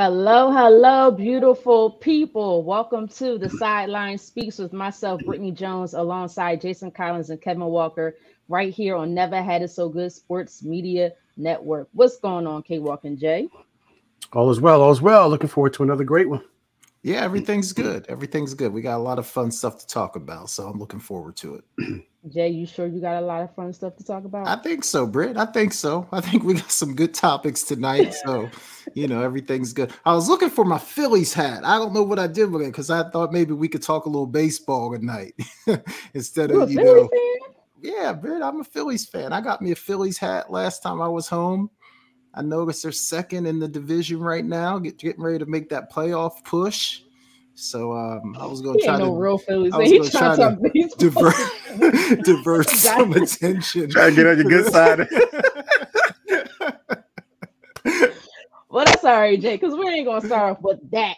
[0.00, 2.62] Hello, hello, beautiful people.
[2.62, 8.14] Welcome to the Sideline Speaks with myself, Brittany Jones, alongside Jason Collins and Kevin Walker,
[8.48, 11.88] right here on Never Had It So Good Sports Media Network.
[11.94, 13.48] What's going on, K Walk and Jay?
[14.32, 15.28] All is well, all is well.
[15.28, 16.44] Looking forward to another great one.
[17.02, 17.24] Yeah, mm.
[17.24, 18.06] everything's good.
[18.08, 18.72] Everything's good.
[18.72, 21.56] We got a lot of fun stuff to talk about, so I'm looking forward to
[21.56, 22.04] it.
[22.28, 24.48] Jay, you sure you got a lot of fun stuff to talk about?
[24.48, 25.36] I think so, Britt.
[25.36, 26.08] I think so.
[26.12, 28.12] I think we got some good topics tonight.
[28.12, 28.50] So,
[28.94, 29.92] you know, everything's good.
[30.04, 31.64] I was looking for my Phillies hat.
[31.64, 34.06] I don't know what I did with it because I thought maybe we could talk
[34.06, 35.34] a little baseball tonight
[36.14, 37.08] instead of, you know.
[37.08, 37.54] Fan?
[37.80, 39.32] Yeah, Britt, I'm a Phillies fan.
[39.32, 41.70] I got me a Phillies hat last time I was home.
[42.38, 45.92] I noticed they're second in the division right now, get, getting ready to make that
[45.92, 47.00] playoff push.
[47.54, 49.72] So um, I was going to try no to real Phillies.
[49.72, 50.56] I was try to
[50.98, 51.34] divert,
[52.24, 53.90] divert some attention.
[53.90, 55.08] Try to get on your good side.
[58.68, 61.16] well, that's all right, Jay, because we ain't gonna start off with that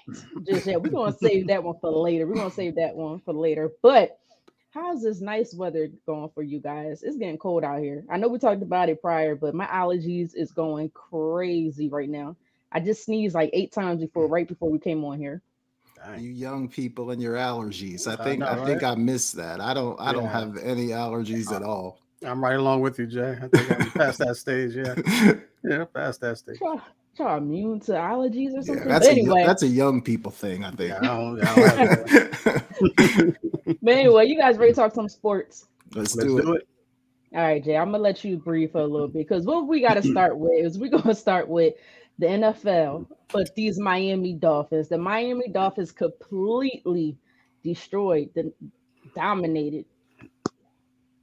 [0.49, 0.81] just yet.
[0.83, 2.27] We're gonna save that one for later.
[2.27, 3.73] We're gonna save that one for later.
[3.83, 4.19] But
[4.71, 7.03] how's this nice weather going for you guys?
[7.03, 8.05] It's getting cold out here.
[8.09, 12.37] I know we talked about it prior, but my allergies is going crazy right now.
[12.73, 14.31] I just sneezed like eight times before, mm.
[14.31, 15.43] right before we came on here.
[16.17, 18.07] You young people and your allergies.
[18.07, 18.93] I think I, know, I think right?
[18.93, 19.61] I missed that.
[19.61, 20.13] I don't I yeah.
[20.13, 22.01] don't have any allergies at all.
[22.25, 23.37] I'm right along with you, Jay.
[23.43, 24.75] I think I'm past that stage.
[24.77, 24.95] Yeah,
[25.65, 26.59] yeah, past that stage.
[27.19, 28.87] Y'all immune to allergies or something?
[28.87, 29.43] Yeah, that's, anyway.
[29.43, 30.93] a, that's a young people thing, I think.
[30.93, 33.37] I don't, I don't
[33.83, 35.67] but anyway, you guys ready to talk some sports?
[35.95, 36.43] Let's, Let's do, it.
[36.43, 36.69] do, it.
[37.35, 39.81] All right, Jay, I'm gonna let you breathe for a little bit because what we
[39.81, 41.75] got to start with is we're gonna start with
[42.19, 44.89] the NFL, but these Miami Dolphins.
[44.89, 47.17] The Miami Dolphins completely
[47.63, 48.53] destroyed, the
[49.15, 49.85] dominated.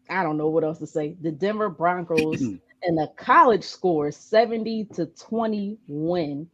[0.09, 1.17] I don't know what else to say.
[1.21, 2.41] The Denver Broncos
[2.87, 6.47] and the college score 70 to 20 win.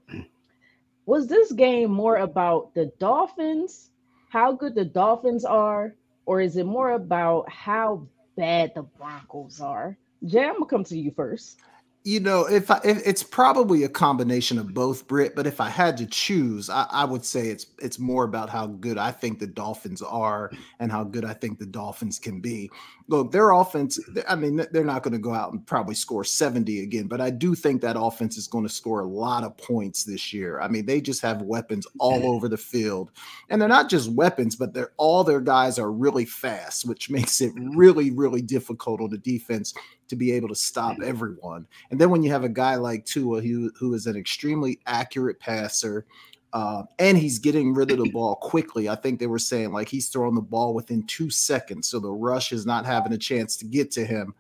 [1.06, 3.92] Was this game more about the Dolphins,
[4.30, 5.96] how good the Dolphins are,
[6.26, 9.96] or is it more about how bad the Broncos are?
[10.26, 11.60] Jay, I'm gonna come to you first
[12.06, 15.36] you know, if, I, if it's probably a combination of both, Brit.
[15.36, 18.68] But if I had to choose, I, I, would say it's it's more about how
[18.68, 22.70] good I think the Dolphins are and how good I think the Dolphins can be.
[23.08, 24.00] Look, their offense.
[24.00, 24.20] Mm-hmm.
[24.28, 27.30] I mean, they're not going to go out and probably score seventy again, but I
[27.30, 30.62] do think that offense is going to score a lot of points this year.
[30.62, 32.30] I mean, they just have weapons all mm-hmm.
[32.30, 33.12] over the field,
[33.50, 37.42] and they're not just weapons, but they're all their guys are really fast, which makes
[37.42, 37.78] it mm-hmm.
[37.78, 39.74] really really difficult on the defense
[40.08, 41.66] to be able to stop everyone.
[41.90, 45.40] And then when you have a guy like Tua, who, who is an extremely accurate
[45.40, 46.06] passer,
[46.54, 48.88] uh, and he's getting rid of the ball quickly.
[48.88, 52.12] I think they were saying like he's throwing the ball within two seconds, so the
[52.12, 54.36] rush is not having a chance to get to him.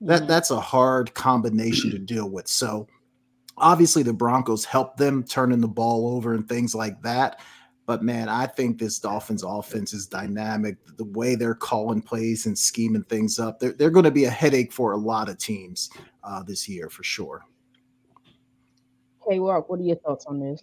[0.00, 2.48] That that's a hard combination to deal with.
[2.48, 2.88] So
[3.58, 7.40] obviously the Broncos help them turning the ball over and things like that.
[7.84, 10.76] But man, I think this Dolphins offense is dynamic.
[10.96, 14.30] The way they're calling plays and scheming things up, they're, they're going to be a
[14.30, 15.90] headache for a lot of teams
[16.22, 17.42] uh, this year for sure.
[19.28, 20.62] Hey, Mark, what are your thoughts on this?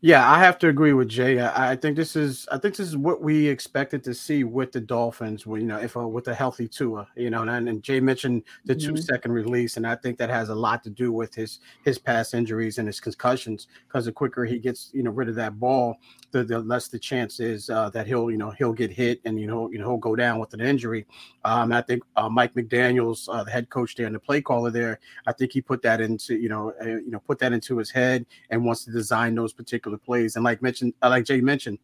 [0.00, 1.40] Yeah, I have to agree with Jay.
[1.40, 4.70] I, I, think this is I think this is what we expected to see with
[4.70, 5.44] the Dolphins.
[5.44, 8.76] you know, if uh, with a healthy Tua, you know, and, and Jay mentioned the
[8.76, 8.94] mm-hmm.
[8.94, 11.98] two second release, and I think that has a lot to do with his his
[11.98, 13.66] past injuries and his concussions.
[13.88, 15.98] Because the quicker he gets you know rid of that ball,
[16.30, 19.40] the, the less the chance is uh, that he'll you know he'll get hit and
[19.40, 21.06] you know you know he'll go down with an injury.
[21.44, 24.70] Um, I think uh, Mike McDaniel's uh, the head coach there and the play caller
[24.70, 25.00] there.
[25.26, 27.90] I think he put that into you know uh, you know put that into his
[27.90, 30.36] head and wants to design those particular plays.
[30.36, 31.78] And like mentioned, uh, like Jay mentioned,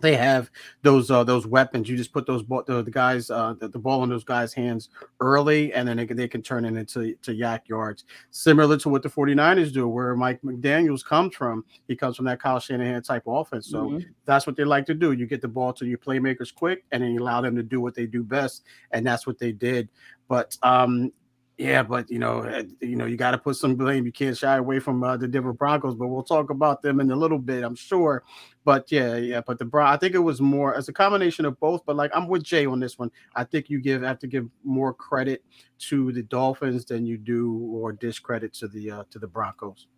[0.00, 0.50] they have
[0.82, 1.88] those uh, those weapons.
[1.88, 4.90] You just put those the, the guys uh, the, the, ball in those guys' hands
[5.20, 8.04] early, and then they, they can turn it into to YAC yards.
[8.30, 11.64] Similar to what the 49ers do, where Mike McDaniels comes from.
[11.88, 13.68] He comes from that Kyle Shanahan type of offense.
[13.68, 14.10] So mm-hmm.
[14.24, 15.12] that's what they like to do.
[15.12, 17.80] You get the ball to your playmakers quick, and then you allow them to do
[17.80, 19.88] what they do best, and that's what they did.
[20.28, 21.12] But um,
[21.58, 24.06] yeah, but you know, eh, you know, you got to put some blame.
[24.06, 27.10] You can't shy away from uh, the Denver Broncos, but we'll talk about them in
[27.10, 28.22] a little bit, I'm sure.
[28.64, 31.58] But yeah, yeah, but the Bron, I think it was more as a combination of
[31.58, 31.84] both.
[31.84, 33.10] But like I'm with Jay on this one.
[33.34, 35.44] I think you give have to give more credit
[35.88, 39.88] to the Dolphins than you do or discredit to the uh, to the Broncos.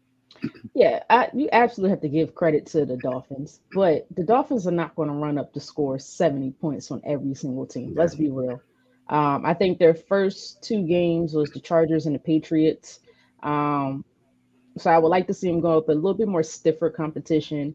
[0.74, 4.70] Yeah, I, you absolutely have to give credit to the Dolphins, but the Dolphins are
[4.70, 7.94] not going to run up the score 70 points on every single team.
[7.94, 8.62] Let's be real.
[9.10, 13.00] Um, I think their first two games was the Chargers and the Patriots.
[13.42, 14.04] Um,
[14.78, 17.74] so I would like to see them go up a little bit more stiffer competition.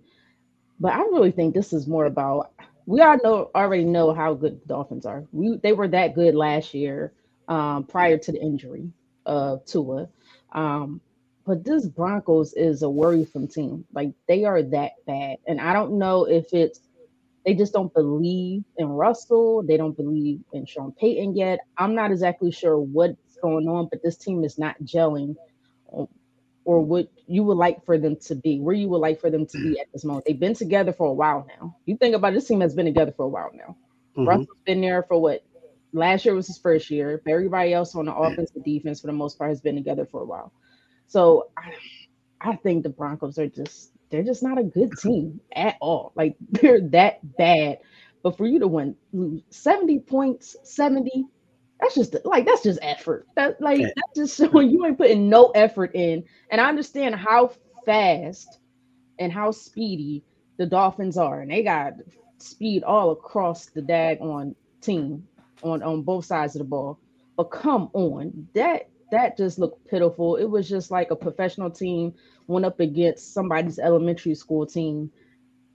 [0.80, 2.54] But I really think this is more about
[2.88, 5.26] we all know already know how good the Dolphins are.
[5.32, 7.14] We they were that good last year
[7.50, 8.92] um, prior to the injury
[9.26, 10.08] of Tua.
[10.54, 11.02] Um,
[11.46, 13.86] but this Broncos is a worrisome team.
[13.94, 15.38] Like they are that bad.
[15.48, 16.80] And I don't know if it's
[17.46, 19.64] they just don't believe in Russell.
[19.64, 21.60] They don't believe in Sean Payton yet.
[21.78, 25.36] I'm not exactly sure what's going on, but this team is not gelling
[26.66, 29.46] or what you would like for them to be, where you would like for them
[29.46, 30.26] to be at this moment.
[30.26, 31.78] They've been together for a while now.
[31.86, 33.78] You think about it, this team has been together for a while now.
[34.18, 34.28] Mm-hmm.
[34.28, 35.44] Russell's been there for what?
[35.94, 37.22] Last year was his first year.
[37.28, 40.22] Everybody else on the offense and defense, for the most part, has been together for
[40.22, 40.52] a while.
[41.08, 41.74] So I,
[42.42, 46.14] I think the Broncos are just they're just not a good team at all.
[46.16, 47.80] Like they're that bad.
[48.24, 51.26] But for you to win lose 70 points, 70,
[51.80, 53.28] that's just like that's just effort.
[53.36, 56.24] That like that's just showing you ain't putting no effort in.
[56.52, 57.52] And I understand how
[57.86, 58.60] fast
[59.20, 60.24] and how speedy
[60.58, 61.94] the Dolphins are, and they got
[62.40, 65.28] speed all across the dag on team
[65.64, 67.00] on on both sides of the ball.
[67.38, 70.38] But come on, that that just looked pitiful.
[70.38, 72.14] It was just like a professional team
[72.48, 75.12] went up against somebody's elementary school team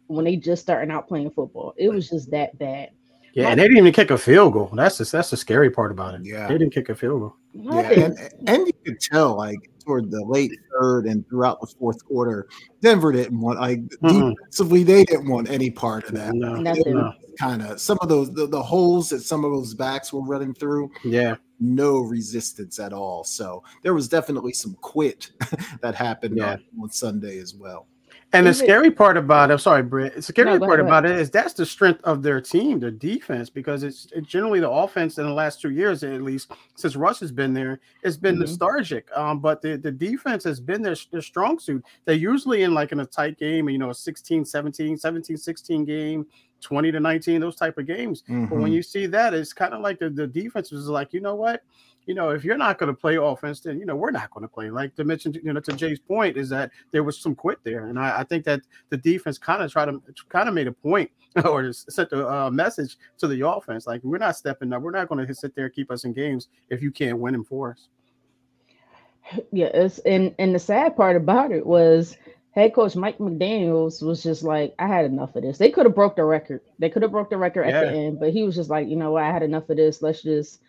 [0.07, 1.75] when they just starting out playing football.
[1.77, 2.91] It was just that bad.
[3.33, 4.71] Yeah, and they didn't even kick a field goal.
[4.75, 6.23] That's the, that's the scary part about it.
[6.25, 7.37] Yeah, they didn't kick a field goal.
[7.53, 12.05] Yeah, and, and you could tell like toward the late third and throughout the fourth
[12.05, 12.49] quarter,
[12.81, 14.31] Denver didn't want like mm-hmm.
[14.31, 16.35] defensively they didn't want any part of that.
[16.35, 17.13] No, no.
[17.39, 20.53] Kind of some of those the, the holes that some of those backs were running
[20.53, 20.91] through.
[21.05, 23.23] Yeah, no resistance at all.
[23.25, 25.31] So there was definitely some quit
[25.83, 26.53] that happened yeah.
[26.53, 27.87] on, on Sunday as well.
[28.33, 30.15] And the scary part about it, I'm sorry, Britt.
[30.15, 32.93] The scary no, part ahead, about it is that's the strength of their team, their
[32.93, 36.95] defense, because it's, it's, generally the offense in the last two years, at least since
[36.95, 38.43] Russ has been there, it's been mm-hmm.
[38.43, 39.09] nostalgic.
[39.17, 41.85] Um, but the, the defense has been their, their strong suit.
[42.05, 45.85] They're usually in like in a tight game, you know, a 16, 17, 17, 16
[45.85, 46.27] game,
[46.61, 48.23] 20 to 19, those type of games.
[48.23, 48.47] Mm-hmm.
[48.47, 48.75] But when mm-hmm.
[48.75, 51.63] you see that, it's kind of like the, the defense is like, you know what?
[52.07, 54.43] You know, if you're not going to play offense, then you know we're not going
[54.43, 54.71] to play.
[54.71, 57.87] Like to mention, you know, to Jay's point is that there was some quit there,
[57.87, 60.73] and I, I think that the defense kind of tried to kind of made a
[60.73, 61.11] point
[61.45, 65.09] or sent a uh, message to the offense, like we're not stepping up, we're not
[65.09, 67.71] going to sit there and keep us in games if you can't win them for
[67.71, 67.89] us.
[69.53, 72.17] Yeah, it's and and the sad part about it was
[72.53, 75.59] head coach Mike McDaniels was just like, I had enough of this.
[75.59, 76.63] They could have broke the record.
[76.79, 77.81] They could have broke the record yeah.
[77.81, 79.77] at the end, but he was just like, you know what, I had enough of
[79.77, 80.03] this.
[80.03, 80.61] Let's just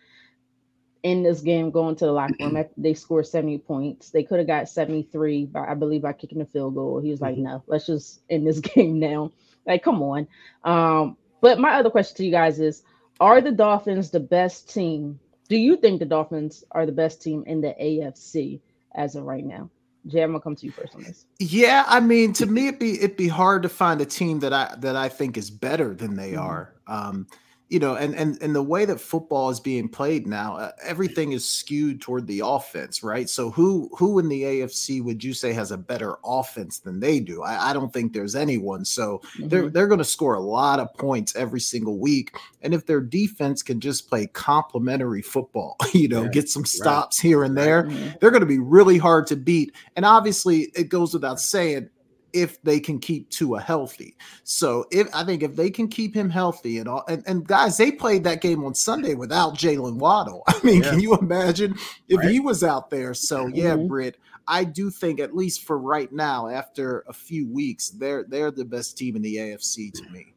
[1.02, 2.64] end this game, go into the locker room.
[2.76, 4.10] they scored 70 points.
[4.10, 7.00] They could have got 73 by I believe by kicking the field goal.
[7.00, 7.44] He was like, mm-hmm.
[7.44, 9.32] no, let's just end this game now.
[9.66, 10.28] Like, come on.
[10.64, 12.82] Um, but my other question to you guys is
[13.20, 15.18] are the Dolphins the best team?
[15.48, 18.60] Do you think the Dolphins are the best team in the AFC
[18.94, 19.70] as of right now?
[20.06, 21.26] Jay, I'm gonna come to you first on this.
[21.38, 24.52] Yeah, I mean, to me, it'd be it'd be hard to find a team that
[24.52, 26.42] I that I think is better than they mm-hmm.
[26.42, 26.74] are.
[26.86, 27.26] Um,
[27.72, 31.32] you know, and and and the way that football is being played now, uh, everything
[31.32, 33.30] is skewed toward the offense, right?
[33.30, 37.18] So who who in the AFC would you say has a better offense than they
[37.18, 37.42] do?
[37.42, 38.84] I, I don't think there's anyone.
[38.84, 39.48] So mm-hmm.
[39.48, 43.00] they're they're going to score a lot of points every single week, and if their
[43.00, 47.28] defense can just play complementary football, you know, get some stops right.
[47.28, 48.10] here and there, mm-hmm.
[48.20, 49.74] they're going to be really hard to beat.
[49.96, 51.88] And obviously, it goes without saying
[52.32, 54.16] if they can keep Tua healthy.
[54.44, 57.76] So if I think if they can keep him healthy and all and, and guys,
[57.76, 60.42] they played that game on Sunday without Jaylen Waddle.
[60.48, 60.90] I mean, yeah.
[60.90, 61.76] can you imagine
[62.08, 62.30] if right.
[62.30, 63.14] he was out there?
[63.14, 63.88] So yeah, mm-hmm.
[63.88, 68.50] Britt, I do think at least for right now, after a few weeks, they're they're
[68.50, 70.32] the best team in the AFC to me.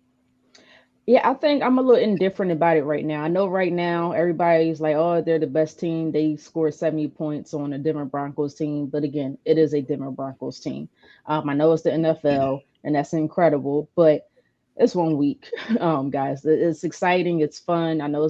[1.07, 3.21] Yeah, I think I'm a little indifferent about it right now.
[3.21, 6.11] I know right now everybody's like, oh, they're the best team.
[6.11, 8.87] They scored 70 points on a Denver Broncos team.
[8.87, 10.89] But again, it is a Denver Broncos team.
[11.27, 14.29] Um, I know it's the NFL and that's incredible, but
[14.77, 16.45] it's one week, um, guys.
[16.45, 18.01] It's exciting, it's fun.
[18.01, 18.29] I know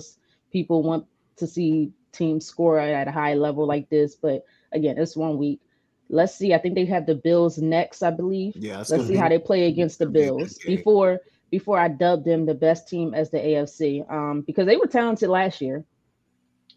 [0.51, 1.05] people want
[1.37, 5.59] to see teams score at a high level like this, but again, it's one week.
[6.09, 6.53] Let's see.
[6.53, 8.55] I think they have the Bills next, I believe.
[8.55, 11.19] Yeah, let's see be, how they play against the Bills before
[11.51, 15.29] before I dubbed them the best team as the AFC um, because they were talented
[15.29, 15.83] last year.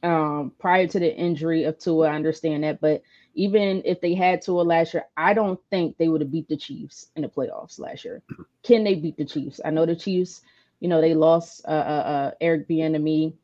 [0.02, 3.02] Um, prior to the injury of Tua, I understand that, but
[3.34, 6.56] even if they had Tua last year, I don't think they would have beat the
[6.56, 8.22] Chiefs in the playoffs last year.
[8.62, 9.60] Can they beat the Chiefs?
[9.64, 10.42] I know the Chiefs.
[10.80, 13.34] You know they lost uh, uh, uh Eric Bieniemy.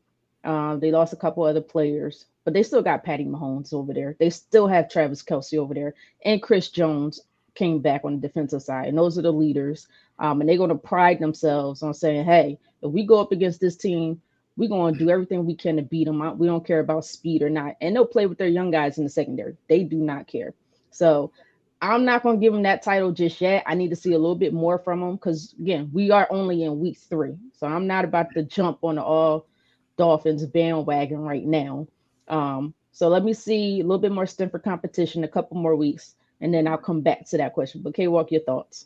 [0.43, 4.15] Uh, they lost a couple other players, but they still got Patty Mahomes over there.
[4.19, 7.21] They still have Travis Kelce over there, and Chris Jones
[7.55, 9.87] came back on the defensive side, and those are the leaders.
[10.19, 13.59] Um, and they're going to pride themselves on saying, hey, if we go up against
[13.59, 14.21] this team,
[14.57, 16.21] we're going to do everything we can to beat them.
[16.21, 16.37] Up.
[16.37, 17.75] We don't care about speed or not.
[17.81, 19.57] And they'll play with their young guys in the secondary.
[19.67, 20.53] They do not care.
[20.91, 21.31] So
[21.81, 23.63] I'm not going to give them that title just yet.
[23.65, 26.63] I need to see a little bit more from them because, again, we are only
[26.63, 27.35] in week three.
[27.57, 29.47] So I'm not about to jump on the all
[29.97, 31.87] Dolphins bandwagon right now.
[32.27, 36.15] Um, So let me see a little bit more Stanford competition, a couple more weeks,
[36.39, 37.81] and then I'll come back to that question.
[37.81, 38.85] But K Walk, your thoughts?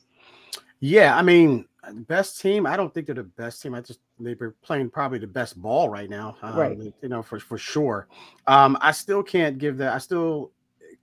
[0.80, 2.66] Yeah, I mean, best team.
[2.66, 3.74] I don't think they're the best team.
[3.74, 6.38] I just they're playing probably the best ball right now.
[6.42, 6.78] Um, right.
[7.02, 8.08] You know, for for sure.
[8.48, 9.94] Um, I still can't give that.
[9.94, 10.52] I still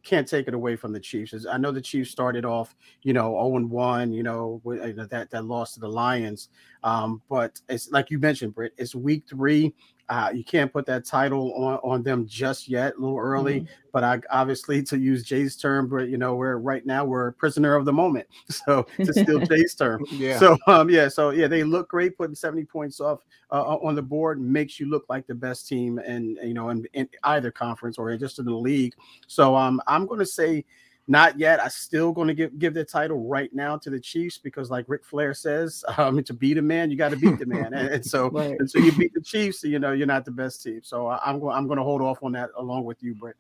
[0.03, 1.47] can't take it away from the Chiefs.
[1.51, 5.07] I know the Chiefs started off, you know, 0 and 1, you know, with, uh,
[5.07, 6.49] that that loss to the Lions.
[6.85, 9.75] Um, but it's like you mentioned, Britt, it's week three.
[10.09, 13.61] Uh, you can't put that title on, on them just yet, a little early.
[13.61, 13.73] Mm-hmm.
[13.93, 17.33] But I obviously, to use Jay's term, but you know, we're right now we're a
[17.33, 18.27] prisoner of the moment.
[18.51, 20.39] So to steal Jay's term, yeah.
[20.39, 22.17] So um, yeah, so yeah, they look great.
[22.17, 25.99] Putting seventy points off uh, on the board makes you look like the best team,
[25.99, 28.95] and you know, in, in either conference or just in the league.
[29.27, 30.65] So um, I'm going to say
[31.09, 31.63] not yet.
[31.63, 34.85] I'm still going to give give the title right now to the Chiefs because, like
[34.89, 37.89] Ric Flair says, um, to beat a man, you got to beat the man, and,
[37.89, 38.57] and so right.
[38.75, 40.81] you beat the Chiefs, you know you're not the best team.
[40.83, 43.37] So I'm going I'm going to hold off on that along with you, Britt.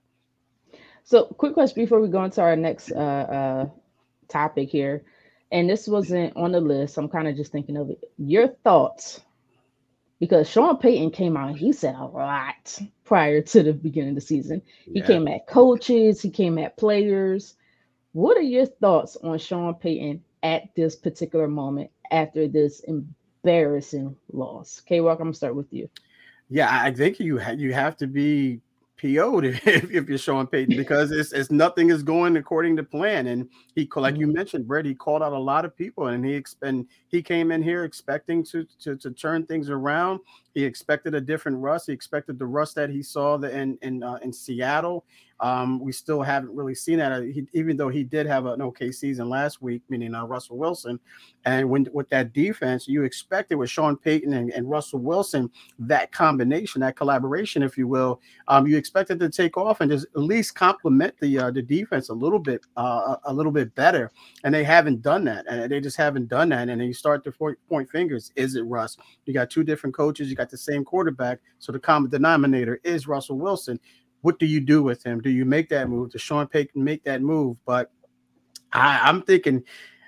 [1.04, 3.68] So, quick question before we go into our next uh, uh,
[4.28, 5.04] topic here,
[5.52, 6.98] and this wasn't on the list.
[6.98, 8.02] I'm kind of just thinking of it.
[8.18, 9.20] Your thoughts
[10.18, 14.20] because Sean Payton came out he said a lot prior to the beginning of the
[14.20, 14.62] season.
[14.84, 15.06] He yeah.
[15.06, 17.54] came at coaches, he came at players.
[18.12, 24.80] What are your thoughts on Sean Payton at this particular moment after this embarrassing loss?
[24.80, 25.88] K Walk, I'm gonna start with you.
[26.48, 28.60] Yeah, I think you ha- you have to be
[28.96, 33.26] PO'd if, if you're Sean Payton because it's, it's nothing is going according to plan.
[33.28, 34.36] And he, like you mm-hmm.
[34.36, 37.62] mentioned, Brett, he called out a lot of people and he expend he came in
[37.62, 40.20] here expecting to, to to turn things around.
[40.56, 41.84] He expected a different Russ.
[41.84, 45.04] He expected the Russ that he saw the, in in uh, in Seattle.
[45.40, 48.62] Um, we still haven't really seen that, uh, he, even though he did have an
[48.62, 50.98] okay season last week, meaning uh, Russell Wilson.
[51.44, 56.10] And when with that defense, you expected with Sean Payton and, and Russell Wilson that
[56.10, 60.22] combination, that collaboration, if you will, um, you expected to take off and just at
[60.22, 64.10] least complement the uh, the defense a little bit, uh, a little bit better.
[64.44, 66.68] And they haven't done that, and they just haven't done that.
[66.68, 68.96] And then you start to point fingers: Is it Russ?
[69.26, 70.30] You got two different coaches.
[70.30, 73.78] You got the same quarterback, so the common denominator is Russell Wilson
[74.26, 75.20] what do you do with him?
[75.20, 76.10] Do you make that move?
[76.10, 77.56] Does Sean Payton make that move?
[77.64, 77.92] But
[78.72, 79.62] I, I'm thinking,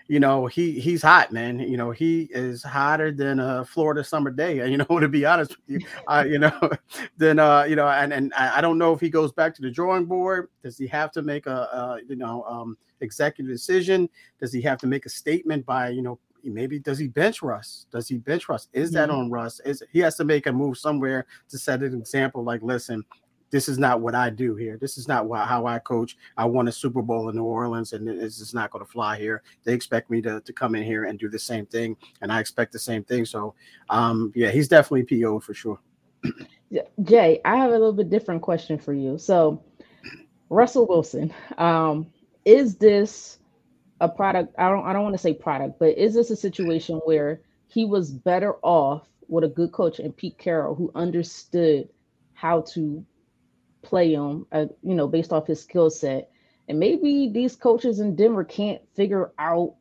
[0.09, 1.61] you know, he he's hot, man.
[1.61, 4.57] You know, he is hotter than a Florida summer day.
[4.69, 6.71] You know, to be honest with you, uh, you know,
[7.17, 9.71] then uh, you know, and and I don't know if he goes back to the
[9.71, 10.49] drawing board.
[10.65, 14.09] Does he have to make a, a you know um, executive decision?
[14.41, 16.19] Does he have to make a statement by you know
[16.49, 17.87] maybe does he bench Russ?
[17.91, 18.69] Does he bench Russ?
[18.73, 19.19] Is that mm-hmm.
[19.19, 19.61] on Russ?
[19.61, 22.45] Is he has to make a move somewhere to set an example?
[22.45, 23.05] Like, listen,
[23.51, 24.77] this is not what I do here.
[24.79, 26.17] This is not how I coach.
[26.37, 29.19] I won a Super Bowl in New Orleans, and this is not going to fly
[29.19, 29.43] here.
[29.65, 32.41] They expect me to, to come in here and do the same thing, and I
[32.41, 33.25] expect the same thing.
[33.25, 33.55] So,
[33.89, 35.81] um, yeah, he's definitely PO for sure.
[37.03, 39.17] Jay, I have a little bit different question for you.
[39.19, 39.63] So,
[40.51, 42.07] Russell Wilson, um,
[42.45, 43.39] is this
[44.01, 44.55] a product?
[44.59, 47.85] I don't, I don't want to say product, but is this a situation where he
[47.85, 51.89] was better off with a good coach and Pete Carroll who understood
[52.33, 53.05] how to
[53.83, 56.31] play him, uh, you know, based off his skill set.
[56.69, 59.75] And maybe these coaches in Denver can't figure out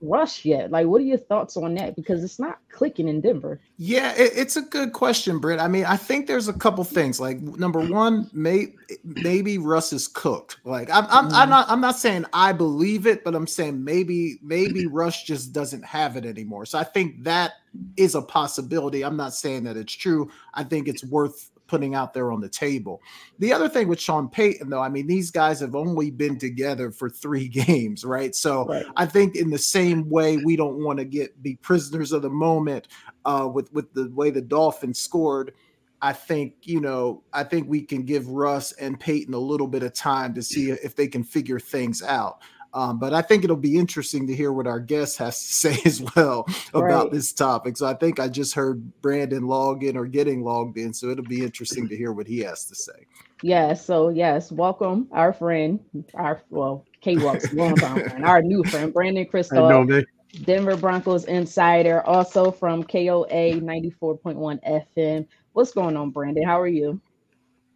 [0.00, 0.70] Rush yet.
[0.70, 1.96] Like, what are your thoughts on that?
[1.96, 3.60] Because it's not clicking in Denver.
[3.76, 5.60] Yeah, it, it's a good question, Britt.
[5.60, 7.20] I mean, I think there's a couple things.
[7.20, 8.74] Like, number one, may,
[9.04, 10.58] maybe Russ is cooked.
[10.64, 11.34] Like, I'm, I'm, mm-hmm.
[11.34, 15.52] I'm not, I'm not saying I believe it, but I'm saying maybe, maybe Rush just
[15.52, 16.66] doesn't have it anymore.
[16.66, 17.52] So I think that
[17.96, 19.04] is a possibility.
[19.04, 20.30] I'm not saying that it's true.
[20.54, 23.00] I think it's worth putting out there on the table.
[23.38, 26.90] The other thing with Sean Payton, though, I mean, these guys have only been together
[26.90, 28.34] for three games, right?
[28.34, 28.84] So right.
[28.94, 32.28] I think in the same way, we don't want to get be prisoners of the
[32.28, 32.88] moment
[33.24, 35.54] uh, with with the way the Dolphins scored.
[36.02, 39.82] I think you know, I think we can give Russ and Payton a little bit
[39.82, 42.42] of time to see if they can figure things out.
[42.74, 45.78] Um, but I think it'll be interesting to hear what our guest has to say
[45.84, 47.12] as well about right.
[47.12, 47.76] this topic.
[47.76, 50.94] So I think I just heard Brandon log in or getting logged in.
[50.94, 53.06] So it'll be interesting to hear what he has to say.
[53.42, 53.84] Yes.
[53.84, 55.80] So yes, welcome our friend,
[56.14, 60.04] our well, K Walks longtime friend, our new friend, Brandon Krisztal,
[60.44, 65.26] Denver Broncos insider, also from KOA 94.1 FM.
[65.52, 66.44] What's going on, Brandon?
[66.44, 67.00] How are you?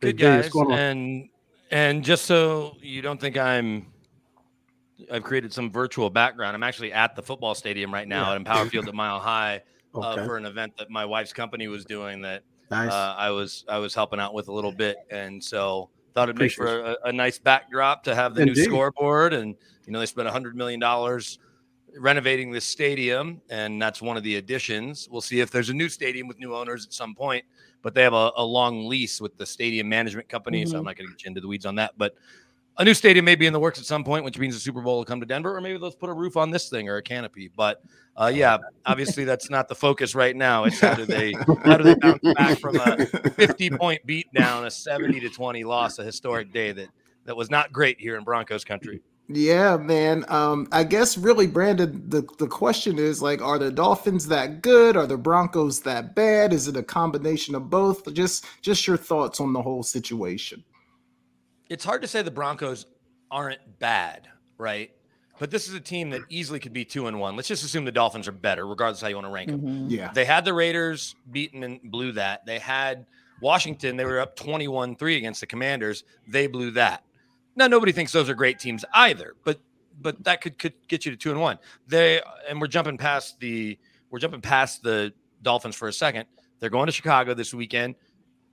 [0.00, 0.50] Good guys.
[0.54, 1.28] And
[1.70, 3.86] and just so you don't think I'm
[5.10, 6.54] I've created some virtual background.
[6.54, 8.30] I'm actually at the football stadium right now yeah.
[8.32, 9.62] at Empower Field at Mile High
[9.94, 10.20] uh, okay.
[10.22, 12.90] uh, for an event that my wife's company was doing that nice.
[12.90, 16.38] uh, I was I was helping out with a little bit, and so thought it'd
[16.38, 18.56] make for a, a, nice backdrop to have the Indeed.
[18.56, 19.34] new scoreboard.
[19.34, 19.54] And
[19.86, 21.38] you know they spent a hundred million dollars
[21.98, 25.08] renovating this stadium, and that's one of the additions.
[25.10, 27.44] We'll see if there's a new stadium with new owners at some point,
[27.82, 30.62] but they have a, a long lease with the stadium management company.
[30.62, 30.70] Mm-hmm.
[30.70, 31.92] So I'm not going to get into the weeds on that.
[31.98, 32.14] But
[32.78, 34.82] a new stadium may be in the works at some point, which means the Super
[34.82, 36.96] Bowl will come to Denver, or maybe let's put a roof on this thing or
[36.96, 37.50] a canopy.
[37.54, 37.82] But
[38.16, 40.64] uh, yeah, obviously that's not the focus right now.
[40.64, 41.32] It's how do they
[41.64, 45.64] how do they bounce back from a 50 point beat down, a 70 to 20
[45.64, 46.88] loss, a historic day that
[47.24, 49.00] that was not great here in Broncos country.
[49.28, 50.24] Yeah, man.
[50.28, 54.96] Um, I guess really, Brandon, the, the question is like, are the Dolphins that good?
[54.96, 56.52] Are the Broncos that bad?
[56.52, 58.12] Is it a combination of both?
[58.14, 60.62] Just just your thoughts on the whole situation.
[61.68, 62.86] It's hard to say the Broncos
[63.30, 64.90] aren't bad, right?
[65.38, 67.36] But this is a team that easily could be two and one.
[67.36, 69.66] Let's just assume the Dolphins are better, regardless how you want to rank mm-hmm.
[69.66, 69.90] them.
[69.90, 70.10] Yeah.
[70.12, 72.46] They had the Raiders beaten and blew that.
[72.46, 73.06] They had
[73.40, 76.04] Washington, they were up 21 3 against the Commanders.
[76.26, 77.04] They blew that.
[77.54, 79.58] Now nobody thinks those are great teams either, but
[80.00, 81.58] but that could could get you to two and one.
[81.86, 83.78] They and we're jumping past the
[84.10, 86.26] we're jumping past the Dolphins for a second.
[86.58, 87.96] They're going to Chicago this weekend.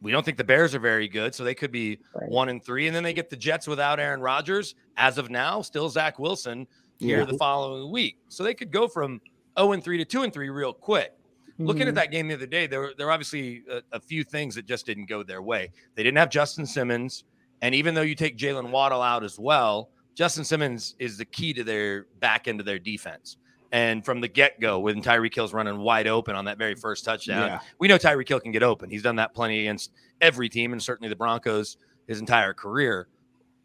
[0.04, 2.30] We don't think the Bears are very good, so they could be right.
[2.30, 2.88] one and three.
[2.88, 4.76] And then they get the Jets without Aaron Rodgers.
[4.98, 6.68] As of now, still Zach Wilson
[7.00, 7.26] here yeah.
[7.26, 8.18] the following week.
[8.28, 9.22] So they could go from
[9.58, 11.14] 0 and 3 to 2 and 3 real quick.
[11.14, 11.66] Mm-hmm.
[11.66, 11.96] Looking at mm-hmm.
[11.96, 14.66] that game the other day, there were there were obviously a, a, few things that
[14.66, 15.72] just didn't go their way.
[15.96, 17.24] They didn't have Justin Simmons.
[17.62, 21.54] And even though you take Jaylen Waddle out as well, Justin Simmons is the key
[21.54, 23.38] to their back end of their defense.
[23.74, 27.04] And from the get go, when Tyreek Hill's running wide open on that very first
[27.04, 27.60] touchdown, yeah.
[27.80, 28.88] we know Tyreek Hill can get open.
[28.88, 33.08] He's done that plenty against every team, and certainly the Broncos his entire career.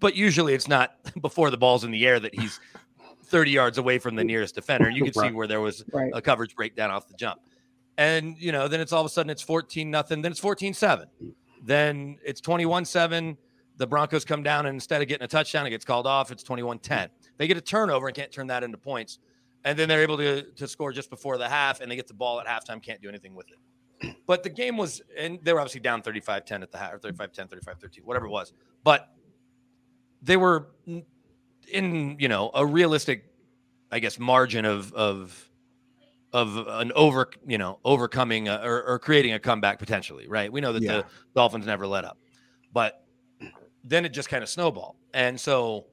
[0.00, 2.58] But usually it's not before the ball's in the air that he's
[3.24, 4.88] 30 yards away from the nearest defender.
[4.88, 6.10] And you can see where there was right.
[6.14, 7.42] a coverage breakdown off the jump.
[7.98, 10.22] And, you know, then it's all of a sudden it's 14 nothing.
[10.22, 11.06] Then it's 14 7.
[11.62, 13.36] Then it's 21 7
[13.78, 16.30] the Broncos come down and instead of getting a touchdown, it gets called off.
[16.32, 17.08] It's 21 10.
[17.38, 19.20] They get a turnover and can't turn that into points.
[19.68, 22.14] And then they're able to, to score just before the half and they get the
[22.14, 24.16] ball at halftime, can't do anything with it.
[24.26, 26.98] But the game was, and they were obviously down 35 10 at the half, or
[26.98, 28.54] 35 10, 35 13, whatever it was.
[28.83, 29.12] But
[30.22, 30.68] they were
[31.70, 33.26] in, you know, a realistic,
[33.92, 35.50] I guess, margin of, of,
[36.33, 40.50] of an over, you know, overcoming a, or, or, creating a comeback potentially, right?
[40.50, 40.96] We know that yeah.
[40.98, 41.04] the
[41.35, 42.16] Dolphins never let up,
[42.72, 43.04] but
[43.85, 44.96] then it just kind of snowballed.
[45.12, 45.87] And so,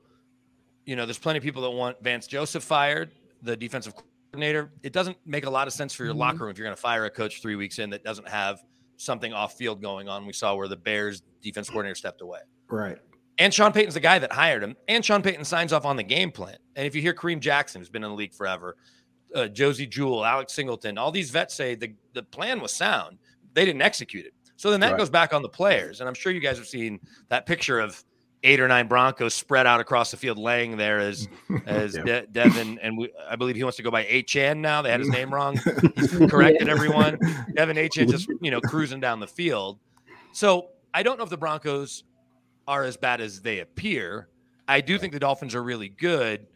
[0.86, 3.12] you know, there's plenty of people that want Vance Joseph fired,
[3.46, 4.72] the defensive coordinator.
[4.84, 6.22] It doesn't make a lot of sense for your mm-hmm.
[6.22, 8.62] locker room if you're going to fire a coach three weeks in that doesn't have
[8.98, 10.26] something off field going on.
[10.26, 12.40] We saw where the Bears defense coordinator stepped away.
[12.70, 12.98] Right.
[13.38, 14.76] And Sean Payton's the guy that hired him.
[14.88, 16.58] And Sean Payton signs off on the game plan.
[16.76, 18.78] And if you hear Kareem Jackson, who's been in the league forever,
[19.34, 23.18] uh, Josey Jewell, Alex Singleton, all these vets say the, the plan was sound.
[23.54, 24.34] They didn't execute it.
[24.56, 24.98] So then that right.
[24.98, 26.00] goes back on the players.
[26.00, 28.02] And I'm sure you guys have seen that picture of
[28.44, 31.28] eight or nine Broncos spread out across the field, laying there as
[31.66, 32.06] as yep.
[32.06, 34.82] De- Devin and we, I believe he wants to go by Achane now.
[34.82, 35.60] They had his name wrong.
[35.96, 37.18] He's corrected everyone.
[37.56, 39.80] Devin Achane just you know cruising down the field.
[40.32, 42.04] So I don't know if the Broncos
[42.68, 44.30] are as bad as they appear.
[44.68, 46.48] I do think the Dolphins are really good.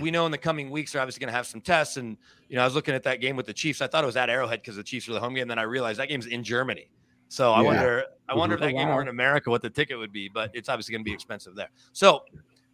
[0.00, 1.96] We know in the coming weeks they're obviously going to have some tests.
[1.96, 2.16] And
[2.48, 3.80] you know, I was looking at that game with the Chiefs.
[3.80, 5.48] I thought it was at Arrowhead because the Chiefs were the home game.
[5.48, 6.88] Then I realized that game's in Germany.
[7.28, 7.66] So I yeah.
[7.66, 10.28] wonder, I wonder if that game were in America, what the ticket would be.
[10.28, 11.70] But it's obviously going to be expensive there.
[11.92, 12.22] So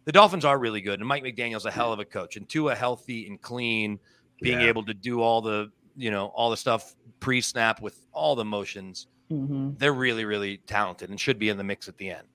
[0.05, 2.37] the Dolphins are really good, and Mike McDaniel's a hell of a coach.
[2.37, 3.99] And Tua healthy and clean,
[4.41, 4.67] being yeah.
[4.67, 9.07] able to do all the, you know, all the stuff pre-snap with all the motions.
[9.31, 9.71] Mm-hmm.
[9.77, 12.27] They're really, really talented and should be in the mix at the end.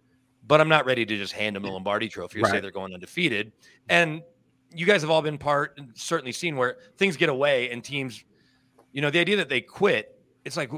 [0.46, 2.52] But I'm not ready to just hand them the Lombardi Trophy or right.
[2.52, 3.52] say they're going undefeated.
[3.90, 4.22] And
[4.74, 8.24] you guys have all been part and certainly seen where things get away and teams,
[8.92, 10.18] you know, the idea that they quit.
[10.46, 10.70] It's like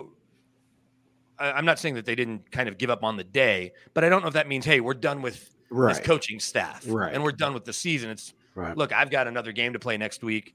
[1.41, 4.09] I'm not saying that they didn't kind of give up on the day, but I
[4.09, 5.95] don't know if that means, hey, we're done with right.
[5.95, 7.13] this coaching staff, right.
[7.13, 8.11] and we're done with the season.
[8.11, 8.77] It's right.
[8.77, 10.55] look, I've got another game to play next week.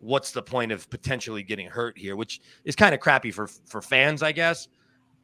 [0.00, 2.14] What's the point of potentially getting hurt here?
[2.14, 4.68] Which is kind of crappy for for fans, I guess.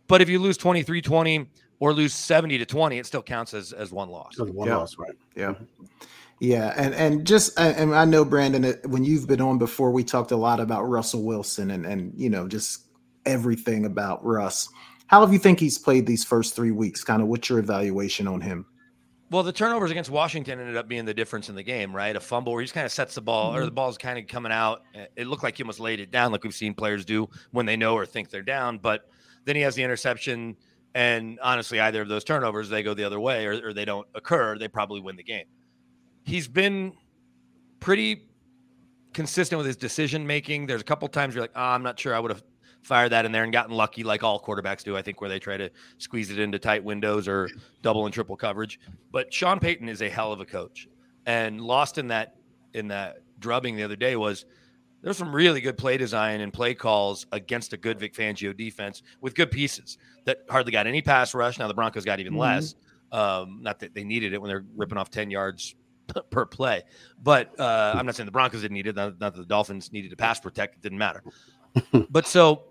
[0.07, 1.47] But if you lose 23-20
[1.79, 4.39] or lose 70 to 20, it still counts as as one loss.
[4.39, 4.77] One yeah.
[4.77, 5.15] loss, right?
[5.37, 5.51] Yeah.
[5.51, 5.85] Mm-hmm.
[6.41, 10.33] Yeah, and and just and I know Brandon, when you've been on before, we talked
[10.33, 12.87] a lot about Russell Wilson and and you know just
[13.25, 14.69] everything about Russ.
[15.07, 17.05] How have you think he's played these first three weeks?
[17.05, 18.67] Kind of what's your evaluation on him?
[19.31, 22.15] Well, the turnovers against Washington ended up being the difference in the game, right?
[22.15, 23.63] A fumble where he just kind of sets the ball, mm-hmm.
[23.63, 24.83] or the ball's kind of coming out.
[25.17, 27.77] It looked like he almost laid it down, like we've seen players do when they
[27.77, 28.79] know or think they're down.
[28.79, 29.09] But
[29.45, 30.57] then he has the interception,
[30.95, 34.07] and honestly, either of those turnovers, they go the other way, or, or they don't
[34.15, 34.57] occur.
[34.59, 35.47] They probably win the game.
[36.23, 36.93] He's been
[37.81, 38.29] pretty
[39.13, 40.67] consistent with his decision making.
[40.67, 42.45] There's a couple times you're like, oh, I'm not sure I would have
[42.85, 45.39] fired that in there and gotten lucky like all quarterbacks do, I think, where they
[45.39, 47.49] try to squeeze it into tight windows or
[47.83, 48.79] double and triple coverage.
[49.11, 50.89] But Sean Payton is a hell of a coach.
[51.27, 52.37] And lost in that
[52.75, 54.45] in that drubbing the other day was
[55.03, 59.03] there's some really good play design and play calls against a good Vic Fangio defense
[59.21, 61.59] with good pieces that hardly got any pass rush.
[61.59, 62.41] Now the Broncos got even mm-hmm.
[62.41, 62.75] less.
[63.13, 65.75] Um, not that they needed it when they're ripping off 10 yards
[66.31, 66.83] per play,
[67.23, 68.97] but uh, I'm not saying the Broncos didn't need it.
[68.97, 70.77] Not, not that the Dolphins needed to pass protect.
[70.77, 71.23] It didn't matter.
[72.11, 72.65] but so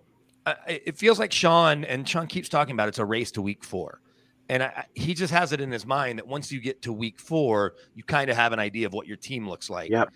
[0.45, 3.63] uh, it feels like Sean and Sean keeps talking about it's a race to week
[3.63, 4.01] four.
[4.49, 7.19] And I, he just has it in his mind that once you get to week
[7.19, 9.89] four, you kind of have an idea of what your team looks like.
[9.89, 10.09] Yep.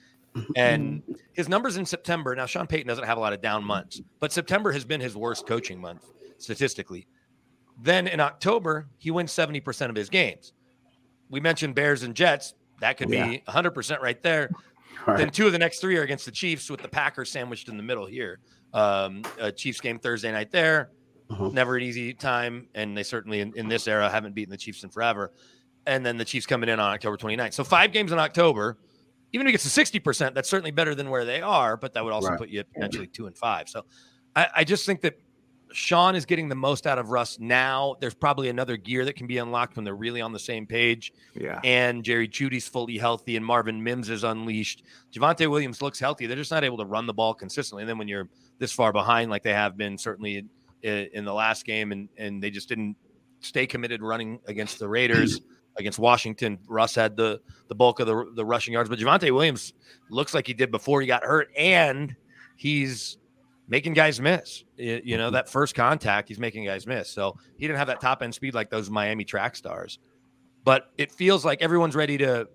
[0.56, 1.02] And
[1.34, 2.36] his numbers in September.
[2.36, 5.16] Now, Sean Payton doesn't have a lot of down months, but September has been his
[5.16, 6.06] worst coaching month
[6.38, 7.08] statistically.
[7.82, 10.54] Then in October, he wins 70% of his games.
[11.30, 12.54] We mentioned Bears and Jets.
[12.82, 13.28] That could yeah.
[13.28, 14.52] be 100% right there.
[15.06, 15.18] Right.
[15.18, 17.78] Then two of the next three are against the Chiefs with the Packers sandwiched in
[17.78, 18.40] the middle here.
[18.74, 19.24] Um,
[19.56, 20.92] Chiefs game Thursday night there.
[21.30, 21.50] Uh-huh.
[21.52, 22.68] Never an easy time.
[22.76, 25.34] And they certainly, in, in, this era, haven't beaten the Chiefs in forever.
[25.86, 27.54] And then the Chiefs coming in on October 29th.
[27.54, 28.78] So five games in October.
[29.34, 32.04] Even if it gets to 60%, that's certainly better than where they are, but that
[32.04, 32.38] would also right.
[32.40, 33.68] put you at potentially two and five.
[33.68, 33.84] So
[34.38, 35.20] I, I just think that
[35.74, 37.96] Sean is getting the most out of Russ now.
[38.00, 41.14] There's probably another gear that can be unlocked when they're really on the same page.
[41.34, 41.60] Yeah.
[41.64, 44.84] And Jerry Jeudy's fully healthy and Marvin Mims is unleashed.
[45.12, 46.26] Javonte Williams looks healthy.
[46.26, 47.84] They're just not able to run the ball consistently.
[47.84, 50.46] And then when you're this far behind, like they have been certainly
[50.82, 52.96] in, the last game, and, and they just didn't
[53.42, 55.42] stay committed running against the Raiders.
[55.78, 59.74] against Washington, Russ had the the bulk of the the rushing yards, but Javonte Williams
[60.10, 62.16] looks like he did before he got hurt, and
[62.56, 63.18] he's
[63.68, 64.64] making guys miss.
[64.78, 65.34] You know, mm-hmm.
[65.34, 67.10] that first contact, he's making guys miss.
[67.10, 70.00] So he didn't have that top end speed like those Miami track stars.
[70.64, 72.48] But it feels like everyone's ready to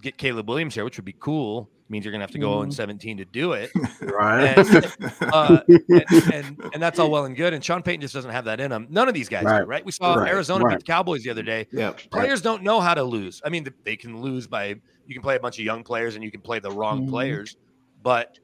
[0.00, 1.68] get Caleb Williams here, which would be cool.
[1.84, 2.64] It means you're gonna have to go mm.
[2.64, 4.56] in 17 to do it, right?
[4.56, 4.94] And,
[5.32, 7.52] uh, and, and, and, that's all well and good.
[7.52, 8.86] And Sean Payton just doesn't have that in him.
[8.90, 9.60] None of these guys right.
[9.60, 9.84] do, right?
[9.84, 10.30] We saw right.
[10.30, 10.78] Arizona right.
[10.78, 11.66] beat the Cowboys the other day.
[11.72, 13.42] Yeah, players don't know how to lose.
[13.44, 16.22] I mean, they can lose by you can play a bunch of young players and
[16.22, 17.10] you can play the wrong mm.
[17.10, 17.56] players,
[18.02, 18.38] but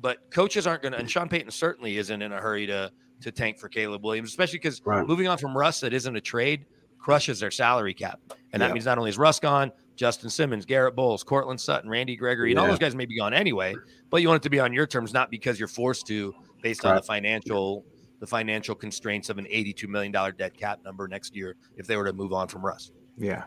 [0.00, 2.90] but coaches aren't going to, and Sean Payton certainly isn't in a hurry to
[3.22, 5.06] to tank for Caleb Williams, especially because right.
[5.06, 6.66] moving on from Russ that isn't a trade
[6.98, 8.20] crushes their salary cap,
[8.52, 8.74] and that yeah.
[8.74, 12.58] means not only is Russ gone, Justin Simmons, Garett Bolles, Courtland Sutton, Randy Gregory, and
[12.58, 12.62] yeah.
[12.62, 13.74] all those guys may be gone anyway,
[14.10, 16.84] but you want it to be on your terms, not because you're forced to, based
[16.84, 16.90] right.
[16.90, 17.84] on the financial
[18.18, 22.04] the financial constraints of an $82 million dead cap number next year if they were
[22.06, 22.90] to move on from Russ.
[23.18, 23.44] Yeah.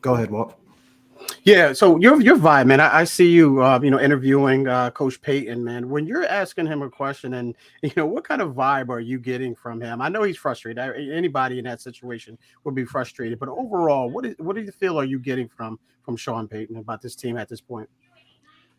[0.00, 0.58] Go ahead, Walt.
[1.44, 2.80] Yeah, so your your vibe, man.
[2.80, 5.88] I, I see you, uh, you know, interviewing uh, Coach Payton, man.
[5.88, 9.18] When you're asking him a question, and you know, what kind of vibe are you
[9.18, 10.02] getting from him?
[10.02, 10.78] I know he's frustrated.
[10.78, 14.98] Anybody in that situation would be frustrated, but overall, what is what do you feel
[14.98, 17.88] are you getting from from Sean Payton about this team at this point?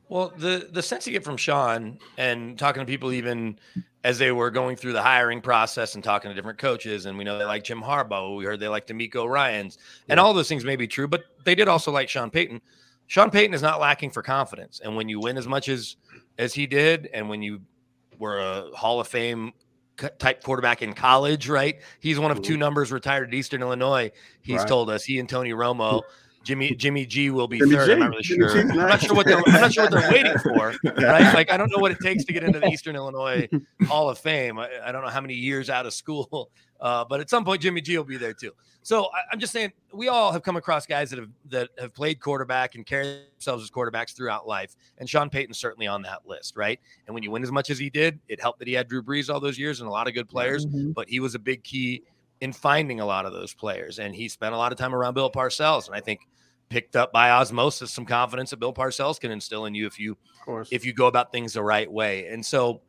[0.10, 3.60] Well, the the sense you get from Sean and talking to people even
[4.08, 7.26] as they were going through the hiring process and talking to different coaches, and we
[7.26, 8.38] know they like Jim Harbaugh.
[8.38, 11.56] We heard they like DeMeco Ryans, and all those things may be true, but they
[11.56, 12.62] did also like Sean Payton.
[13.08, 15.98] Sean Payton is not lacking for confidence, and when you win as much as
[16.38, 17.60] as he did, and when you
[18.18, 19.52] were a Hall of Fame
[20.20, 21.82] type quarterback in college, right?
[22.00, 24.10] He's one of two numbers retired at Eastern Illinois.
[24.42, 24.68] He's right.
[24.70, 26.02] told us he and Tony Romo
[26.48, 27.86] Jimmy Jimmy G will be Jimmy third.
[27.88, 27.92] G.
[27.92, 28.60] I'm not really Jimmy sure.
[28.62, 30.74] I'm not sure what they're I'm not sure what they're waiting for.
[30.86, 31.34] Right?
[31.34, 33.50] Like I don't know what it takes to get into the Eastern Illinois
[33.86, 34.58] Hall of Fame.
[34.58, 37.62] I, I don't know how many years out of school, uh, but at some point
[37.62, 38.54] Jimmy G will be there too.
[38.82, 41.94] So I, am just saying we all have come across guys that have that have
[41.94, 46.26] played quarterback and carried themselves as quarterbacks throughout life, and Sean Payton's certainly on that
[46.26, 46.80] list, right?
[47.08, 49.04] And when you win as much as he did, it helped that he had Drew
[49.04, 50.92] Brees all those years and a lot of good players, mm-hmm.
[50.92, 52.04] but he was a big key
[52.42, 55.14] in finding a lot of those players, and he spent a lot of time around
[55.14, 56.22] Bill Parcells, and I think
[56.70, 60.18] picked up by osmosis some confidence that Bill Parcells can instill in you if you
[60.72, 62.28] if you go about things the right way.
[62.28, 62.82] And so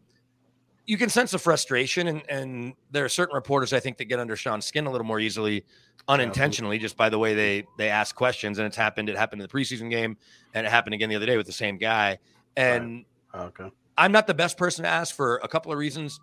[0.87, 4.19] you can sense the frustration and and there are certain reporters I think that get
[4.19, 5.65] under Sean's skin a little more easily
[6.09, 9.47] unintentionally just by the way they they ask questions and it's happened it happened in
[9.47, 10.17] the preseason game
[10.55, 12.19] and it happened again the other day with the same guy.
[12.57, 13.43] And right.
[13.47, 13.71] okay.
[13.97, 16.21] I'm not the best person to ask for a couple of reasons.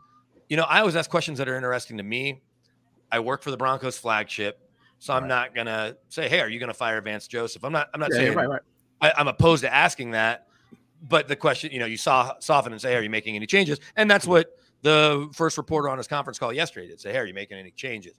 [0.50, 2.42] You know, I always ask questions that are interesting to me.
[3.12, 4.60] I work for the Broncos flagship.
[5.00, 7.90] So I'm not gonna say, "Hey, are you gonna fire Vance Joseph?" I'm not.
[7.94, 8.36] I'm not yeah, saying.
[8.36, 8.62] Right, right.
[9.02, 10.48] I, I'm opposed to asking that,
[11.02, 13.46] but the question, you know, you saw soften and say, hey, "Are you making any
[13.46, 17.20] changes?" And that's what the first reporter on his conference call yesterday did say, "Hey,
[17.20, 18.14] are you making any changes?"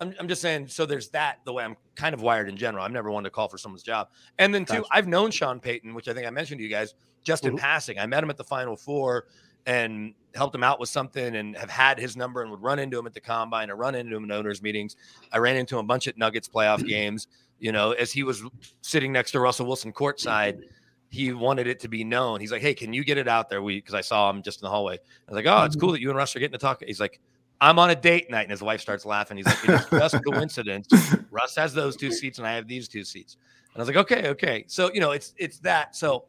[0.00, 0.68] I'm, I'm just saying.
[0.68, 1.38] So there's that.
[1.44, 2.84] The way I'm kind of wired in general.
[2.84, 4.08] I'm never one to call for someone's job.
[4.38, 4.84] And then two.
[4.90, 7.56] I've known Sean Payton, which I think I mentioned to you guys just mm-hmm.
[7.56, 7.98] in passing.
[7.98, 9.26] I met him at the Final Four
[9.66, 12.98] and helped him out with something and have had his number and would run into
[12.98, 14.96] him at the combine or run into him in owners meetings.
[15.32, 17.28] I ran into him a bunch of Nuggets playoff games.
[17.58, 18.42] You know, as he was
[18.80, 20.62] sitting next to Russell Wilson courtside,
[21.10, 22.40] he wanted it to be known.
[22.40, 24.60] He's like, "Hey, can you get it out there?" We because I saw him just
[24.60, 24.94] in the hallway.
[24.94, 25.94] I was like, "Oh, it's cool mm-hmm.
[25.94, 27.20] that you and Russ are getting to talk." He's like,
[27.60, 29.36] "I'm on a date night," and his wife starts laughing.
[29.36, 30.88] He's like, "It's just coincidence.
[31.30, 33.36] Russ has those two seats and I have these two seats."
[33.74, 35.94] And I was like, "Okay, okay." So you know, it's it's that.
[35.94, 36.24] So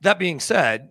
[0.00, 0.90] that being said,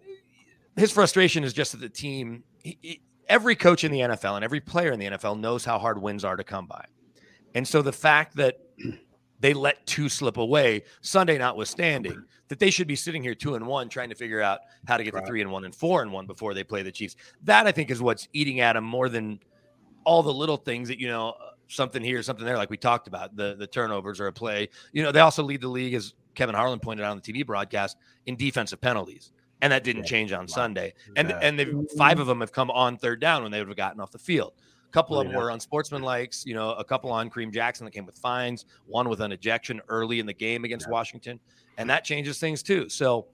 [0.76, 4.44] his frustration is just that the team, he, he, every coach in the NFL and
[4.44, 6.86] every player in the NFL knows how hard wins are to come by.
[7.56, 8.60] And so the fact that
[9.40, 13.66] they let two slip away, Sunday notwithstanding, that they should be sitting here two and
[13.68, 15.22] one trying to figure out how to get right.
[15.22, 17.16] to three and one and four and one before they play the Chiefs.
[17.44, 19.40] That I think is what's eating at them more than
[20.06, 21.36] all the little things that, you know,
[21.68, 23.36] something here, something there, like we talked about.
[23.36, 24.70] The the turnovers are a play.
[24.92, 27.46] You know, they also lead the league, as Kevin Harlan pointed out on the TV
[27.46, 29.32] broadcast, in defensive penalties
[29.64, 30.48] and that didn't change on.
[30.48, 30.94] Sunday.
[31.16, 31.40] And yeah.
[31.42, 34.02] and they five of them have come on third down when they would have gotten
[34.02, 34.54] off the field.
[34.88, 38.06] A couple of them were unsportsmanlikes, you know, a couple on Kareem Jackson that came
[38.06, 40.90] with fines, one with an ejection early in the game against.
[40.90, 41.40] Washington,
[41.78, 42.90] and that changes things too.
[42.90, 43.28] So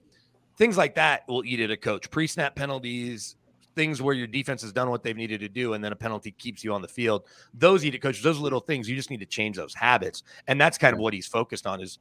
[0.56, 2.08] things like that will eat at a coach.
[2.10, 3.34] Pre-snap penalties,
[3.74, 6.30] things where your defense has done what they've needed to do, and then a penalty
[6.30, 7.24] keeps you on the field.
[7.52, 8.22] Those eat at coaches.
[8.22, 11.12] Those little things you just need to change those habits, and that's kind of what
[11.12, 11.98] he's focused on is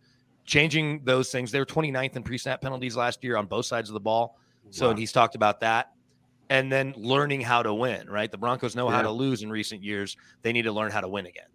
[0.50, 1.52] changing those things.
[1.52, 4.38] They were 29th in pre-snap penalties last year on both sides of the ball.
[4.72, 4.96] So wow.
[4.96, 5.94] he's talked about that.
[6.50, 8.30] And then learning how to win, right?
[8.32, 8.96] The Broncos know yeah.
[8.96, 10.18] how to lose in recent years.
[10.42, 11.46] They need to learn how to win again.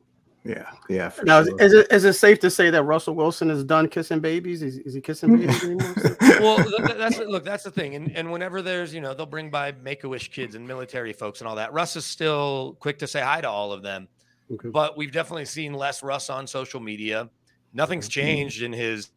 [0.45, 1.11] Yeah, yeah.
[1.25, 1.59] now, sure.
[1.59, 4.63] is it is it safe to say that Russell Wilson is done kissing babies?
[4.63, 5.95] Is, is he kissing babies anymore?
[6.21, 6.59] well,
[6.99, 7.95] that's look, that's the thing.
[7.95, 11.15] And and whenever there's you know they'll bring by Make a Wish kids and military
[11.15, 11.73] folks and all that.
[11.73, 14.07] Russ is still quick to say hi to all of them,
[14.53, 14.69] okay.
[14.69, 17.31] but we've definitely seen less Russ on social media
[17.75, 19.11] nothing's changed in his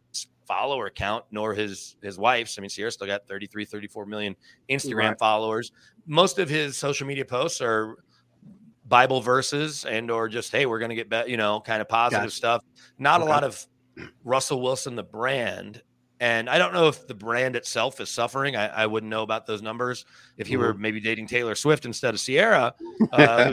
[0.48, 2.58] follower count nor his his wife's.
[2.58, 4.36] I mean, Ciara still got 33, 34 million
[4.70, 5.20] Instagram right.
[5.20, 5.72] followers.
[6.06, 7.98] Most of his social media posts are
[8.88, 11.88] Bible verses and or just hey, we're going to get better, you know, kind of
[11.88, 12.36] positive gotcha.
[12.36, 12.64] stuff.
[12.98, 13.30] Not okay.
[13.30, 13.66] a lot of
[14.24, 15.82] Russell Wilson the brand
[16.20, 18.56] and I don't know if the brand itself is suffering.
[18.56, 20.06] I, I wouldn't know about those numbers.
[20.38, 20.64] If he mm-hmm.
[20.64, 22.74] were maybe dating Taylor Swift instead of Ciara,
[23.12, 23.52] uh,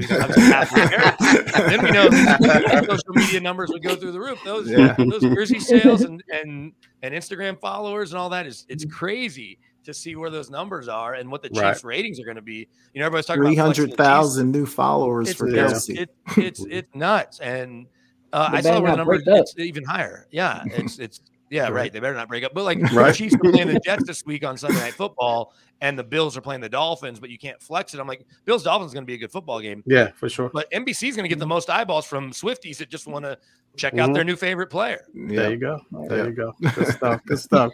[1.68, 4.40] then we know social media numbers would go through the roof.
[4.44, 4.94] Those yeah.
[4.96, 6.72] those jersey sales and, and
[7.02, 11.14] and Instagram followers and all that is it's crazy to see where those numbers are
[11.14, 11.84] and what the Chiefs right.
[11.84, 12.66] ratings are going to be.
[12.94, 15.98] You know, everybody's talking 300,000 new followers it's, for it's, Kelce.
[15.98, 17.86] It, it's it's nuts, and
[18.32, 20.26] uh, I saw the numbers it's even higher.
[20.30, 21.20] Yeah, it's it's
[21.54, 21.72] yeah, right.
[21.72, 21.92] right.
[21.92, 22.52] They better not break up.
[22.52, 23.06] But like right.
[23.06, 26.36] the Chiefs are playing the Jets this week on Sunday Night Football, and the Bills
[26.36, 28.00] are playing the Dolphins, but you can't flex it.
[28.00, 29.84] I'm like, Bills Dolphins is going to be a good football game.
[29.86, 30.50] Yeah, for sure.
[30.52, 33.38] But NBC is going to get the most eyeballs from Swifties that just want to
[33.76, 34.00] check mm-hmm.
[34.00, 35.06] out their new favorite player.
[35.14, 35.42] Yeah.
[35.42, 35.80] There you go.
[36.08, 36.24] There yeah.
[36.24, 36.52] you go.
[36.74, 37.20] Good stuff.
[37.24, 37.72] Good stuff.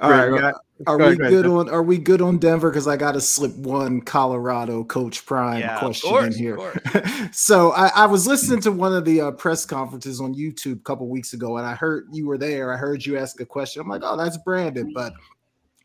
[0.00, 0.54] All right, right.
[0.86, 1.70] Are go we ahead, good on?
[1.70, 2.70] Are we good on Denver?
[2.70, 7.30] Because I got to slip one Colorado Coach Prime yeah, question course, in here.
[7.32, 10.84] so I, I, was listening to one of the uh, press conferences on YouTube a
[10.84, 12.74] couple weeks ago, and I heard you were there.
[12.74, 13.80] I heard you ask a question.
[13.80, 15.14] I'm like, oh, that's Brandon, but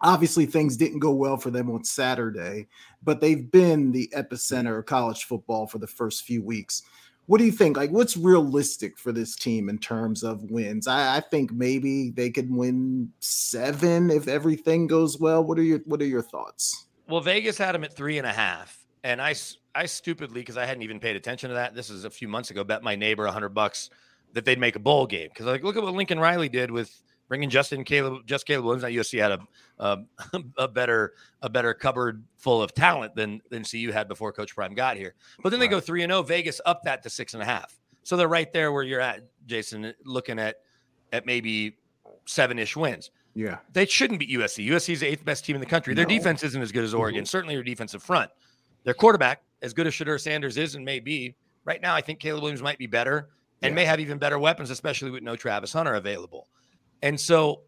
[0.02, 2.68] obviously things didn't go well for them on Saturday.
[3.02, 6.84] But they've been the epicenter of college football for the first few weeks
[7.32, 7.78] what do you think?
[7.78, 10.86] Like, what's realistic for this team in terms of wins?
[10.86, 15.42] I, I, think maybe they could win seven if everything goes well.
[15.42, 16.88] What are your What are your thoughts?
[17.08, 19.34] Well, Vegas had them at three and a half, and I
[19.74, 21.74] I stupidly because I hadn't even paid attention to that.
[21.74, 22.66] This is a few months ago.
[22.66, 23.90] Bet my neighbor a hundred bucks
[24.34, 27.02] that they'd make a bowl game because like look at what Lincoln Riley did with
[27.32, 28.84] bringing Justin Caleb, just Caleb Williams.
[28.84, 29.40] Now USC had a,
[29.80, 34.54] a, a better a better cupboard full of talent than than CU had before Coach
[34.54, 35.14] Prime got here.
[35.42, 36.20] But then they go three and zero.
[36.20, 37.80] Oh, Vegas up that to six and a half.
[38.04, 40.58] So they're right there where you're at, Jason, looking at
[41.14, 41.78] at maybe
[42.26, 43.12] seven ish wins.
[43.34, 44.68] Yeah, they shouldn't beat USC.
[44.68, 45.94] USC is the eighth best team in the country.
[45.94, 46.10] Their no.
[46.10, 47.22] defense isn't as good as Oregon.
[47.22, 47.28] Mm-hmm.
[47.28, 48.30] Certainly, their defensive front.
[48.84, 52.20] Their quarterback, as good as Shedeur Sanders is and may be, right now, I think
[52.20, 53.30] Caleb Williams might be better
[53.62, 53.76] and yeah.
[53.76, 56.50] may have even better weapons, especially with no Travis Hunter available.
[57.02, 57.62] And so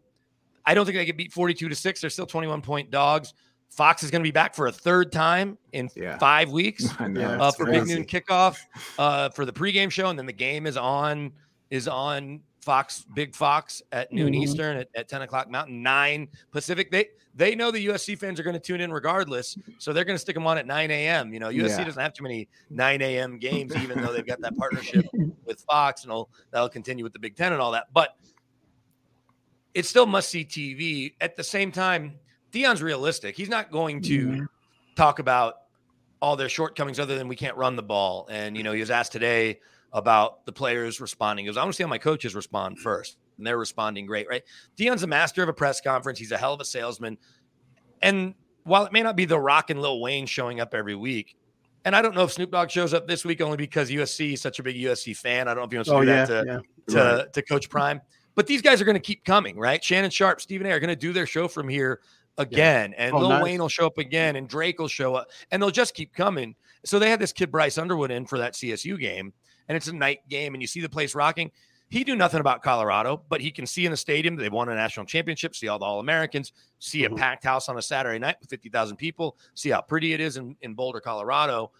[0.64, 2.00] I don't think they could beat 42 to 6.
[2.00, 3.34] They're still 21 point dogs.
[3.70, 6.16] Fox is going to be back for a third time in yeah.
[6.18, 7.80] five weeks know, uh, for crazy.
[7.80, 8.58] Big Noon kickoff
[8.98, 11.32] uh, for the pregame show, and then the game is on
[11.70, 14.42] is on Fox Big Fox at noon mm-hmm.
[14.42, 16.90] Eastern at, at 10 o'clock Mountain, nine Pacific.
[16.90, 20.14] They they know the USC fans are going to tune in regardless, so they're going
[20.14, 21.34] to stick them on at 9 a.m.
[21.34, 21.84] You know, USC yeah.
[21.84, 23.38] doesn't have too many 9 a.m.
[23.38, 25.04] games, even though they've got that partnership
[25.44, 27.86] with Fox, and that'll continue with the Big Ten and all that.
[27.92, 28.16] But
[29.74, 31.14] it's still must see TV.
[31.20, 32.14] At the same time,
[32.52, 33.36] Deion's realistic.
[33.36, 34.44] He's not going to mm-hmm.
[34.96, 35.54] talk about
[36.22, 38.26] all their shortcomings other than we can't run the ball.
[38.30, 39.60] And, you know, he was asked today
[39.92, 41.44] about the players responding.
[41.44, 43.18] He goes, I want to see how my coaches respond first.
[43.36, 44.42] And they're responding great, right?
[44.78, 46.18] Deion's a master of a press conference.
[46.18, 47.18] He's a hell of a salesman.
[48.00, 51.36] And while it may not be the rock and Lil Wayne showing up every week,
[51.84, 54.40] and I don't know if Snoop Dogg shows up this week only because USC is
[54.40, 55.48] such a big USC fan.
[55.48, 56.94] I don't know if he wants to oh, do yeah, that to, yeah.
[56.94, 57.32] to, right.
[57.32, 58.00] to Coach Prime.
[58.34, 59.82] But these guys are going to keep coming, right?
[59.82, 62.00] Shannon Sharpe, Stephen A are going to do their show from here
[62.38, 63.06] again, yeah.
[63.06, 63.42] and oh, Lil nice.
[63.42, 66.54] Wayne will show up again, and Drake will show up, and they'll just keep coming.
[66.84, 69.32] So they had this kid Bryce Underwood in for that CSU game,
[69.68, 71.50] and it's a night game, and you see the place rocking.
[71.90, 74.74] he knew nothing about Colorado, but he can see in the stadium they won a
[74.74, 77.16] national championship, see all the All Americans, see a mm-hmm.
[77.16, 80.56] packed house on a Saturday night with 50,000 people, see how pretty it is in,
[80.62, 81.70] in Boulder, Colorado,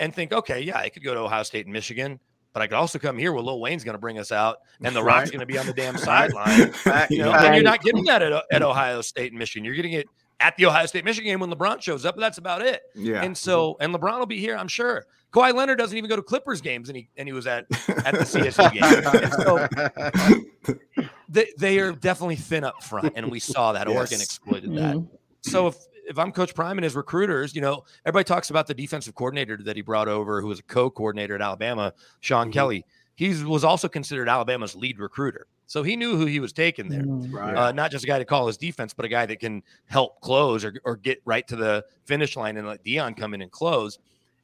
[0.00, 2.18] and think, okay, yeah, I could go to Ohio State and Michigan,
[2.52, 4.94] but I could also come here where Lil Wayne's going to bring us out and
[4.94, 6.72] The Rock's going to be on the damn sideline.
[7.10, 9.64] you know, and you're not getting that at, at Ohio State and Michigan.
[9.64, 10.08] You're getting it
[10.40, 12.82] at the Ohio State Michigan game when LeBron shows up, but that's about it.
[12.94, 13.22] Yeah.
[13.22, 15.06] And so, and LeBron will be here, I'm sure.
[15.32, 17.64] Kawhi Leonard doesn't even go to Clippers games, and he and he was at
[18.04, 19.30] at the CSU game.
[19.30, 23.96] so they, they are definitely thin up front, and we saw that yes.
[23.96, 24.96] Oregon exploited that.
[24.96, 25.06] Mm-hmm.
[25.40, 25.76] So if
[26.08, 29.56] if I'm Coach Prime and his recruiters, you know, everybody talks about the defensive coordinator
[29.58, 32.52] that he brought over, who was a co-coordinator at Alabama, Sean mm-hmm.
[32.52, 32.86] Kelly.
[33.14, 35.46] He was also considered Alabama's lead recruiter.
[35.66, 37.02] So he knew who he was taking there.
[37.02, 37.34] Mm-hmm.
[37.34, 37.56] Right.
[37.56, 40.20] Uh, not just a guy to call his defense, but a guy that can help
[40.20, 43.50] close or, or get right to the finish line and let Deion come in and
[43.50, 43.98] close.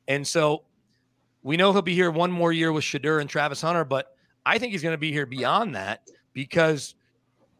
[0.07, 0.65] And so
[1.43, 4.15] we know he'll be here one more year with Shedeur and Travis Hunter, but
[4.47, 6.95] I think he's going to be here beyond that because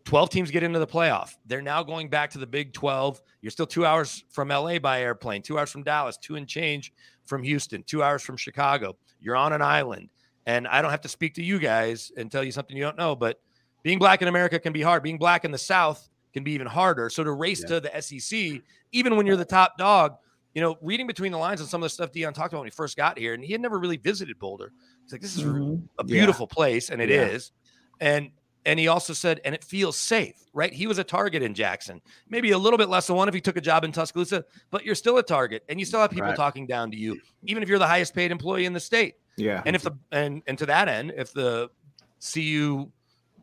[0.09, 1.37] 12 teams get into the playoff.
[1.45, 3.21] They're now going back to the Big 12.
[3.43, 6.95] You're still two hours from LA by airplane, two hours from Dallas, two and change
[7.27, 8.97] from Houston, two hours from Chicago.
[9.21, 10.09] You're on an island.
[10.47, 12.97] And I don't have to speak to you guys and tell you something you don't
[12.97, 13.43] know, but
[13.83, 15.03] being black in America can be hard.
[15.03, 17.11] Being black in the South can be even harder.
[17.11, 17.79] So to race yeah.
[17.79, 20.17] to the SEC, even when you're the top dog,
[20.55, 22.67] you know, reading between the lines and some of the stuff Deion talked about when
[22.69, 24.73] he first got here, and he had never really visited Boulder.
[25.03, 25.85] He's like, this is mm-hmm.
[25.99, 26.55] a beautiful yeah.
[26.55, 27.27] place, and it yeah.
[27.27, 27.53] is.
[28.01, 28.31] And
[28.65, 30.73] and he also said, and it feels safe, right?
[30.73, 33.41] He was a target in Jackson, maybe a little bit less than one if he
[33.41, 36.29] took a job in Tuscaloosa, but you're still a target, and you still have people
[36.29, 36.37] right.
[36.37, 39.15] talking down to you, even if you're the highest paid employee in the state.
[39.37, 39.63] Yeah.
[39.65, 41.71] And if the and and to that end, if the
[42.33, 42.91] CU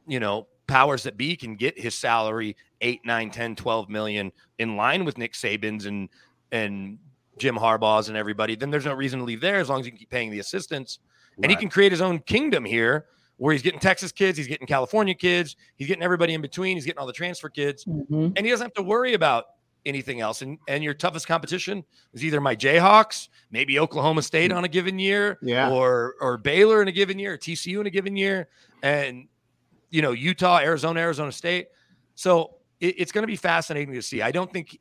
[0.07, 4.75] you know, powers that be can get his salary 8, 9, 10, 12 million in
[4.75, 6.09] line with Nick Saban's and
[6.51, 6.97] and
[7.37, 9.91] Jim Harbaugh's and everybody, then there's no reason to leave there as long as you
[9.91, 10.99] can keep paying the assistants.
[11.37, 11.45] Right.
[11.45, 13.07] And he can create his own kingdom here
[13.37, 16.85] where he's getting Texas kids, he's getting California kids, he's getting everybody in between, he's
[16.85, 18.29] getting all the transfer kids, mm-hmm.
[18.35, 19.45] and he doesn't have to worry about
[19.85, 20.41] anything else.
[20.41, 21.83] And and your toughest competition
[22.13, 26.81] is either my Jayhawks, maybe Oklahoma State on a given year, yeah, or or Baylor
[26.81, 28.49] in a given year, or TCU in a given year,
[28.83, 29.27] and
[29.89, 31.67] you know, Utah, Arizona, Arizona State.
[32.15, 34.21] So it, it's going to be fascinating to see.
[34.21, 34.79] I don't think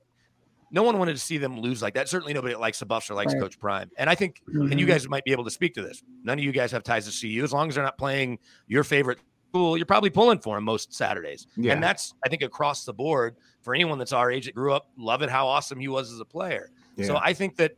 [0.74, 2.08] no one wanted to see them lose like that.
[2.08, 3.40] Certainly nobody likes the Buffs or likes right.
[3.40, 3.88] Coach Prime.
[3.96, 4.72] And I think, mm-hmm.
[4.72, 4.92] and you mm-hmm.
[4.92, 6.02] guys might be able to speak to this.
[6.24, 7.44] None of you guys have ties to CU.
[7.44, 9.20] As long as they're not playing your favorite
[9.50, 11.46] school, you're probably pulling for them most Saturdays.
[11.56, 11.74] Yeah.
[11.74, 14.88] And that's, I think, across the board for anyone that's our age that grew up,
[14.98, 16.72] loving how awesome he was as a player.
[16.96, 17.06] Yeah.
[17.06, 17.76] So I think that,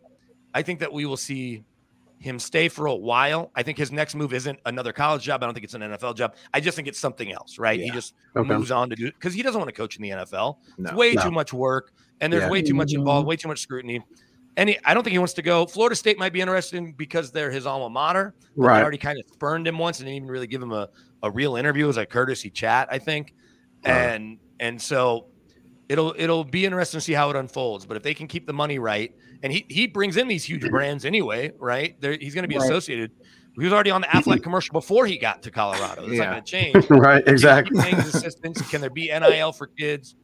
[0.54, 1.64] I think that we will see
[2.18, 3.50] him stay for a while.
[3.54, 5.42] I think his next move isn't another college job.
[5.42, 6.34] I don't think it's an NFL job.
[6.54, 7.78] I just think it's something else, right?
[7.78, 7.84] Yeah.
[7.86, 8.48] He just okay.
[8.48, 10.56] moves on to do because he doesn't want to coach in the NFL.
[10.78, 11.22] No, it's way no.
[11.24, 12.50] too much work, and there's yeah.
[12.50, 14.02] way too much involved, way too much scrutiny.
[14.56, 15.66] And he, I don't think he wants to go.
[15.66, 18.34] Florida State might be interested in because they're his alma mater.
[18.56, 18.76] Right.
[18.76, 20.88] They already kind of spurned him once and didn't even really give him a,
[21.22, 21.84] a real interview.
[21.84, 23.34] It was a courtesy chat, I think.
[23.84, 23.92] Right.
[23.92, 25.26] And and so
[25.88, 27.84] it'll it'll be interesting to see how it unfolds.
[27.84, 30.62] But if they can keep the money right and he he brings in these huge
[30.62, 30.70] mm-hmm.
[30.74, 32.00] brands anyway, right?
[32.00, 32.64] They're, he's going to be right.
[32.64, 33.12] associated.
[33.58, 36.04] He was already on the Aflac commercial before he got to Colorado.
[36.04, 36.24] It's yeah.
[36.24, 37.26] not going to change, right?
[37.26, 37.90] Exactly.
[37.92, 38.60] assistants.
[38.70, 40.14] Can there be NIL for kids?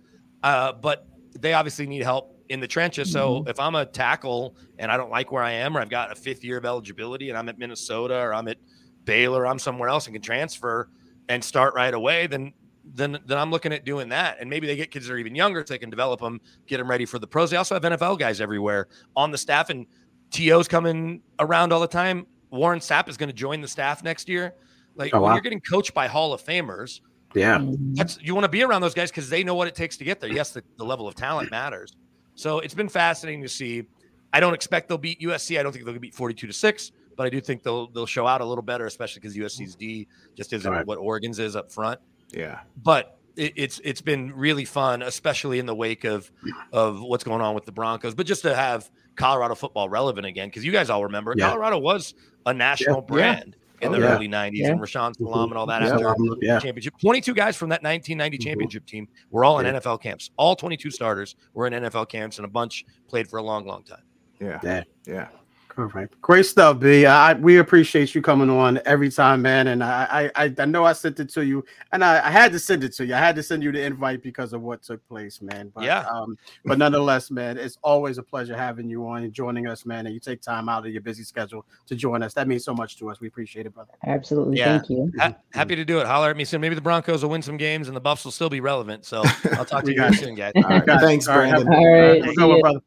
[0.42, 1.06] Uh, but
[1.38, 3.10] they obviously need help in the trenches.
[3.10, 3.48] So mm-hmm.
[3.48, 6.14] if I'm a tackle and I don't like where I am, or I've got a
[6.14, 8.58] fifth year of eligibility, and I'm at Minnesota or I'm at
[9.04, 10.88] Baylor, or I'm somewhere else and can transfer
[11.28, 12.52] and start right away, then
[12.84, 14.38] then then I'm looking at doing that.
[14.40, 16.78] And maybe they get kids that are even younger so they can develop them, get
[16.78, 17.50] them ready for the pros.
[17.50, 19.86] They also have NFL guys everywhere on the staff, and
[20.30, 22.26] TO's coming around all the time.
[22.50, 24.54] Warren Sapp is going to join the staff next year.
[24.94, 25.32] Like oh, wow.
[25.32, 27.00] you're getting coached by Hall of Famers,
[27.34, 27.94] yeah, mm-hmm.
[27.94, 30.04] that's you want to be around those guys because they know what it takes to
[30.04, 30.30] get there.
[30.30, 31.94] Yes, the, the level of talent matters.
[32.34, 33.84] So it's been fascinating to see.
[34.32, 35.58] I don't expect they'll beat USC.
[35.58, 38.26] I don't think they'll beat 42 to 6, but I do think they'll they'll show
[38.26, 40.86] out a little better, especially because USC's D just isn't right.
[40.86, 42.00] what Oregon's is up front.
[42.32, 42.60] Yeah.
[42.82, 46.30] But it, it's it's been really fun, especially in the wake of
[46.72, 48.14] of what's going on with the Broncos.
[48.14, 51.48] But just to have Colorado football relevant again, because you guys all remember yeah.
[51.48, 52.14] Colorado was
[52.46, 53.14] a national yeah.
[53.14, 53.56] brand.
[53.82, 54.14] In oh, the yeah.
[54.14, 56.94] early 90s, and Rashaan Salaam and all that after the championship.
[57.00, 58.48] 22 guys from that 1990 mm-hmm.
[58.48, 60.30] championship team were all in NFL camps.
[60.36, 63.82] All 22 starters were in NFL camps, and a bunch played for a long, long
[63.82, 64.02] time.
[64.40, 64.84] Yeah.
[65.04, 65.28] Yeah.
[65.76, 65.84] Yeah.
[65.84, 67.06] All right, great stuff, B.
[67.06, 69.68] I, we appreciate you coming on every time, man.
[69.68, 72.58] And I, I, I know I sent it to you, and I, I had to
[72.58, 73.14] send it to you.
[73.14, 75.72] I had to send you the invite because of what took place, man.
[75.74, 76.04] But, yeah.
[76.10, 80.06] Um, but nonetheless, man, it's always a pleasure having you on and joining us, man.
[80.06, 82.34] And you take time out of your busy schedule to join us.
[82.34, 83.20] That means so much to us.
[83.20, 83.92] We appreciate it, brother.
[84.06, 84.58] Absolutely.
[84.58, 84.78] Yeah.
[84.78, 85.12] Thank you.
[85.18, 86.06] Ha- happy to do it.
[86.06, 86.60] Holler at me soon.
[86.60, 89.04] Maybe the Broncos will win some games, and the Buffs will still be relevant.
[89.04, 90.52] So I'll talk to you guys soon, guys.
[90.56, 90.84] All right.
[91.00, 91.66] Thanks, Brandon.
[91.66, 92.22] All right.
[92.22, 92.38] All right.
[92.38, 92.82] All right.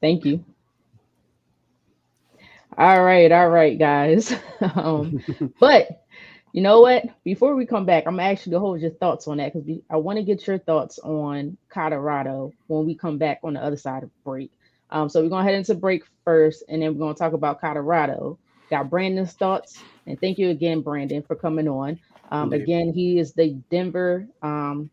[0.00, 0.44] Thank you.
[2.76, 4.34] All right, all right, guys.
[4.74, 5.16] um,
[5.60, 5.88] but
[6.52, 7.04] You know what?
[7.24, 10.18] Before we come back, I'm actually gonna hold your thoughts on that because I want
[10.18, 14.10] to get your thoughts on Colorado when we come back on the other side of
[14.24, 14.52] break.
[14.90, 18.38] Um, so we're gonna head into break first, and then we're gonna talk about Colorado.
[18.70, 21.98] Got Brandon's thoughts, and thank you again, Brandon, for coming on.
[22.30, 24.90] Um, again, he is the Denver um,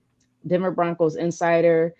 [0.47, 1.93] Denver Broncos insider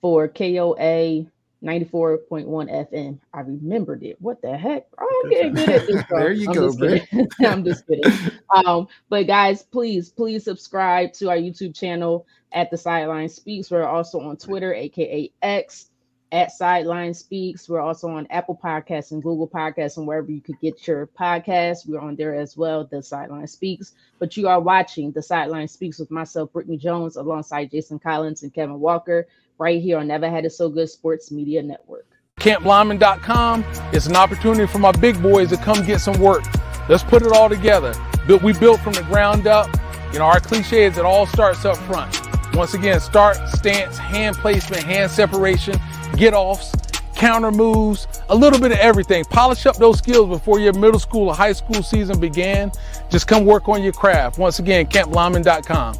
[0.00, 1.26] for KOA
[1.62, 3.18] 94.1 FM.
[3.32, 4.20] I remembered it.
[4.20, 4.86] What the heck?
[4.98, 6.04] Oh, I'm getting good at this.
[6.10, 8.10] there you I'm go, just I'm just kidding.
[8.54, 13.70] Um, but guys, please, please subscribe to our YouTube channel at the Sideline Speaks.
[13.70, 15.86] We're also on Twitter, aka X,
[16.32, 17.68] at Sideline Speaks.
[17.68, 21.86] We're also on Apple Podcasts and Google Podcasts and wherever you could get your podcasts.
[21.86, 23.92] We're on there as well, the Sideline Speaks.
[24.18, 28.52] But you are watching the Sideline Speaks with myself, Brittany Jones, alongside Jason Collins and
[28.52, 29.28] Kevin Walker
[29.62, 32.06] right here on Never Had It So Good Sports Media Network.
[32.40, 36.42] CampLyman.com is an opportunity for my big boys to come get some work.
[36.88, 37.94] Let's put it all together.
[38.26, 39.70] But We built from the ground up.
[40.12, 42.20] You know, our cliche is it all starts up front.
[42.54, 45.74] Once again, start, stance, hand placement, hand separation,
[46.16, 46.72] get offs,
[47.14, 49.24] counter moves, a little bit of everything.
[49.24, 52.72] Polish up those skills before your middle school or high school season began.
[53.10, 54.38] Just come work on your craft.
[54.38, 55.94] Once again, CampLyman.com.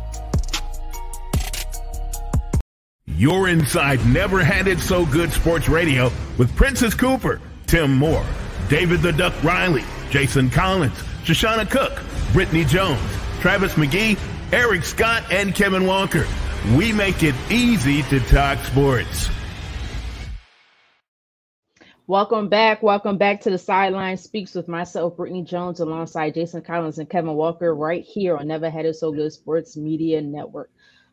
[3.18, 8.24] You're inside Never Had It So Good Sports Radio with Princess Cooper, Tim Moore,
[8.70, 12.02] David the Duck Riley, Jason Collins, Shoshana Cook,
[12.32, 13.00] Brittany Jones,
[13.40, 14.18] Travis McGee,
[14.50, 16.26] Eric Scott, and Kevin Walker.
[16.74, 19.28] We make it easy to talk sports.
[22.06, 22.82] Welcome back.
[22.82, 27.34] Welcome back to the Sideline Speaks with myself, Brittany Jones, alongside Jason Collins and Kevin
[27.34, 30.70] Walker, right here on Never Had It So Good Sports Media Network.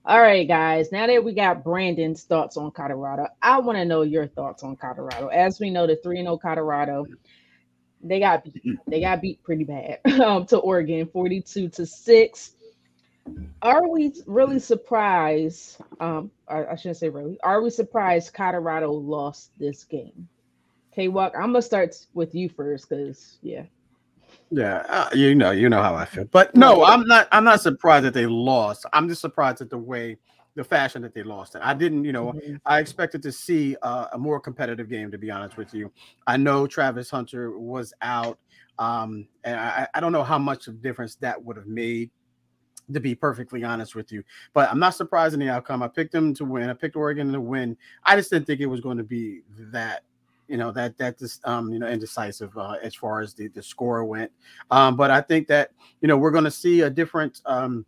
[0.10, 0.92] All right, guys.
[0.92, 4.76] Now that we got Brandon's thoughts on Colorado, I want to know your thoughts on
[4.76, 5.28] Colorado.
[5.28, 7.06] As we know, the 3 0 Colorado,
[8.02, 8.80] they got beat.
[8.88, 12.52] They got beat pretty bad um, to Oregon, 42 to 6.
[13.62, 15.80] Are we really surprised?
[16.00, 17.40] Um, I shouldn't say really.
[17.44, 20.28] Are we surprised Colorado lost this game?
[20.92, 23.66] K Walk, I'm gonna start with you first because yeah.
[24.52, 26.26] Yeah, uh, you know, you know how I feel.
[26.26, 27.28] But no, I'm not.
[27.32, 28.86] I'm not surprised that they lost.
[28.94, 30.18] I'm just surprised at the way,
[30.56, 31.62] the fashion that they lost it.
[31.64, 32.56] I didn't, you know, mm-hmm.
[32.66, 35.12] I expected to see uh, a more competitive game.
[35.12, 35.92] To be honest with you,
[36.26, 38.40] I know Travis Hunter was out,
[38.80, 42.10] um, and I, I don't know how much of difference that would have made.
[42.92, 45.84] To be perfectly honest with you, but I'm not surprised in the outcome.
[45.84, 46.72] I picked them to win.
[46.72, 47.78] I picked Oregon to win.
[48.04, 49.42] I just didn't think it was going to be
[49.72, 50.06] that
[50.50, 53.62] you know that that just um you know indecisive uh, as far as the the
[53.62, 54.32] score went
[54.72, 55.72] um but i think that
[56.02, 57.86] you know we're going to see a different um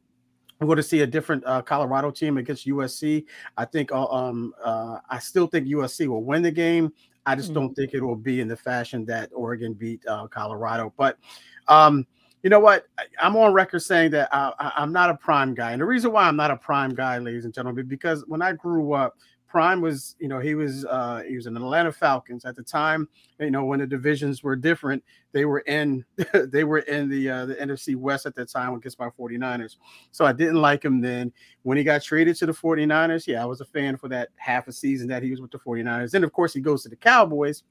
[0.62, 3.26] we're going to see a different uh, Colorado team against USC.
[3.58, 6.94] I think uh, um, uh, I still think USC will win the game.
[7.26, 7.56] I just mm-hmm.
[7.56, 10.94] don't think it will be in the fashion that Oregon beat uh, Colorado.
[10.98, 11.18] But
[11.68, 12.06] um,
[12.44, 12.86] you know what?
[12.98, 16.12] I, am on record saying that I, am not a prime guy, and the reason
[16.12, 19.16] why I'm not a prime guy, ladies and gentlemen, because when I grew up,
[19.52, 23.10] Prime was, you know, he was uh he was in Atlanta Falcons at the time,
[23.38, 27.46] you know, when the divisions were different, they were in they were in the uh
[27.48, 29.76] the NFC West at that time against my 49ers.
[30.12, 31.34] So I didn't like him then.
[31.64, 34.70] When he got traded to the 49ers, yeah, I was a fan for that half
[34.70, 36.12] a season that he was with the 49ers.
[36.12, 37.64] Then of course he goes to the Cowboys.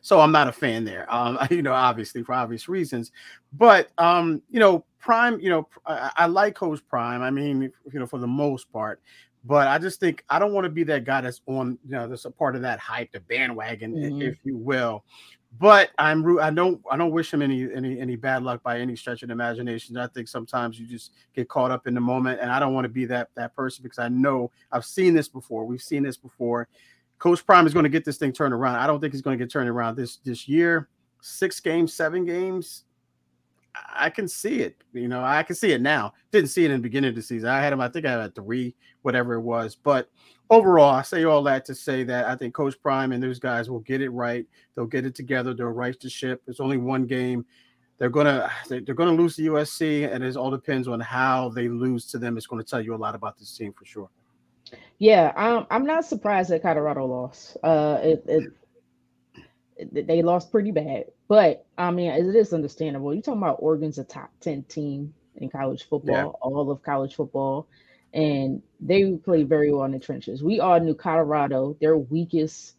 [0.00, 1.12] So I'm not a fan there.
[1.12, 3.10] Um, you know, obviously for obvious reasons.
[3.52, 7.20] But um, you know, Prime, you know, I, I like Coach Prime.
[7.20, 9.00] I mean, you know, for the most part.
[9.46, 12.08] But I just think I don't want to be that guy that's on, you know,
[12.08, 14.22] that's a part of that hype, the bandwagon, mm-hmm.
[14.22, 15.04] if you will.
[15.60, 18.96] But I'm I don't I don't wish him any any any bad luck by any
[18.96, 19.96] stretch of the imagination.
[19.96, 22.86] I think sometimes you just get caught up in the moment, and I don't want
[22.86, 25.64] to be that that person because I know I've seen this before.
[25.64, 26.68] We've seen this before.
[27.18, 28.76] Coach Prime is going to get this thing turned around.
[28.76, 30.88] I don't think he's going to get turned around this this year.
[31.20, 32.84] Six games, seven games.
[33.94, 34.76] I can see it.
[34.92, 36.14] You know, I can see it now.
[36.30, 37.48] Didn't see it in the beginning of the season.
[37.48, 39.74] I had him, I think I had a three, whatever it was.
[39.74, 40.10] But
[40.50, 43.70] overall, I say all that to say that I think Coach Prime and those guys
[43.70, 44.46] will get it right.
[44.74, 45.54] They'll get it together.
[45.54, 46.42] They'll right the ship.
[46.46, 47.44] It's only one game.
[47.98, 52.06] They're gonna they're gonna lose to USC, and it all depends on how they lose
[52.06, 52.36] to them.
[52.36, 54.10] It's going to tell you a lot about this team for sure.
[54.98, 57.56] Yeah, I'm I'm not surprised that Colorado lost.
[57.62, 61.04] Uh, it, it they lost pretty bad.
[61.28, 63.14] But I mean, it is understandable.
[63.14, 66.24] You're talking about Oregon's a top 10 team in college football, yeah.
[66.24, 67.66] all of college football,
[68.12, 70.42] and they play very well in the trenches.
[70.42, 72.76] We all knew Colorado, their weakest,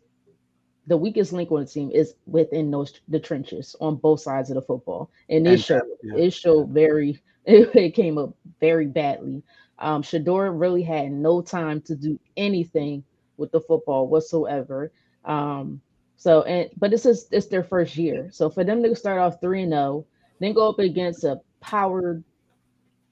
[0.88, 4.56] the weakest link on the team is within those the trenches on both sides of
[4.56, 5.10] the football.
[5.28, 6.16] And it showed yeah.
[6.16, 9.44] it showed very it, it came up very badly.
[9.78, 13.04] Um, Shedeur really had no time to do anything
[13.38, 14.92] with the football whatsoever.
[15.26, 15.82] Um,
[16.18, 18.30] so and but this is it's their first year.
[18.32, 20.06] So for them to start off 3 and 0,
[20.40, 22.24] then go up against a powered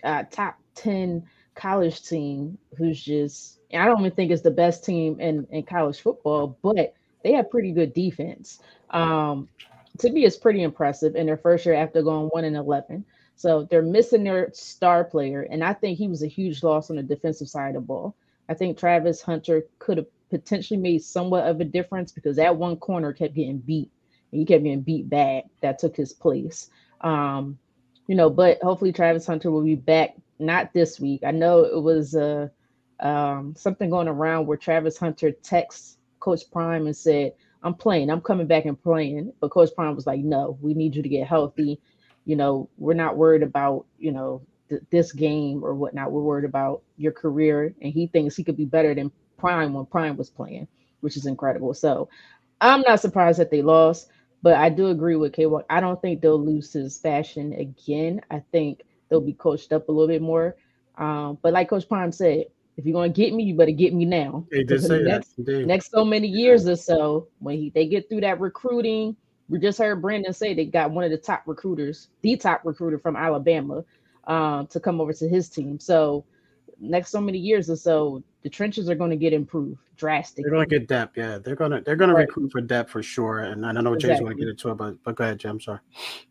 [0.03, 1.23] uh, top 10
[1.55, 5.99] college team who's just I don't even think it's the best team in, in college
[5.99, 6.93] football, but
[7.23, 8.59] they have pretty good defense.
[8.89, 9.49] Um,
[9.99, 13.05] to me, it's pretty impressive in their first year after going one and eleven.
[13.35, 16.97] So they're missing their star player, and I think he was a huge loss on
[16.97, 18.15] the defensive side of the ball.
[18.47, 22.75] I think Travis Hunter could have potentially made somewhat of a difference because that one
[22.77, 23.91] corner kept getting beat,
[24.31, 25.43] and he kept getting beat bad.
[25.61, 26.69] That took his place.
[27.01, 27.59] Um,
[28.07, 30.15] you know, but hopefully Travis Hunter will be back.
[30.39, 31.21] Not this week.
[31.23, 32.47] I know it was uh,
[32.99, 38.09] um, something going around where Travis Hunter texts Coach Prime and said, "I'm playing.
[38.09, 41.09] I'm coming back and playing." But Coach Prime was like, "No, we need you to
[41.09, 41.79] get healthy.
[42.25, 46.11] You know, we're not worried about you know th- this game or whatnot.
[46.11, 49.11] We're worried about your career." And he thinks he could be better than
[49.43, 50.67] Prime when Prime was playing,
[51.01, 51.73] which is incredible.
[51.73, 52.07] So
[52.61, 54.07] I'm not surprised that they lost.
[54.41, 55.47] But I do agree with K.
[55.69, 58.21] I don't think they'll lose his fashion again.
[58.29, 60.55] I think they'll be coached up a little bit more.
[60.97, 64.05] Um, but like Coach Prime said, if you're gonna get me, you better get me
[64.05, 64.45] now.
[64.51, 65.65] They did say next, that.
[65.65, 69.15] Next so many years or so, when he, they get through that recruiting,
[69.47, 72.99] we just heard Brandon say they got one of the top recruiters, the top recruiter
[72.99, 73.85] from Alabama,
[74.27, 75.79] um, to come over to his team.
[75.79, 76.25] So
[76.79, 80.43] next so many years or so, the trenches are going to get improved drastically.
[80.43, 81.17] They're going to get depth.
[81.17, 82.21] Yeah, they're going to they're going right.
[82.21, 83.39] to recruit for depth for sure.
[83.39, 84.15] And I don't know exactly.
[84.15, 85.49] Jay's going to get into it, but but go ahead, Jay.
[85.49, 85.79] I'm sorry.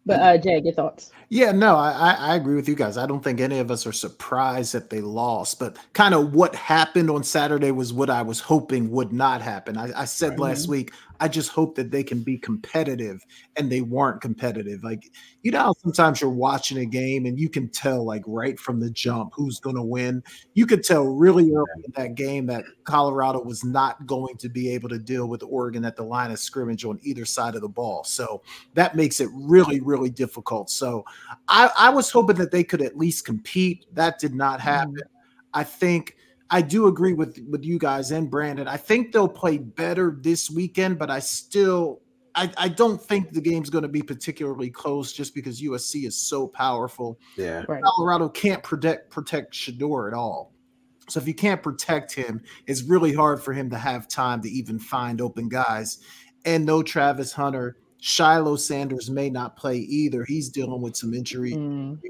[0.06, 1.12] But uh, Jay, your thoughts?
[1.28, 2.96] Yeah, no, I I agree with you guys.
[2.96, 6.54] I don't think any of us are surprised that they lost, but kind of what
[6.54, 9.76] happened on Saturday was what I was hoping would not happen.
[9.76, 10.40] I, I said right.
[10.40, 10.92] last week
[11.22, 14.82] I just hope that they can be competitive and they weren't competitive.
[14.82, 15.08] Like,
[15.42, 18.90] you know, sometimes you're watching a game and you can tell, like, right from the
[18.90, 20.24] jump who's going to win.
[20.54, 24.70] You could tell really early in that game that Colorado was not going to be
[24.70, 27.68] able to deal with Oregon at the line of scrimmage on either side of the
[27.68, 28.04] ball.
[28.04, 28.42] So
[28.74, 30.70] that makes it really, really difficult.
[30.70, 31.04] So
[31.48, 33.86] I, I was hoping that they could at least compete.
[33.92, 34.94] That did not happen.
[34.94, 35.58] Mm-hmm.
[35.58, 36.16] I think
[36.50, 38.68] I do agree with with you guys and Brandon.
[38.68, 42.02] I think they'll play better this weekend, but I still
[42.34, 46.16] I, I don't think the game's going to be particularly close just because USC is
[46.16, 47.18] so powerful.
[47.36, 47.82] Yeah, right.
[47.82, 50.51] Colorado can't protect protect Shedeur at all.
[51.08, 54.48] So if you can't protect him, it's really hard for him to have time to
[54.48, 55.98] even find open guys.
[56.44, 57.76] And no Travis Hunter.
[58.04, 60.24] Shiloh Sanders may not play either.
[60.24, 62.00] He's dealing with some injury mm.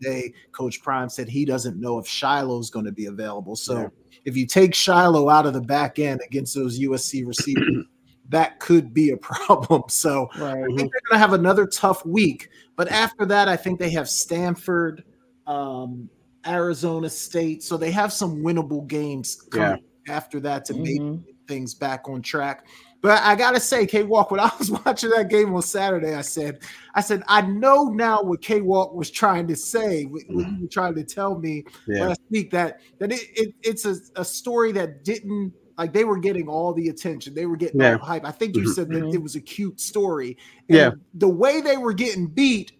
[0.00, 0.32] today.
[0.52, 3.56] Coach Prime said he doesn't know if Shiloh's going to be available.
[3.56, 3.88] So yeah.
[4.24, 7.84] if you take Shiloh out of the back end against those USC receivers,
[8.28, 9.82] that could be a problem.
[9.88, 10.50] So right.
[10.50, 12.48] I think they're going to have another tough week.
[12.76, 15.02] But after that, I think they have Stanford,
[15.48, 16.08] um,
[16.46, 17.62] Arizona State.
[17.62, 19.76] So they have some winnable games yeah.
[20.08, 21.12] after that to mm-hmm.
[21.12, 22.66] make things back on track.
[23.02, 26.20] But I gotta say, K Walk, when I was watching that game on Saturday, I
[26.20, 26.60] said,
[26.94, 30.68] I said, I know now what K Walk was trying to say, what you were
[30.68, 32.08] trying to tell me yeah.
[32.08, 36.18] last week that that it, it it's a, a story that didn't like they were
[36.18, 37.92] getting all the attention, they were getting yeah.
[37.92, 38.24] all the hype.
[38.26, 38.72] I think you mm-hmm.
[38.72, 39.14] said that mm-hmm.
[39.14, 40.36] it was a cute story.
[40.68, 42.72] And yeah, the way they were getting beat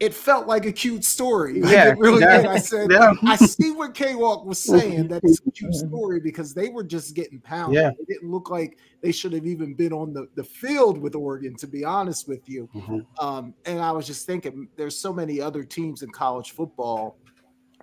[0.00, 1.60] it felt like a cute story.
[1.60, 2.46] Like yeah, it really yeah, did.
[2.46, 3.12] I said, yeah.
[3.24, 6.84] I see what K Walk was saying that it's a cute story because they were
[6.84, 7.82] just getting pounded.
[7.82, 7.90] Yeah.
[7.90, 11.56] It didn't look like they should have even been on the, the field with Oregon,
[11.56, 12.68] to be honest with you.
[12.74, 13.24] Mm-hmm.
[13.24, 17.18] Um, and I was just thinking, there's so many other teams in college football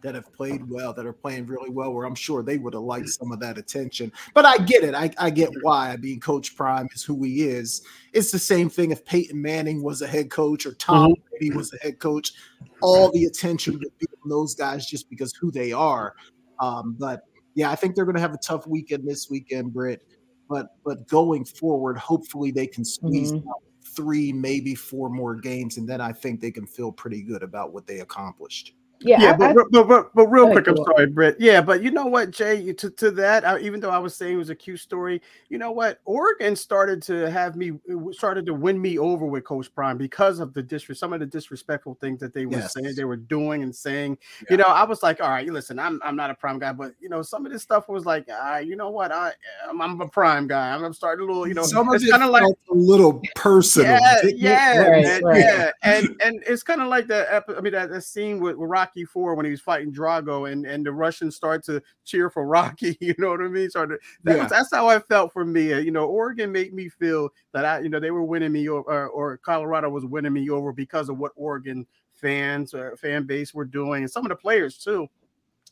[0.05, 2.83] that have played well, that are playing really well, where I'm sure they would have
[2.83, 4.11] liked some of that attention.
[4.35, 4.93] But I get it.
[4.93, 5.89] I, I get why.
[5.89, 7.81] I mean, Coach Prime is who he is.
[8.13, 11.21] It's the same thing if Peyton Manning was a head coach or Tom mm-hmm.
[11.31, 12.33] Brady was a head coach.
[12.81, 16.13] All the attention would be on those guys just because who they are.
[16.59, 17.23] Um, but
[17.55, 20.03] yeah, I think they're going to have a tough weekend this weekend, Britt.
[20.47, 23.49] But but going forward, hopefully they can squeeze mm-hmm.
[23.49, 23.63] out
[23.95, 27.73] three, maybe four more games, and then I think they can feel pretty good about
[27.73, 28.75] what they accomplished.
[29.01, 31.35] Yeah, yeah, but, I, but, but, but real quick, I'm sorry, Britt.
[31.39, 32.71] Yeah, but you know what, Jay?
[32.73, 35.57] To, to that, I, even though I was saying it was a cute story, you
[35.57, 35.99] know what?
[36.05, 37.73] Oregon started to have me
[38.11, 41.25] started to win me over with Coach Prime because of the disrespect, some of the
[41.25, 42.73] disrespectful things that they were yes.
[42.73, 44.17] saying, they were doing and saying.
[44.41, 44.47] Yeah.
[44.51, 46.93] You know, I was like, all right, listen, I'm I'm not a Prime guy, but
[46.99, 49.11] you know, some of this stuff was like, ah, you know what?
[49.11, 49.33] I
[49.69, 50.73] I'm, I'm a Prime guy.
[50.73, 53.91] I'm, I'm starting a little, you know, some it's kind of like a little personal.
[53.91, 55.39] Yeah, yeah, right, right.
[55.39, 58.69] yeah, and and it's kind of like the I mean that, that scene with, with
[58.69, 62.45] Rocky Four when he was fighting Drago, and and the Russians start to cheer for
[62.47, 62.97] Rocky.
[63.01, 63.69] You know what I mean?
[63.69, 64.43] So that yeah.
[64.43, 65.73] was, that's how I felt for me.
[65.73, 68.69] Uh, you know, Oregon made me feel that I, you know, they were winning me
[68.69, 73.25] over, or Colorado was winning me over because of what Oregon fans or uh, fan
[73.25, 75.09] base were doing, and some of the players too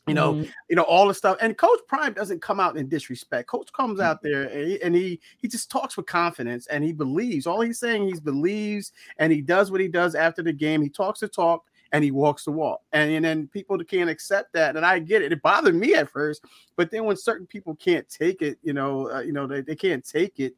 [0.06, 0.50] you know, mm-hmm.
[0.68, 1.36] you know all the stuff.
[1.40, 3.48] And Coach Prime doesn't come out in disrespect.
[3.48, 4.32] Coach comes out mm-hmm.
[4.32, 7.46] there and he, and he, he just talks with confidence and he believes.
[7.46, 10.82] All he's saying he believes and he does what he does after the game.
[10.82, 11.64] He talks to talk
[11.94, 12.82] and he walks the walk.
[12.92, 14.76] And, and then people can't accept that.
[14.76, 15.32] And I get it.
[15.32, 16.44] It bothered me at first,
[16.76, 19.76] but then when certain people can't take it, you know, uh, you know, they, they
[19.76, 20.54] can't take it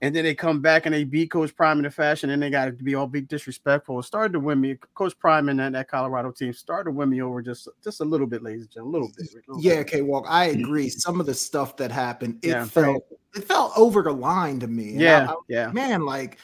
[0.00, 2.50] and then they come back and they beat Coach Prime in a fashion, and they
[2.50, 3.98] got to be all big disrespectful.
[3.98, 4.78] It started to win me.
[4.94, 8.04] Coach Prime and that, that Colorado team started to win me over just just a
[8.04, 9.28] little bit, ladies and gentlemen, a little bit.
[9.32, 10.88] A little yeah, K Walk, I agree.
[10.88, 13.42] Some of the stuff that happened, it yeah, felt right.
[13.42, 14.90] it felt over the line to me.
[14.90, 16.38] And yeah, I, I, yeah, man, like.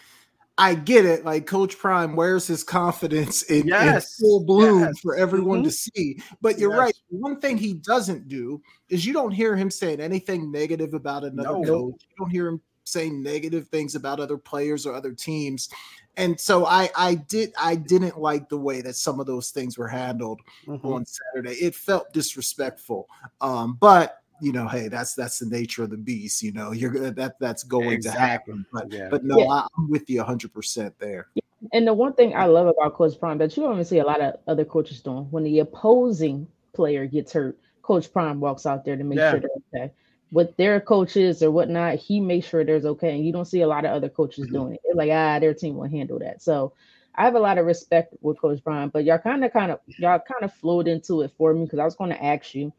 [0.57, 1.25] I get it.
[1.25, 4.19] Like Coach Prime wears his confidence in, yes.
[4.19, 5.01] in full bloom yes.
[5.01, 5.69] for everyone mm-hmm.
[5.69, 6.19] to see.
[6.41, 6.79] But you're yes.
[6.79, 6.95] right.
[7.09, 11.59] One thing he doesn't do is you don't hear him saying anything negative about another
[11.59, 11.65] no.
[11.65, 12.03] coach.
[12.09, 15.71] You don't hear him saying negative things about other players or other teams.
[16.17, 19.77] And so I I did I didn't like the way that some of those things
[19.77, 20.87] were handled mm-hmm.
[20.87, 21.55] on Saturday.
[21.55, 23.09] It felt disrespectful.
[23.41, 26.43] Um, but you know, hey, that's that's the nature of the beast.
[26.43, 28.21] You know, you're that that's going exactly.
[28.21, 28.67] to happen.
[28.73, 29.09] But yeah.
[29.11, 29.67] but no, yeah.
[29.77, 31.29] I'm with you 100 percent there.
[31.73, 34.05] And the one thing I love about Coach Prime that you don't even see a
[34.05, 38.85] lot of other coaches doing when the opposing player gets hurt, Coach Prime walks out
[38.85, 39.31] there to make yeah.
[39.31, 39.93] sure they're okay
[40.35, 43.15] with their coaches or whatnot, he makes sure there's okay.
[43.15, 44.55] And you don't see a lot of other coaches mm-hmm.
[44.55, 44.81] doing it.
[44.83, 46.43] It's like, ah, their team will handle that.
[46.43, 46.73] So
[47.15, 49.79] I have a lot of respect with Coach Prime, but y'all kind of kind of
[49.87, 52.73] y'all kind of flowed into it for me because I was going to ask you,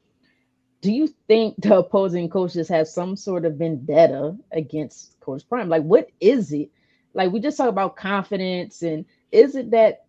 [0.86, 5.68] do you think the opposing coaches have some sort of vendetta against Coach Prime?
[5.68, 6.70] Like, what is it?
[7.16, 10.06] Like, we just talk about confidence, and is it that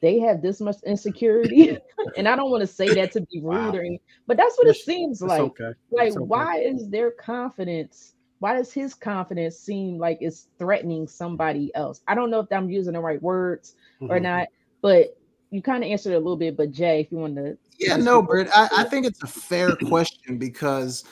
[0.00, 1.76] they have this much insecurity.
[2.16, 3.72] and I don't want to say that to be rude wow.
[3.72, 3.98] or anything,
[4.28, 5.40] but that's what it seems like.
[5.40, 5.72] Okay.
[5.90, 6.18] Like, okay.
[6.20, 8.14] why is their confidence?
[8.38, 12.00] Why does his confidence seem like it's threatening somebody else?
[12.06, 14.12] I don't know if I'm using the right words mm-hmm.
[14.12, 14.46] or not,
[14.82, 15.18] but
[15.52, 16.56] you kind of answered a little bit.
[16.56, 19.76] But Jay, if you want to, yeah, no, Britt, I, I think it's a fair
[19.86, 21.04] question because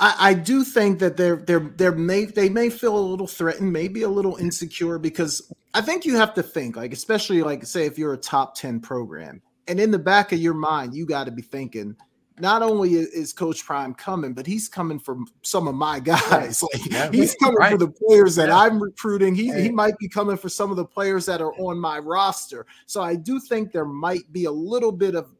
[0.00, 3.72] I, I do think that they're they're they're may they may feel a little threatened,
[3.72, 7.86] maybe a little insecure because I think you have to think like, especially like say
[7.86, 11.24] if you're a top ten program, and in the back of your mind you got
[11.24, 11.94] to be thinking
[12.40, 16.62] not only is Coach Prime coming, but he's coming from some of my guys.
[16.72, 17.72] Like yeah, he's coming right.
[17.72, 18.58] for the players that yeah.
[18.58, 19.34] I'm recruiting.
[19.34, 22.66] He, he might be coming for some of the players that are on my roster.
[22.86, 25.34] So I do think there might be a little bit of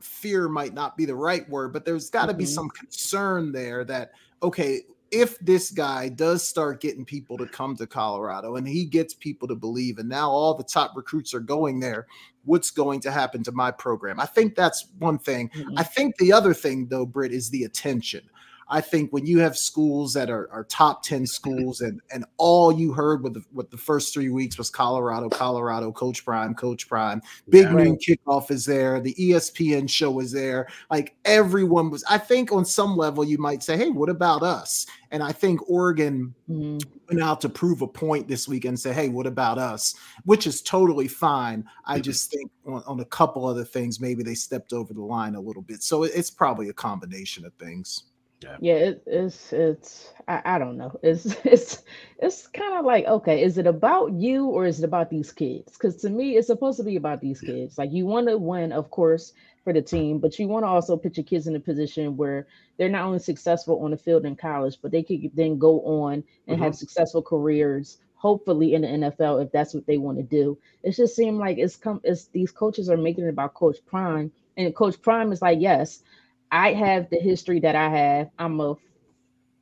[0.00, 2.38] fear might not be the right word, but there's got to mm-hmm.
[2.38, 7.76] be some concern there that okay, if this guy does start getting people to come
[7.76, 11.40] to Colorado and he gets people to believe, and now all the top recruits are
[11.40, 12.06] going there,
[12.44, 14.18] what's going to happen to my program?
[14.20, 15.50] I think that's one thing.
[15.50, 15.78] Mm-hmm.
[15.78, 18.22] I think the other thing, though, Britt, is the attention.
[18.70, 22.72] I think when you have schools that are, are top 10 schools and, and all
[22.72, 26.88] you heard with the, with the first three weeks was Colorado, Colorado, Coach Prime, Coach
[26.88, 30.68] Prime, Big yeah, Noon Kickoff is there, the ESPN show is there.
[30.88, 34.86] Like everyone was, I think on some level you might say, hey, what about us?
[35.10, 36.78] And I think Oregon mm-hmm.
[37.08, 39.96] went out to prove a point this week and say, hey, what about us?
[40.24, 41.64] Which is totally fine.
[41.84, 42.02] I mm-hmm.
[42.02, 45.40] just think on, on, a couple other things, maybe they stepped over the line a
[45.40, 45.82] little bit.
[45.82, 48.04] So it's probably a combination of things.
[48.42, 50.98] Yeah, yeah it, it's it's I, I don't know.
[51.02, 51.82] It's it's
[52.18, 55.72] it's kind of like okay, is it about you or is it about these kids?
[55.72, 57.78] Because to me, it's supposed to be about these kids.
[57.78, 59.32] Like you want to win, of course,
[59.64, 62.46] for the team, but you want to also put your kids in a position where
[62.78, 66.14] they're not only successful on the field in college, but they could then go on
[66.14, 66.62] and mm-hmm.
[66.62, 70.58] have successful careers hopefully in the NFL if that's what they want to do.
[70.82, 74.30] It just seemed like it's come it's these coaches are making it about Coach Prime,
[74.56, 76.02] and Coach Prime is like, yes,
[76.50, 78.30] I have the history that I have.
[78.38, 78.76] I'm a,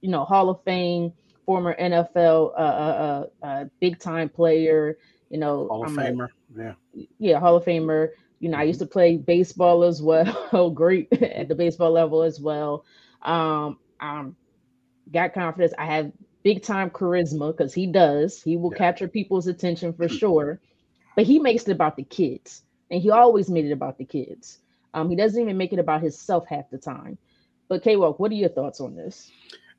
[0.01, 1.13] you know, Hall of Fame,
[1.45, 4.99] former NFL, uh, uh, uh, uh, big time player.
[5.31, 6.29] You know, Hall of I'm Famer.
[6.57, 7.05] A, yeah.
[7.19, 8.09] Yeah, Hall of Famer.
[8.41, 10.71] You know, I used to play baseball as well.
[10.75, 12.85] Great at the baseball level as well.
[13.23, 14.37] Um, I'm
[15.13, 15.75] got confidence.
[15.77, 16.13] I have
[16.43, 18.43] big time charisma because he does.
[18.43, 18.79] He will yeah.
[18.79, 20.61] capture people's attention for sure.
[21.17, 24.59] But he makes it about the kids, and he always made it about the kids.
[24.95, 27.19] Um, he doesn't even make it about himself half the time.
[27.69, 29.31] But K Walk, what are your thoughts on this?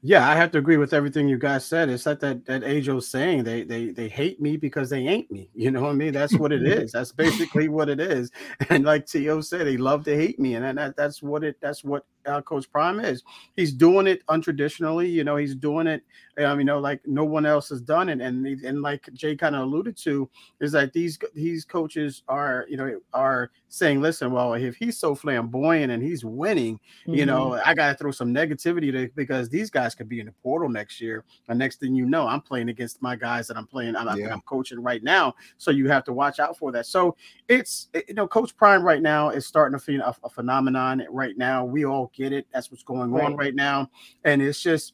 [0.01, 1.89] Yeah, I have to agree with everything you guys said.
[1.89, 5.49] It's like that that Ajo saying they they they hate me because they ain't me.
[5.55, 6.14] You know what I mean?
[6.14, 6.93] That's what it is.
[6.93, 8.32] That's basically what it is.
[8.70, 9.41] And like T.O.
[9.41, 11.57] said, they love to hate me, and that, that's what it.
[11.62, 13.24] That's what uh, Coach Prime is.
[13.55, 15.11] He's doing it untraditionally.
[15.11, 16.03] You know, he's doing it.
[16.38, 18.22] Um, you know, like no one else has done it.
[18.22, 20.30] And and like Jay kind of alluded to,
[20.61, 25.15] is that these these coaches are you know are saying, listen, well, if he's so
[25.15, 27.13] flamboyant and he's winning, mm-hmm.
[27.13, 27.70] you know, mm-hmm.
[27.70, 30.70] I got to throw some negativity to because these guys could be in the portal
[30.70, 31.24] next year.
[31.47, 33.95] And next thing you know, I'm playing against my guys that I'm playing.
[33.95, 34.34] I'm, yeah.
[34.34, 36.86] I'm coaching right now, so you have to watch out for that.
[36.86, 37.15] So
[37.47, 41.65] it's you know, Coach Prime right now is starting to a, a phenomenon right now.
[41.65, 42.47] We all get it.
[42.53, 43.26] That's what's going right.
[43.26, 43.89] on right now.
[44.24, 44.93] And it's just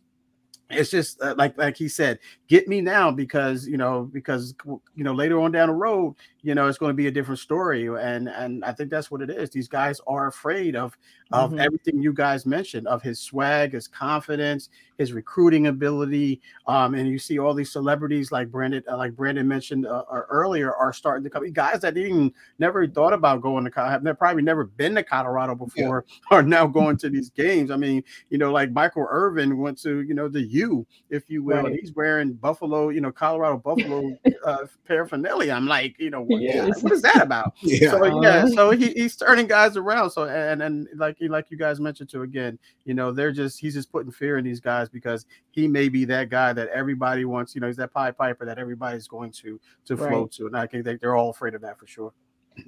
[0.70, 4.56] it's just uh, like like he said get me now because you know because
[4.96, 7.40] you know later on down the road you know it's going to be a different
[7.40, 10.98] story and and i think that's what it is these guys are afraid of
[11.32, 11.60] of mm-hmm.
[11.60, 17.20] everything you guys mentioned of his swag his confidence his recruiting ability um and you
[17.20, 21.24] see all these celebrities like brandon uh, like brandon mentioned uh, uh earlier are starting
[21.24, 25.04] to come guys that even never thought about going to have probably never been to
[25.04, 26.16] colorado before yeah.
[26.38, 30.02] are now going to these games i mean you know like michael irvin went to
[30.02, 31.78] you know the u if you will right.
[31.80, 34.12] he's wearing buffalo you know colorado buffalo
[34.46, 36.70] uh, paraphernalia i'm like you know what, yeah.
[36.82, 37.92] what is that about yeah.
[37.92, 38.48] so yeah uh-huh.
[38.50, 42.24] so he, he's turning guys around so and and like like you guys mentioned too
[42.24, 45.90] again you know they're just he's just putting fear in these guys because he may
[45.90, 49.32] be that guy that everybody wants you know he's that pie piper that everybody's going
[49.32, 50.10] to to right.
[50.10, 52.14] flow to and i think they're all afraid of that for sure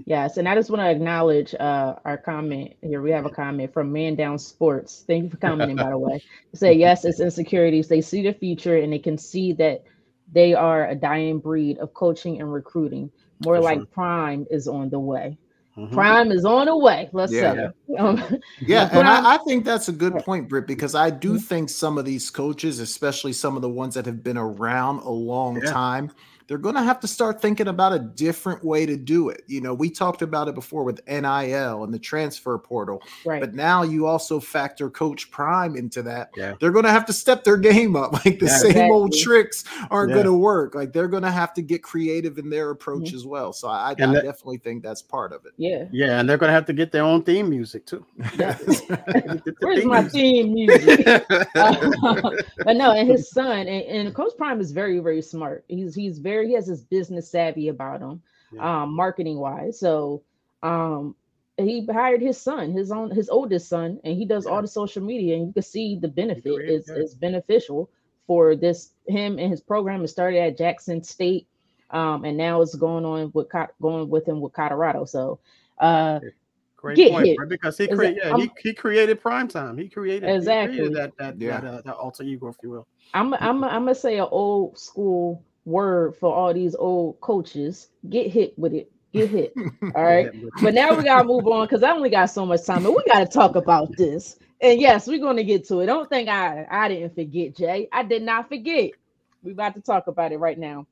[0.06, 3.02] Yes, and I just want to acknowledge uh, our comment here.
[3.02, 5.04] We have a comment from Man Down Sports.
[5.08, 6.22] Thank you for commenting, by the way.
[6.54, 7.88] Say yes, it's insecurities.
[7.88, 9.84] They see the future and they can see that
[10.32, 13.12] they are a dying breed of coaching and recruiting.
[13.46, 13.86] More for like sure.
[13.88, 15.38] Prime is on the way.
[15.78, 15.94] Mm-hmm.
[15.94, 17.08] Prime is on the way.
[17.14, 17.70] Let's yeah.
[17.88, 17.96] say.
[17.98, 21.38] Um, yeah, and I, I, think that's a good point, Britt, because I do mm-hmm.
[21.38, 25.10] think some of these coaches, especially some of the ones that have been around a
[25.10, 25.72] long yeah.
[25.72, 26.12] time,
[26.48, 29.44] they're going to have to start thinking about a different way to do it.
[29.48, 33.42] You know, we talked about it before with NIL and the transfer portal, right.
[33.42, 36.30] but now you also factor Coach Prime into that.
[36.36, 36.56] Yeah.
[36.60, 38.08] They're going to have to step their game up.
[38.28, 38.92] Like the yeah, same exactly.
[38.92, 40.16] old tricks aren't yeah.
[40.16, 40.74] going to work.
[40.74, 43.16] Like they're going to have to get creative in their approach mm-hmm.
[43.16, 43.54] as well.
[43.54, 45.52] So I, I that, definitely think that's part of it.
[45.58, 45.86] Yeah.
[45.92, 46.20] Yeah.
[46.20, 48.04] And they're going to have to get their own theme music too.
[49.60, 51.08] Where's my theme music?
[51.08, 52.32] uh,
[52.64, 55.64] but no, and his son and, and Coach Prime is very, very smart.
[55.68, 58.22] He's, he's very very he has his business savvy about him,
[58.52, 58.84] yeah.
[58.84, 59.80] um, marketing wise.
[59.80, 60.24] So
[60.64, 61.16] um,
[61.58, 64.52] he hired his son, his own his oldest son, and he does yeah.
[64.52, 67.90] all the social media, and you can see the benefit is is beneficial
[68.28, 70.04] for this him and his program.
[70.04, 71.48] It started at Jackson State,
[71.92, 73.48] um, and now it's going on with
[73.82, 75.06] going with him with Colorado.
[75.06, 75.40] So
[75.80, 76.20] uh
[76.78, 77.50] Great point, hit.
[77.50, 79.80] because he created yeah, he, he created prime time.
[79.80, 81.60] He created exactly he created that that yeah.
[81.60, 82.88] that, uh, that alter ego, if you will.
[83.16, 87.90] I'm I'm I'm gonna say an old school word for all these old coaches.
[88.10, 88.92] Get hit with it.
[89.14, 89.54] Get hit.
[89.96, 90.32] All right.
[90.62, 93.04] but now we gotta move on because I only got so much time, and we
[93.12, 94.40] gotta talk about this.
[94.62, 95.86] And yes, we're gonna get to it.
[95.86, 97.88] Don't think I I didn't forget, Jay.
[97.92, 98.92] I did not forget.
[99.44, 100.88] We about to talk about it right now.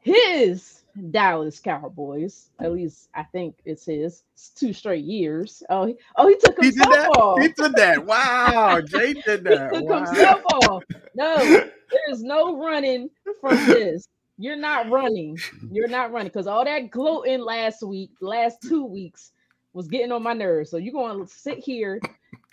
[0.00, 4.24] His Dallas Cowboys, at least I think it's his.
[4.34, 5.62] It's two straight years.
[5.70, 7.38] Oh, he, oh, he took him he did That?
[7.40, 8.04] He did that.
[8.04, 9.72] Wow, Jay did that.
[9.72, 10.80] he took wow.
[10.80, 14.08] him No, there's no running from this.
[14.38, 15.38] You're not running.
[15.70, 19.32] You're not running because all that gloating last week, last two weeks,
[19.72, 20.70] was getting on my nerves.
[20.70, 22.00] So you're going to sit here,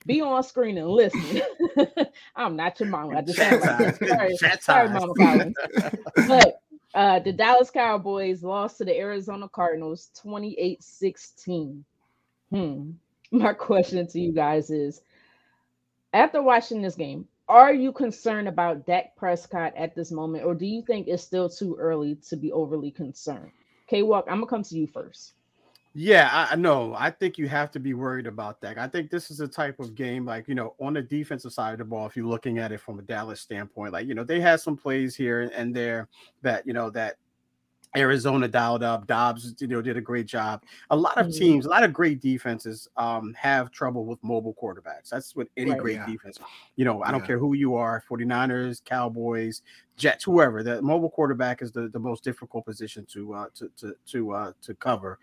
[0.06, 1.42] be on screen, and listen.
[2.36, 3.18] I'm not your mama.
[3.18, 5.56] I just like Sorry, sorry, Mama Collins.
[6.28, 6.62] But
[6.94, 11.86] uh, the Dallas Cowboys lost to the Arizona Cardinals 28 16.
[12.52, 12.92] Hmm.
[13.32, 15.02] My question to you guys is
[16.14, 20.66] after watching this game, are you concerned about Dak Prescott at this moment, or do
[20.66, 23.52] you think it's still too early to be overly concerned?
[23.88, 25.34] K Walk, I'm gonna come to you first.
[25.96, 26.94] Yeah, I know.
[26.96, 28.78] I think you have to be worried about that.
[28.78, 31.74] I think this is a type of game, like you know, on the defensive side
[31.74, 32.06] of the ball.
[32.06, 34.78] If you're looking at it from a Dallas standpoint, like you know, they had some
[34.78, 36.08] plays here and there
[36.44, 37.18] that you know that
[37.96, 39.08] Arizona dialed up.
[39.08, 40.64] Dobbs, you know, did a great job.
[40.92, 41.40] A lot of mm-hmm.
[41.40, 45.10] teams, a lot of great defenses, um, have trouble with mobile quarterbacks.
[45.10, 46.06] That's what any right, great yeah.
[46.06, 46.38] defense.
[46.76, 49.64] You know, I don't care who you are, 49ers, Cowboys,
[49.98, 50.62] Jets, whoever.
[50.62, 54.52] The mobile quarterback is the, the most difficult position to uh to to to uh
[54.62, 55.20] to cover.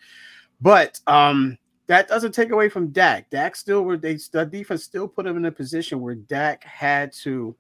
[0.61, 3.31] But um that doesn't take away from Dak.
[3.31, 7.13] Dak still where they the defense still put him in a position where Dak had
[7.23, 7.55] to,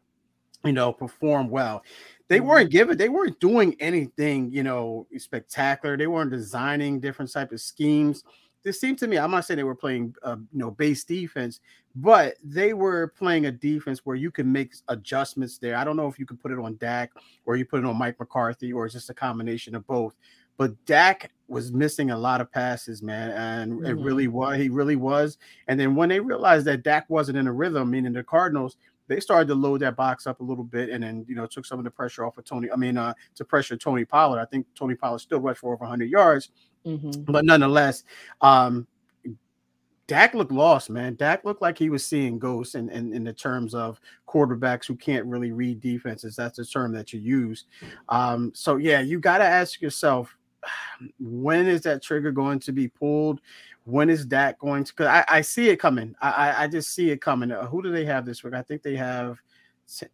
[0.64, 1.82] you know, perform well
[2.28, 2.48] they mm-hmm.
[2.48, 7.60] weren't giving they weren't doing anything you know spectacular they weren't designing different type of
[7.60, 8.24] schemes
[8.62, 11.60] this seemed to me i'm not saying they were playing uh, you know base defense
[11.94, 16.08] but they were playing a defense where you can make adjustments there i don't know
[16.08, 17.12] if you could put it on Dak
[17.44, 20.14] or you put it on mike mccarthy or it's just a combination of both
[20.56, 23.86] but Dak was missing a lot of passes, man, and mm-hmm.
[23.86, 24.56] it really was.
[24.56, 25.38] He really was.
[25.68, 28.76] And then when they realized that Dak wasn't in a rhythm, meaning the Cardinals,
[29.08, 31.64] they started to load that box up a little bit and then you know took
[31.64, 32.70] some of the pressure off of Tony.
[32.70, 34.40] I mean, uh, to pressure Tony Pollard.
[34.40, 36.50] I think Tony Pollard still rushed for over 100 yards,
[36.84, 37.22] mm-hmm.
[37.22, 38.04] but nonetheless,
[38.40, 38.86] um,
[40.06, 41.16] Dak looked lost, man.
[41.16, 44.94] Dak looked like he was seeing ghosts in, in, in the terms of quarterbacks who
[44.94, 46.36] can't really read defenses.
[46.36, 47.64] That's the term that you use.
[48.08, 50.36] Um, so yeah, you got to ask yourself,
[51.18, 53.40] when is that trigger going to be pulled?
[53.86, 54.92] When is that going to?
[54.92, 56.14] Because I, I see it coming.
[56.20, 57.52] I, I just see it coming.
[57.52, 58.52] Uh, who do they have this week?
[58.52, 59.38] I think they have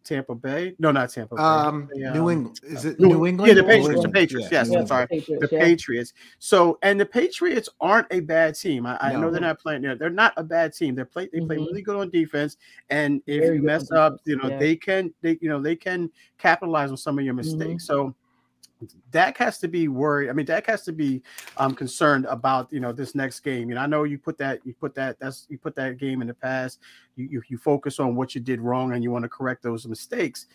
[0.03, 0.75] Tampa Bay.
[0.77, 1.41] No, not Tampa Bay.
[1.41, 2.59] Um, New England.
[2.61, 3.47] Is it New, New England?
[3.47, 4.03] Yeah, the Patriots.
[4.03, 4.51] The Patriots.
[4.51, 4.59] Yeah.
[4.59, 5.07] Yes, yeah, I'm sorry.
[5.09, 6.13] The Patriots, the Patriots.
[6.37, 8.85] So, and the Patriots aren't a bad team.
[8.85, 9.21] I, I no.
[9.21, 9.95] know they're not playing there.
[9.95, 10.93] They're not a bad team.
[10.93, 11.27] They play.
[11.33, 11.65] They play mm-hmm.
[11.65, 12.57] really good on defense.
[12.91, 14.59] And if Very you mess up, you know yeah.
[14.59, 15.11] they can.
[15.23, 17.57] They you know they can capitalize on some of your mm-hmm.
[17.57, 17.87] mistakes.
[17.87, 18.09] Mm-hmm.
[18.11, 18.15] So
[19.11, 20.29] Dak has to be worried.
[20.29, 21.21] I mean, Dak has to be
[21.57, 23.69] um, concerned about you know this next game.
[23.69, 26.21] You know, I know you put that you put that that's you put that game
[26.21, 26.79] in the past.
[27.15, 29.87] You you, you focus on what you did wrong and you want to correct those
[29.87, 30.47] mistakes.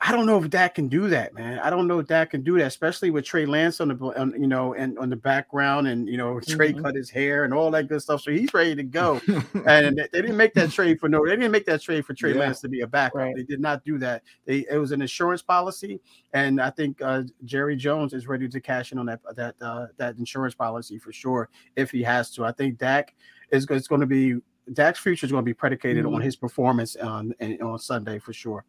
[0.00, 1.58] I don't know if Dak can do that, man.
[1.60, 4.34] I don't know if Dak can do that, especially with Trey Lance on the on,
[4.38, 6.82] you know and on the background, and you know Trey mm-hmm.
[6.82, 9.20] cut his hair and all that good stuff, so he's ready to go.
[9.66, 12.34] and they didn't make that trade for no, they didn't make that trade for Trey
[12.34, 12.40] yeah.
[12.40, 13.14] Lance to be a backup.
[13.14, 13.34] Right.
[13.34, 14.22] They did not do that.
[14.44, 16.00] They it was an insurance policy,
[16.32, 19.86] and I think uh, Jerry Jones is ready to cash in on that that uh,
[19.96, 22.44] that insurance policy for sure if he has to.
[22.44, 23.14] I think Dak
[23.50, 24.36] is it's going to be
[24.72, 26.16] Dak's future is going to be predicated mm-hmm.
[26.16, 28.64] on his performance on on Sunday for sure.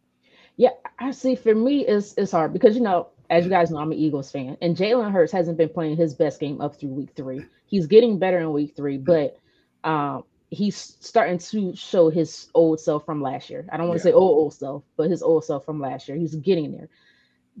[0.56, 1.34] Yeah, I see.
[1.34, 4.30] For me, it's it's hard because you know, as you guys know, I'm an Eagles
[4.30, 7.44] fan, and Jalen Hurts hasn't been playing his best game up through week three.
[7.66, 9.36] He's getting better in week three, but
[9.84, 13.66] um, he's starting to show his old self from last year.
[13.70, 14.12] I don't want to yeah.
[14.12, 16.16] say old old self, but his old self from last year.
[16.16, 16.88] He's getting there.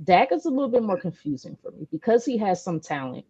[0.02, 3.24] Dak is a little bit more confusing for me because he has some talent,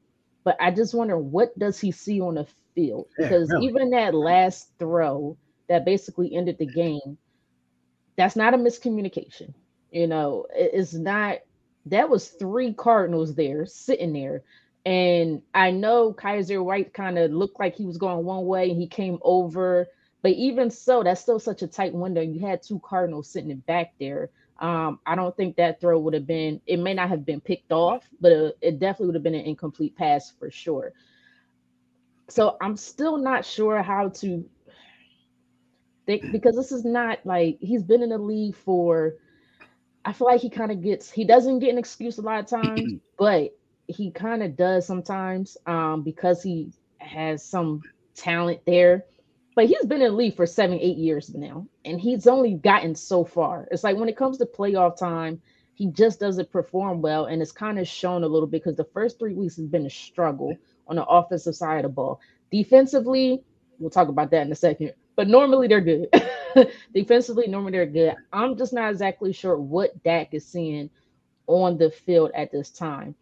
[0.44, 3.66] but I just wonder what does he see on the field because yeah, really.
[3.66, 5.36] even that last throw
[5.68, 7.18] that basically ended the game
[8.16, 9.54] that's not a miscommunication.
[9.90, 11.38] You know, it's not
[11.86, 14.42] that was three Cardinals there sitting there.
[14.84, 18.80] And I know Kaiser White kind of looked like he was going one way and
[18.80, 19.86] he came over.
[20.22, 22.20] But even so, that's still such a tight window.
[22.20, 24.30] You had two Cardinals sitting back there.
[24.58, 27.72] Um, I don't think that throw would have been, it may not have been picked
[27.72, 30.92] off, but it, it definitely would have been an incomplete pass for sure.
[32.28, 34.48] So I'm still not sure how to
[36.06, 39.14] they, because this is not like he's been in the league for.
[40.04, 42.46] I feel like he kind of gets he doesn't get an excuse a lot of
[42.46, 43.50] times, but
[43.88, 47.84] he kind of does sometimes um, because he has some
[48.14, 49.04] talent there.
[49.56, 52.94] But he's been in the league for seven, eight years now, and he's only gotten
[52.94, 53.66] so far.
[53.70, 55.40] It's like when it comes to playoff time,
[55.74, 58.84] he just doesn't perform well, and it's kind of shown a little bit because the
[58.84, 62.20] first three weeks has been a struggle on the offensive side of the ball.
[62.52, 63.42] Defensively,
[63.78, 66.08] we'll talk about that in a second but normally they're good.
[66.94, 68.14] Defensively, normally they're good.
[68.32, 70.90] I'm just not exactly sure what Dak is seeing
[71.46, 73.14] on the field at this time,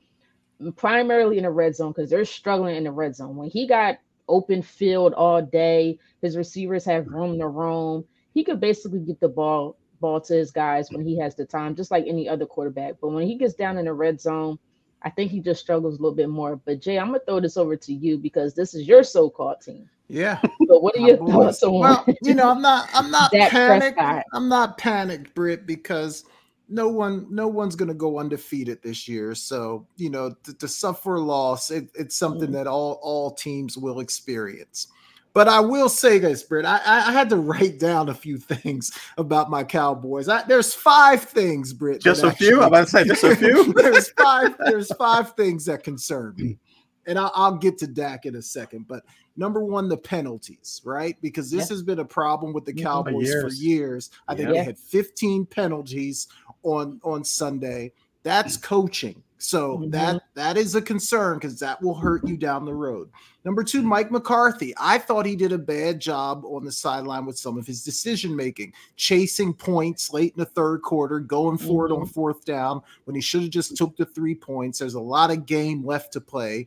[0.77, 3.37] primarily in the red zone because they're struggling in the red zone.
[3.37, 8.05] When he got open field all day, his receivers have room to roam.
[8.33, 11.77] He could basically get the ball ball to his guys when he has the time,
[11.77, 12.95] just like any other quarterback.
[13.01, 14.59] But when he gets down in the red zone,
[15.05, 16.57] I think he just struggles a little bit more.
[16.57, 19.89] But Jay, I'm gonna throw this over to you because this is your so-called team.
[20.09, 20.41] Yeah.
[20.69, 21.79] But what are your thoughts on?
[21.79, 24.01] Well, you know, I'm not, I'm not panicked.
[24.33, 26.25] I'm not panicked, Britt, because
[26.69, 29.35] no one, no one's gonna go undefeated this year.
[29.35, 32.53] So you know, to, to suffer a loss, it, it's something mm-hmm.
[32.53, 34.89] that all all teams will experience.
[35.35, 36.65] But I will say this, Britt.
[36.65, 40.29] I, I had to write down a few things about my Cowboys.
[40.29, 42.01] I, there's five things, Britt.
[42.01, 42.63] Just a actually, few.
[42.63, 43.73] I'm about to say just a few.
[43.77, 44.55] there's five.
[44.61, 46.57] There's five things that concern me,
[47.07, 48.87] and I'll, I'll, get to Dak in a second.
[48.87, 49.03] But
[49.37, 51.21] number one, the penalties, right?
[51.21, 51.75] Because this yeah.
[51.75, 53.59] has been a problem with the Cowboys for years.
[53.59, 54.11] For years.
[54.29, 54.55] I think yeah.
[54.55, 56.29] they had 15 penalties
[56.63, 57.91] on on Sunday.
[58.23, 59.21] That's coaching.
[59.39, 59.91] So mm-hmm.
[59.91, 63.11] that that is a concern because that will hurt you down the road.
[63.45, 64.73] Number two, Mike McCarthy.
[64.79, 68.35] I thought he did a bad job on the sideline with some of his decision
[68.35, 71.95] making, chasing points late in the third quarter, going for mm-hmm.
[71.95, 74.79] it on fourth down when he should have just took the three points.
[74.79, 76.67] There's a lot of game left to play.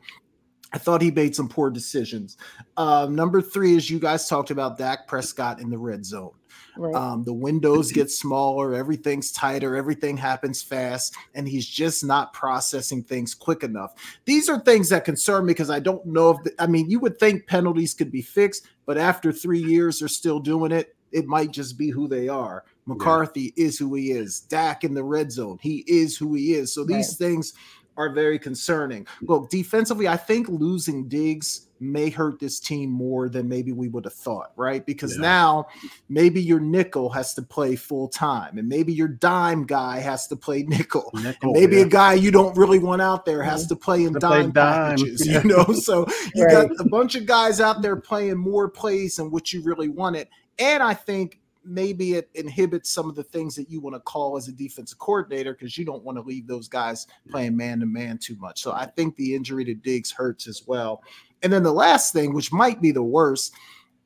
[0.73, 2.37] I thought he made some poor decisions.
[2.75, 6.31] Um, number three, is you guys talked about, Dak Prescott in the red zone.
[6.77, 6.93] Right.
[6.93, 13.03] Um, the windows get smaller, everything's tighter, everything happens fast, and he's just not processing
[13.03, 13.93] things quick enough.
[14.25, 16.99] These are things that concern me because I don't know if the, I mean you
[16.99, 20.95] would think penalties could be fixed, but after three years they're still doing it.
[21.11, 22.65] It might just be who they are.
[22.85, 23.65] McCarthy yeah.
[23.65, 24.41] is who he is.
[24.41, 26.73] Dak in the red zone, he is who he is.
[26.73, 27.29] So these right.
[27.29, 27.53] things
[27.97, 29.07] are very concerning.
[29.21, 34.05] Look, defensively, I think losing Diggs may hurt this team more than maybe we would
[34.05, 34.85] have thought, right?
[34.85, 35.21] Because yeah.
[35.21, 35.67] now
[36.09, 40.35] maybe your nickel has to play full time, and maybe your dime guy has to
[40.35, 41.11] play nickel.
[41.13, 41.83] nickel maybe yeah.
[41.83, 43.69] a guy you don't really want out there has mm-hmm.
[43.69, 45.65] to play in to dime, play dime, packages, you know.
[45.73, 46.67] So you right.
[46.67, 50.27] got a bunch of guys out there playing more plays than what you really wanted.
[50.59, 54.37] And I think maybe it inhibits some of the things that you want to call
[54.37, 57.85] as a defensive coordinator because you don't want to leave those guys playing man to
[57.85, 58.61] man too much.
[58.61, 61.01] So I think the injury to Diggs hurts as well.
[61.43, 63.53] And then the last thing, which might be the worst,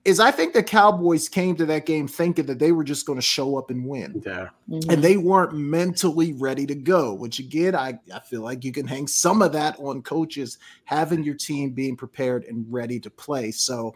[0.04, 3.20] is I think the Cowboys came to that game thinking that they were just going
[3.20, 4.22] to show up and win.
[4.26, 4.50] Yeah.
[4.68, 4.90] Mm-hmm.
[4.90, 8.88] And they weren't mentally ready to go, which again, I, I feel like you can
[8.88, 13.52] hang some of that on coaches having your team being prepared and ready to play.
[13.52, 13.94] So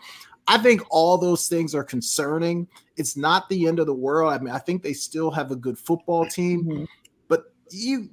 [0.47, 2.67] I think all those things are concerning.
[2.97, 4.33] It's not the end of the world.
[4.33, 6.83] I mean, I think they still have a good football team, mm-hmm.
[7.27, 8.09] but you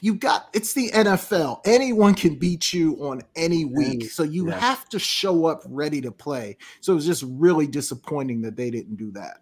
[0.00, 1.60] you got it's the NFL.
[1.64, 4.10] Anyone can beat you on any week.
[4.10, 4.58] So you yeah.
[4.58, 6.56] have to show up ready to play.
[6.80, 9.38] So it was just really disappointing that they didn't do that.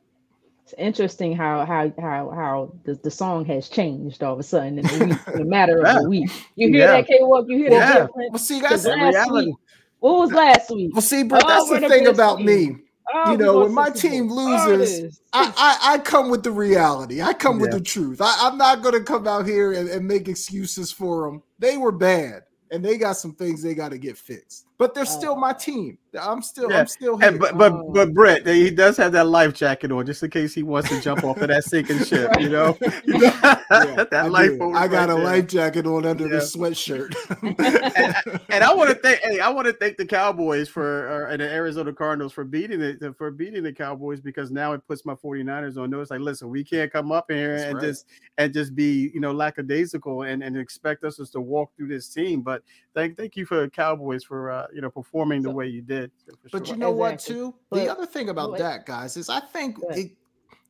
[0.65, 4.79] It's interesting how how how how the, the song has changed all of a sudden
[4.79, 5.99] in a, week, in a matter of yeah.
[6.01, 6.31] a week.
[6.57, 6.87] You hear yeah.
[6.87, 7.47] that, K Walk?
[7.49, 8.11] You hear well, that?
[8.17, 8.29] Yeah.
[8.31, 9.49] Well, see, that's reality.
[9.49, 9.57] Week,
[10.05, 10.91] what was last week?
[10.93, 12.47] Well, see, but oh, that's the thing about team.
[12.47, 12.77] me.
[13.15, 17.23] Oh, you know, when my team loses, I, I, I come with the reality.
[17.23, 17.63] I come yeah.
[17.63, 18.21] with the truth.
[18.21, 21.43] I, am not going to come out here and, and make excuses for them.
[21.59, 25.07] They were bad, and they got some things they got to get fixed but they're
[25.07, 25.99] still my team.
[26.21, 26.81] I'm still, yeah.
[26.81, 27.29] I'm still here.
[27.29, 27.91] And, but, but, oh.
[27.93, 31.01] but Brett, he does have that life jacket on just in case he wants to
[31.01, 32.31] jump off of that sinking ship.
[32.39, 34.53] You know, yeah, that I life.
[34.61, 35.25] I got right a there.
[35.25, 36.31] life jacket on under yeah.
[36.31, 37.15] the sweatshirt.
[37.97, 41.33] and, and, I want to thank, hey, I want to thank the Cowboys for uh,
[41.33, 45.05] and the Arizona Cardinals for beating it for beating the Cowboys because now it puts
[45.05, 46.11] my 49ers on notice.
[46.11, 47.83] Like, listen, we can't come up here That's and right.
[47.83, 48.07] just
[48.39, 52.09] and just be you know lackadaisical and and expect us just to walk through this
[52.09, 52.43] team.
[52.43, 52.63] But
[52.95, 54.51] thank thank you for the Cowboys for.
[54.51, 56.11] Uh, Uh, you know, performing the way you did.
[56.51, 56.75] But sure.
[56.75, 57.37] you know exactly.
[57.37, 57.55] what, too?
[57.71, 60.13] But, the other thing about that, guys, is I think it,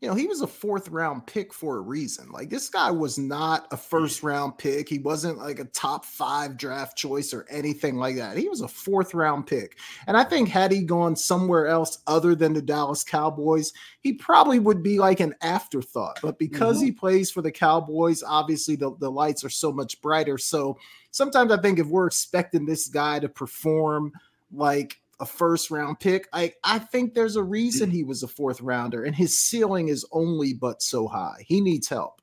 [0.05, 2.31] you know, he was a fourth round pick for a reason.
[2.31, 4.87] Like this guy was not a first round pick.
[4.87, 8.37] He wasn't like a top five draft choice or anything like that.
[8.37, 9.79] He was a fourth round pick.
[10.07, 14.59] And I think had he gone somewhere else other than the Dallas Cowboys, he probably
[14.59, 16.19] would be like an afterthought.
[16.21, 16.85] But because mm-hmm.
[16.85, 20.37] he plays for the Cowboys, obviously the, the lights are so much brighter.
[20.37, 20.77] So
[21.13, 24.13] sometimes I think if we're expecting this guy to perform
[24.53, 26.29] like a first round pick.
[26.33, 30.07] I, I think there's a reason he was a fourth rounder, and his ceiling is
[30.13, 31.45] only but so high.
[31.47, 32.21] He needs help.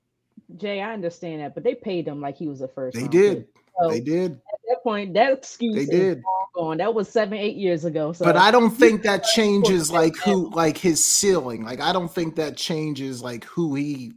[0.57, 2.97] Jay, I understand that, but they paid him like he was a first.
[2.97, 3.47] They did.
[3.79, 4.33] So they did.
[4.33, 6.21] At that point, that excuse they did.
[6.53, 6.77] gone.
[6.77, 8.13] That was seven, eight years ago.
[8.13, 8.25] So.
[8.25, 11.63] But I don't think that changes like who, like his ceiling.
[11.63, 14.13] Like I don't think that changes like who he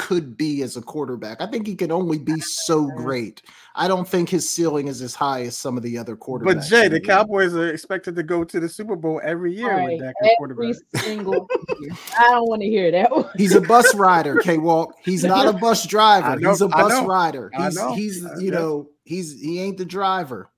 [0.00, 1.42] could be as a quarterback.
[1.42, 3.42] I think he can only be so great.
[3.74, 6.44] I don't think his ceiling is as high as some of the other quarterbacks.
[6.44, 9.90] But Jay, the Cowboys are expected to go to the Super Bowl every year right.
[9.90, 10.74] with that quarterback.
[10.96, 11.46] Single
[11.80, 11.90] year.
[12.18, 13.10] I don't want to hear that.
[13.10, 13.28] One.
[13.36, 14.94] He's a bus rider, K Walk.
[15.04, 16.40] He's not a bus driver.
[16.40, 17.50] Know, he's a bus rider.
[17.54, 20.50] He's he's you know, he's he ain't the driver.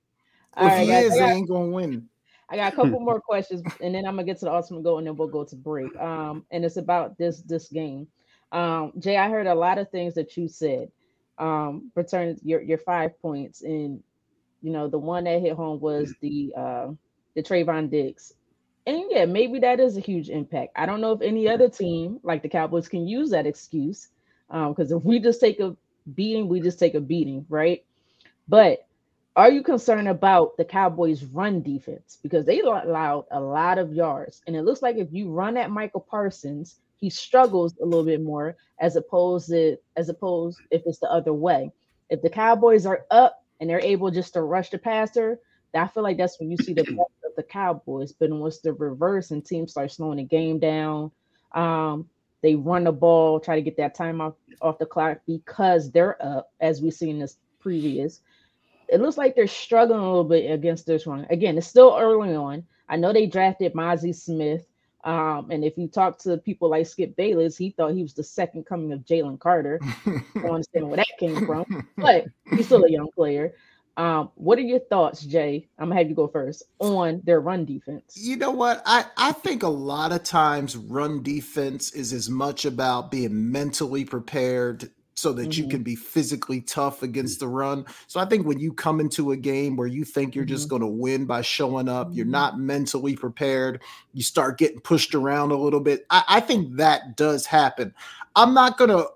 [0.54, 2.08] All if right, he guys, is, got, they ain't gonna win.
[2.48, 4.98] I got a couple more questions, and then I'm gonna get to the ultimate goal,
[4.98, 5.94] and then we'll go to break.
[5.96, 8.06] Um, and it's about this this game.
[8.52, 10.90] Um, Jay, I heard a lot of things that you said.
[11.38, 14.02] Um, return your your five points, and
[14.62, 16.88] you know the one that hit home was the uh,
[17.34, 18.34] the Trevon Diggs,
[18.86, 20.72] and yeah, maybe that is a huge impact.
[20.76, 24.10] I don't know if any other team like the Cowboys can use that excuse,
[24.48, 25.74] because um, if we just take a
[26.14, 27.84] beating, we just take a beating, right?
[28.46, 28.86] But
[29.34, 34.42] are you concerned about the Cowboys' run defense because they allowed a lot of yards,
[34.46, 38.22] and it looks like if you run at Micah Parsons he struggles a little bit
[38.22, 41.72] more as opposed to as opposed if it's the other way.
[42.08, 45.40] If the Cowboys are up and they're able just to rush the passer,
[45.74, 48.12] I feel like that's when you see the best of the Cowboys.
[48.12, 51.10] But once the reverse and teams start slowing the game down,
[51.52, 52.08] um,
[52.40, 56.24] they run the ball, try to get that time off, off the clock because they're
[56.24, 58.20] up, as we've seen this previous.
[58.88, 61.26] It looks like they're struggling a little bit against this one.
[61.30, 62.64] Again, it's still early on.
[62.88, 64.66] I know they drafted Mazi Smith.
[65.04, 68.22] Um, and if you talk to people like Skip Bayless, he thought he was the
[68.22, 69.80] second coming of Jalen Carter.
[70.06, 73.54] I don't understand where that came from, but he's still a young player.
[73.96, 75.68] Um, what are your thoughts, Jay?
[75.78, 78.16] I'm gonna have you go first on their run defense.
[78.16, 78.82] You know what?
[78.86, 84.04] I, I think a lot of times run defense is as much about being mentally
[84.04, 84.90] prepared
[85.22, 85.62] so that mm-hmm.
[85.62, 87.86] you can be physically tough against the run.
[88.08, 90.54] So I think when you come into a game where you think you're mm-hmm.
[90.54, 92.32] just going to win by showing up, you're mm-hmm.
[92.32, 93.80] not mentally prepared,
[94.12, 96.06] you start getting pushed around a little bit.
[96.10, 97.94] I, I think that does happen.
[98.34, 99.08] I'm not going to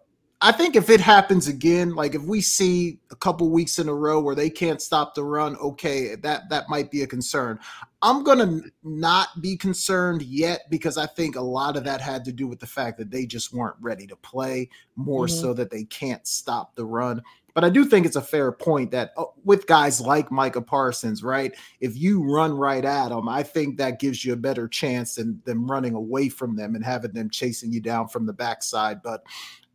[0.43, 3.95] I think if it happens again, like if we see a couple weeks in a
[3.95, 7.59] row where they can't stop the run, okay, that that might be a concern.
[8.03, 12.33] I'm gonna not be concerned yet because I think a lot of that had to
[12.33, 15.41] do with the fact that they just weren't ready to play, more mm-hmm.
[15.41, 17.23] so that they can't stop the run.
[17.55, 21.23] But I do think it's a fair point that uh, with guys like Micah Parsons,
[21.23, 21.57] right?
[21.81, 25.41] If you run right at them, I think that gives you a better chance than
[25.47, 29.03] them running away from them and having them chasing you down from the backside.
[29.03, 29.23] But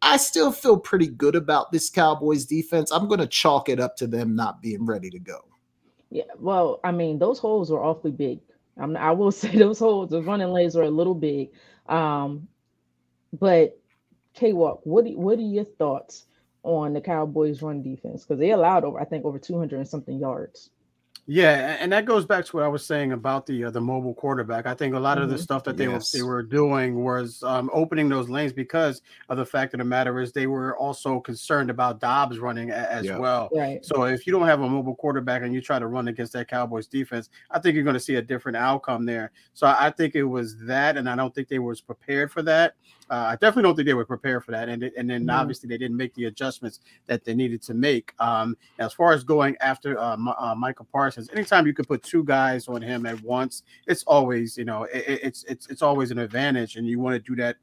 [0.02, 2.92] I still feel pretty good about this Cowboys defense.
[2.92, 5.46] I'm going to chalk it up to them not being ready to go.
[6.10, 8.40] Yeah, well, I mean, those holes were awfully big
[8.78, 11.52] I'm, I will say those holes, the running lanes are a little big.
[11.88, 12.48] Um,
[13.34, 13.80] but
[14.34, 16.26] K Walk, what do, what are your thoughts
[16.64, 18.24] on the Cowboys' run defense?
[18.24, 20.70] Because they allowed over, I think, over 200 and something yards.
[21.34, 24.14] Yeah, and that goes back to what I was saying about the uh, the mobile
[24.14, 24.66] quarterback.
[24.66, 25.24] I think a lot mm-hmm.
[25.24, 25.44] of the mm-hmm.
[25.44, 26.14] stuff that they yes.
[26.14, 29.86] were they were doing was um, opening those lanes because of the fact of the
[29.86, 33.18] matter is they were also concerned about Dobbs running a, as yeah.
[33.18, 33.48] well.
[33.56, 33.80] Right.
[33.86, 36.50] So if you don't have a mobile quarterback and you try to run against that
[36.50, 39.32] Cowboys defense, I think you're going to see a different outcome there.
[39.54, 42.74] So I think it was that, and I don't think they was prepared for that.
[43.12, 45.30] Uh, I definitely don't think they were prepared for that, and and then mm-hmm.
[45.32, 48.14] obviously they didn't make the adjustments that they needed to make.
[48.20, 52.24] Um, as far as going after uh, uh, Micah Parsons, anytime you can put two
[52.24, 56.20] guys on him at once, it's always you know it, it's it's it's always an
[56.20, 57.58] advantage, and you want to do that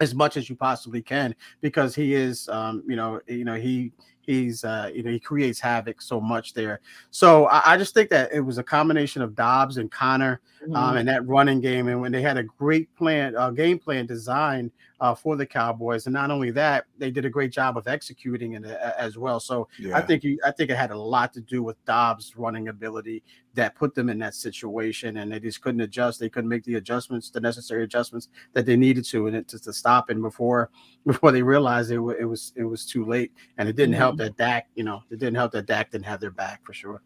[0.00, 3.92] as much as you possibly can because he is um, you know you know he
[4.22, 6.80] he's uh, you know he creates havoc so much there.
[7.10, 10.68] So I, I, just think that it was a combination of Dobbs and Conner um,
[10.68, 10.76] mm-hmm.
[10.76, 14.06] um, and that running game, and when they had a great plan, uh, game plan
[14.06, 14.70] designed
[15.02, 18.52] uh, for the Cowboys, and not only that, they did a great job of executing
[18.52, 19.40] it uh, as well.
[19.40, 19.98] So yeah.
[19.98, 23.24] I think you, I think it had a lot to do with Dobbs' running ability
[23.54, 26.20] that put them in that situation, and they just couldn't adjust.
[26.20, 29.58] They couldn't make the adjustments, the necessary adjustments that they needed to, and it to,
[29.58, 30.08] to stop.
[30.08, 30.70] And before
[31.04, 34.02] before they realized it, it was it was too late, and it didn't mm-hmm.
[34.02, 36.74] help that Dak, you know, it didn't help that Dak didn't have their back for
[36.74, 37.02] sure.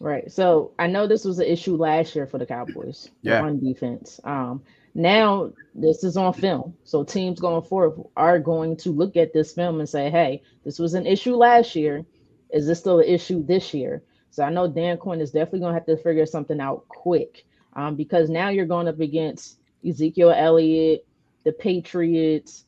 [0.00, 0.32] Right.
[0.32, 3.42] So I know this was an issue last year for the Cowboys yeah.
[3.42, 4.18] on defense.
[4.24, 4.62] Um,
[4.96, 6.74] now this is on film.
[6.84, 10.78] So teams going forward are going to look at this film and say, hey, this
[10.78, 12.04] was an issue last year.
[12.50, 14.02] Is this still an issue this year?
[14.30, 17.44] So I know Dan Quinn is definitely going to have to figure something out quick
[17.74, 21.06] um, because now you're going up against Ezekiel Elliott,
[21.44, 22.64] the Patriots.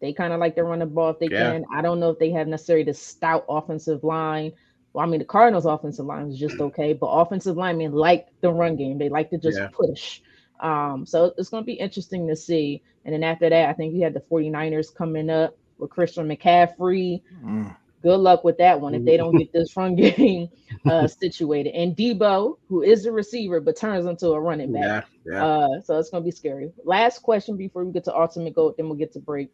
[0.00, 1.52] They kind of like to run the ball if they yeah.
[1.52, 1.64] can.
[1.72, 4.52] I don't know if they have necessarily the stout offensive line.
[4.92, 8.50] Well, I mean, the Cardinals' offensive line is just okay, but offensive linemen like the
[8.52, 8.98] run game.
[8.98, 9.68] They like to just yeah.
[9.72, 10.20] push.
[10.60, 12.82] Um, so it's going to be interesting to see.
[13.04, 17.22] And then after that, I think you had the 49ers coming up with Christian McCaffrey.
[17.42, 17.76] Mm.
[18.02, 20.48] Good luck with that one if they don't get this run game
[20.86, 21.74] uh, situated.
[21.74, 25.06] And Debo, who is a receiver but turns into a running back.
[25.24, 25.44] Yeah, yeah.
[25.44, 26.72] Uh, so it's going to be scary.
[26.84, 29.50] Last question before we get to ultimate goal, then we'll get to break.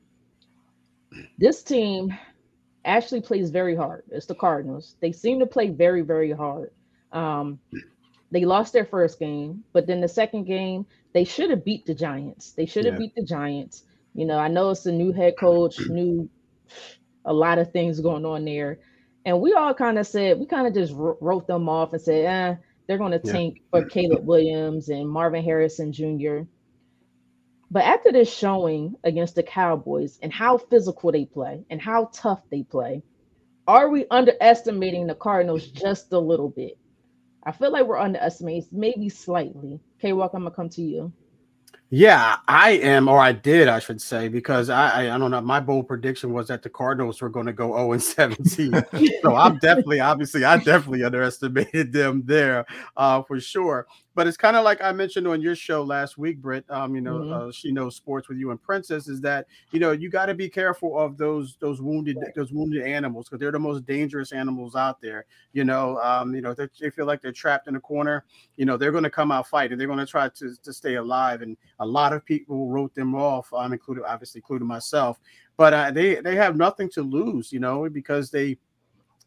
[1.39, 2.12] This team
[2.85, 4.05] actually plays very hard.
[4.10, 4.97] It's the Cardinals.
[5.01, 6.70] They seem to play very, very hard.
[7.12, 7.60] Um,
[8.35, 11.94] they lost their first game, but then the second game, they should have beat the
[11.94, 12.51] Giants.
[12.51, 12.98] They should have yeah.
[12.98, 13.85] beat the Giants.
[14.12, 16.28] You know, I know it's a new head coach, new
[17.24, 18.81] a lot of things going on there.
[19.24, 22.24] And we all kind of said, we kind of just wrote them off and said,
[22.24, 22.56] eh,
[22.89, 23.32] they're going to yeah.
[23.32, 26.40] tank for Caleb Williams and Marvin Harrison Jr.
[27.70, 32.40] But after this showing against the Cowboys and how physical they play and how tough
[32.51, 33.05] they play,
[33.69, 36.77] are we underestimating the Cardinals just a little bit?
[37.46, 39.80] I feel like we're underestimating, maybe slightly.
[40.00, 41.12] K Walk, I'm gonna come to you.
[41.90, 45.40] Yeah, I am, or I did, I should say, because I, I, I don't know.
[45.40, 48.84] My bold prediction was that the Cardinals were going to go 0 and 17.
[49.22, 52.64] so I'm definitely, obviously, I definitely underestimated them there,
[52.96, 53.86] uh, for sure.
[54.15, 56.65] But it's kind of like I mentioned on your show last week, Britt.
[56.69, 57.49] Um, you know, mm-hmm.
[57.49, 59.09] uh, she knows sports with you and Princess.
[59.09, 62.85] Is that you know you got to be careful of those those wounded those wounded
[62.85, 65.24] animals because they're the most dangerous animals out there.
[65.53, 68.24] You know, um, you know they, they feel like they're trapped in a corner.
[68.57, 69.78] You know, they're going to come out fighting.
[69.78, 71.43] They're going to try to to stay alive.
[71.43, 73.53] And a lot of people wrote them off.
[73.53, 75.19] I'm um, included, obviously, including myself.
[75.57, 77.53] But uh, they they have nothing to lose.
[77.53, 78.59] You know, because they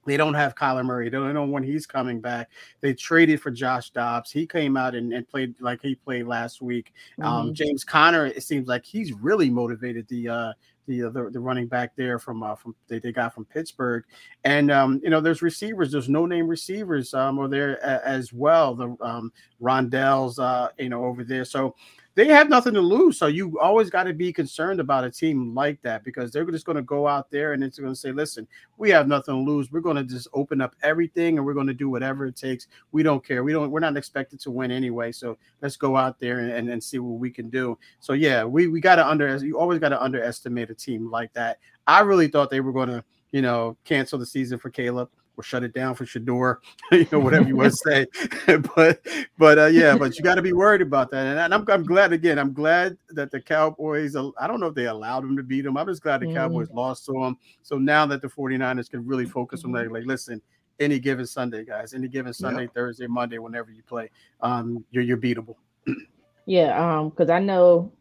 [0.07, 1.09] they don't have Kyler Murray.
[1.09, 2.49] They don't know when he's coming back.
[2.81, 4.31] They traded for Josh Dobbs.
[4.31, 6.93] He came out and, and played like he played last week.
[7.19, 7.47] Um, mm-hmm.
[7.49, 10.53] Um, James Conner, it seems like he's really motivated the uh,
[10.87, 14.05] the, the, the running back there from uh, from they, they got from Pittsburgh,
[14.45, 18.73] and um, you know there's receivers, there's no name receivers um, are there as well.
[18.73, 21.75] The um, Rondale's uh, you know over there, so
[22.17, 23.15] they have nothing to lose.
[23.15, 26.65] So you always got to be concerned about a team like that because they're just
[26.65, 29.39] going to go out there and it's going to say, listen, we have nothing to
[29.51, 29.71] lose.
[29.71, 32.65] We're going to just open up everything and we're going to do whatever it takes.
[32.91, 33.43] We don't care.
[33.43, 35.11] We don't, we're not expected to win anyway.
[35.11, 37.77] So let's go out there and, and, and see what we can do.
[37.99, 41.31] So yeah, we, we got to under, you always got to underestimate a team like
[41.33, 41.59] that.
[41.85, 45.43] I really thought they were going to, you know, cancel the season for Caleb or
[45.43, 46.57] shut it down for Shedeur,
[46.91, 47.77] you know, whatever you want to
[48.47, 48.57] say.
[48.75, 49.05] but
[49.37, 51.37] but uh, yeah, but you got to be worried about that.
[51.37, 52.39] And I'm I'm glad again.
[52.39, 54.15] I'm glad that the Cowboys.
[54.15, 55.77] I don't know if they allowed them to beat them.
[55.77, 56.33] I'm just glad the mm.
[56.33, 57.37] Cowboys lost to them.
[57.61, 60.41] So now that the 49ers can really focus on that, like listen.
[60.79, 61.95] Any given Sunday, guys.
[61.95, 62.75] Any given Sunday, yep.
[62.75, 64.11] Thursday, Monday, whenever you play,
[64.41, 65.55] um, you're you're beatable.
[66.45, 67.91] yeah, um, because I know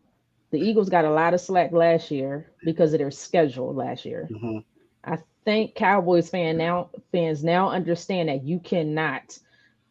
[0.51, 4.29] the Eagles got a lot of slack last year because of their schedule last year.
[4.31, 4.59] Mm-hmm.
[5.05, 9.39] I think Cowboys fan now fans now understand that you cannot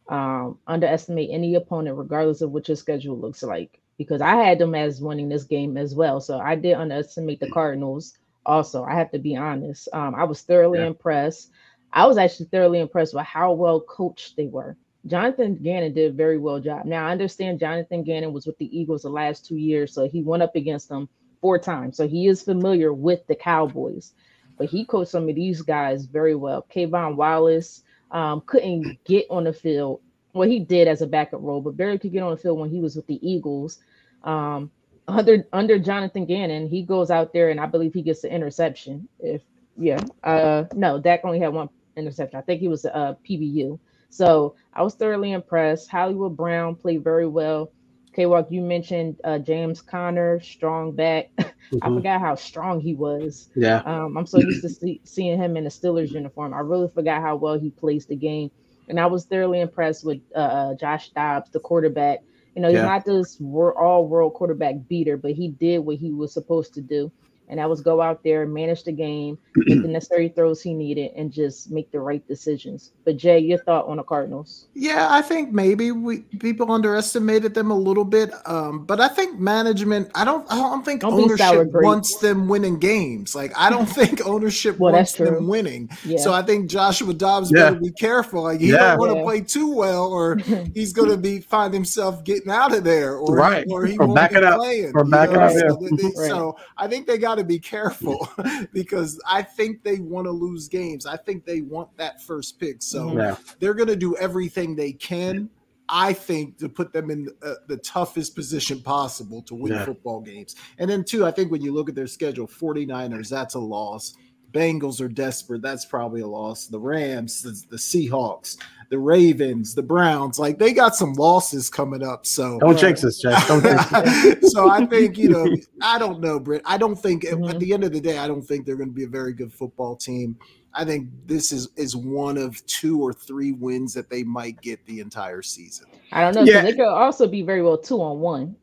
[0.09, 3.81] um, underestimate any opponent, regardless of what your schedule looks like.
[3.97, 7.49] Because I had them as winning this game as well, so I did underestimate the
[7.49, 8.13] Cardinals.
[8.45, 9.87] Also, I have to be honest.
[9.93, 10.87] Um, I was thoroughly yeah.
[10.87, 11.49] impressed.
[11.93, 14.75] I was actually thoroughly impressed with how well coached they were.
[15.07, 16.85] Jonathan Gannon did a very well job.
[16.85, 20.21] Now I understand Jonathan Gannon was with the Eagles the last two years, so he
[20.21, 21.07] went up against them
[21.39, 21.95] four times.
[21.95, 24.13] So he is familiar with the Cowboys,
[24.57, 26.65] but he coached some of these guys very well.
[26.73, 30.01] K'Von Wallace um, couldn't get on the field.
[30.33, 32.69] Well, he did as a backup role, but barely could get on the field when
[32.69, 33.79] he was with the Eagles.
[34.23, 34.71] Um,
[35.07, 39.07] under under Jonathan Gannon, he goes out there and I believe he gets the interception.
[39.19, 39.41] If
[39.77, 42.39] yeah, uh, no, Dak only had one interception.
[42.39, 43.79] I think he was uh, PBU.
[44.09, 45.89] So I was thoroughly impressed.
[45.89, 47.71] Hollywood Brown played very well.
[48.15, 51.31] K Walk, you mentioned uh, James Conner, strong back.
[51.71, 51.83] Mm-hmm.
[51.83, 53.49] I forgot how strong he was.
[53.55, 53.77] Yeah.
[53.87, 56.53] Um, I'm so used to see, seeing him in the Steelers uniform.
[56.53, 58.51] I really forgot how well he plays the game.
[58.87, 62.19] And I was thoroughly impressed with uh, uh Josh Dobbs, the quarterback.
[62.55, 62.85] You know, he's yeah.
[62.85, 67.11] not this all world quarterback beater, but he did what he was supposed to do
[67.47, 71.11] and that was go out there, manage the game, make the necessary throws he needed,
[71.15, 72.91] and just make the right decisions.
[73.03, 74.67] But Jay, your thought on the Cardinals?
[74.73, 79.39] Yeah, I think maybe we people underestimated them a little bit, um, but I think
[79.39, 80.09] management.
[80.15, 80.49] I don't.
[80.51, 83.35] I don't think don't ownership wants them winning games.
[83.35, 85.89] Like I don't think ownership well, wants them winning.
[86.03, 86.19] Yeah.
[86.19, 87.69] So I think Joshua Dobbs yeah.
[87.69, 88.43] better be careful.
[88.43, 88.95] Like he yeah.
[88.95, 90.37] don't want to play too well, or
[90.73, 94.07] he's going to be find himself getting out of there, or right, or he or
[94.07, 94.91] won't back be it up, playing.
[94.95, 95.51] or back it up.
[95.51, 96.29] So, they, right.
[96.29, 98.29] so I think they got to be careful
[98.73, 101.05] because I think they want to lose games.
[101.05, 102.81] I think they want that first pick.
[102.81, 103.35] So yeah.
[103.59, 105.49] they're going to do everything they can.
[105.87, 109.85] I think to put them in uh, the toughest position possible to win yeah.
[109.85, 110.55] football games.
[110.79, 114.15] And then, two, I think when you look at their schedule, 49ers, that's a loss.
[114.51, 115.61] Bengals are desperate.
[115.61, 116.67] That's probably a loss.
[116.67, 118.57] The Rams, the, the Seahawks,
[118.89, 122.25] the Ravens, the Browns, like they got some losses coming up.
[122.25, 123.47] So don't jinx us, Jeff.
[123.47, 126.61] Don't jinx so I think you know, I don't know, Britt.
[126.65, 127.45] I don't think mm-hmm.
[127.45, 129.33] at the end of the day, I don't think they're going to be a very
[129.33, 130.37] good football team.
[130.73, 134.85] I think this is is one of two or three wins that they might get
[134.85, 135.87] the entire season.
[136.11, 136.43] I don't know.
[136.43, 136.61] Yeah.
[136.61, 138.55] They could also be very well two on one.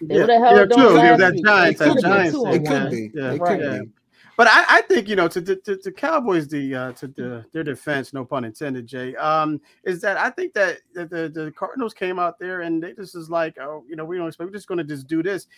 [0.00, 1.18] They yeah, would have held yeah, on.
[1.20, 3.10] That Giants, that Giants, it could be.
[3.14, 3.90] Yeah, it could be.
[4.38, 7.64] But I, I, think you know to to, to Cowboys the uh, to the, their
[7.64, 12.20] defense, no pun intended, Jay, um, is that I think that the, the, Cardinals came
[12.20, 14.68] out there and they just is like, oh, you know, we don't expect, we're just
[14.68, 15.48] going to just do this,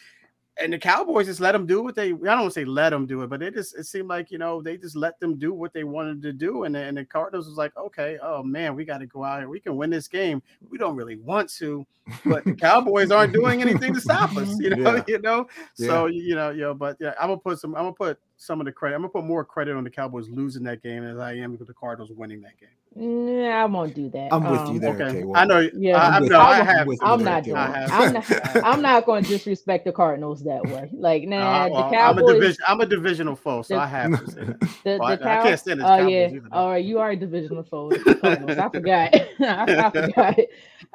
[0.61, 2.09] and the Cowboys just let them do what they.
[2.09, 4.31] I don't want to say let them do it, but it just it seemed like
[4.31, 6.97] you know they just let them do what they wanted to do, and the, and
[6.97, 9.77] the Cardinals was like, okay, oh man, we got to go out here, we can
[9.77, 10.43] win this game.
[10.69, 11.87] We don't really want to,
[12.25, 15.05] but the Cowboys aren't doing anything to stop us, you know, yeah.
[15.09, 15.47] you know.
[15.79, 15.87] Yeah.
[15.87, 17.75] So you know, you know, but yeah, I'm gonna put some.
[17.75, 18.97] I'm gonna put some of the credit.
[18.97, 21.67] I'm gonna put more credit on the Cowboys losing that game as I am with
[21.67, 22.69] the Cardinals winning that game.
[22.97, 24.33] Yeah, I won't do that.
[24.33, 25.01] I'm with um, you there.
[25.01, 25.25] Okay.
[25.37, 25.61] I know.
[25.75, 26.89] Yeah, I, I, no, I have.
[27.03, 27.57] I'm not doing.
[27.57, 28.65] I'm not.
[28.65, 30.91] I'm not going to disrespect the Cardinals that way.
[30.93, 32.23] Like, nah, uh, well, the Cowboys.
[32.23, 32.65] I'm a division.
[32.67, 34.61] I'm a divisional foe, so the, I have to say that.
[34.83, 35.87] The, well, the I, I, can't stand this.
[35.89, 36.27] Oh yeah.
[36.29, 37.93] Either, All right, you are a divisional foe.
[37.93, 39.15] I forgot.
[39.15, 40.39] I, I forgot.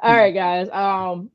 [0.00, 0.68] All right, guys.
[0.70, 1.30] Um,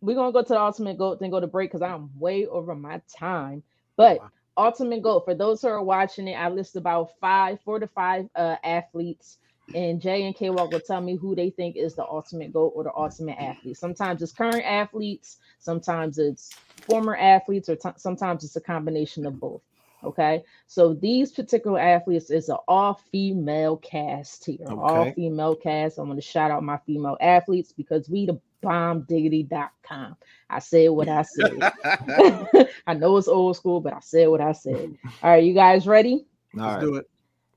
[0.00, 2.74] we're gonna go to the ultimate goat, then go to break because I'm way over
[2.74, 3.62] my time.
[3.96, 4.30] But wow.
[4.56, 8.28] ultimate goat for those who are watching it, I list about five, four to five
[8.34, 9.38] uh, athletes
[9.74, 12.72] and Jay and K Walk will tell me who they think is the ultimate goat
[12.74, 13.76] or the ultimate athlete.
[13.76, 19.40] Sometimes it's current athletes, sometimes it's former athletes, or t- sometimes it's a combination of
[19.40, 19.62] both.
[20.04, 24.74] Okay, so these particular athletes is an all female cast here, okay.
[24.74, 25.98] all female cast.
[25.98, 30.16] I'm going to shout out my female athletes because we the bombdiggity.com.
[30.50, 31.72] I said what I said.
[32.86, 34.96] I know it's old school, but I said what I said.
[35.22, 36.26] All right, you guys ready?
[36.54, 36.80] All Let's right.
[36.80, 37.10] do it.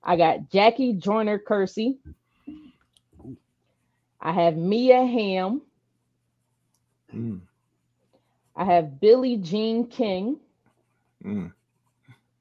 [0.03, 1.97] I got Jackie Joyner Kersee.
[4.21, 5.61] I have Mia Hamm.
[7.13, 7.41] Mm.
[8.55, 10.39] I have Billie Jean King.
[11.25, 11.53] Mm.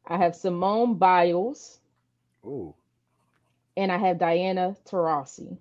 [0.07, 1.79] I have Simone Biles.
[2.45, 2.75] Ooh.
[3.77, 5.59] And I have Diana Taurasi.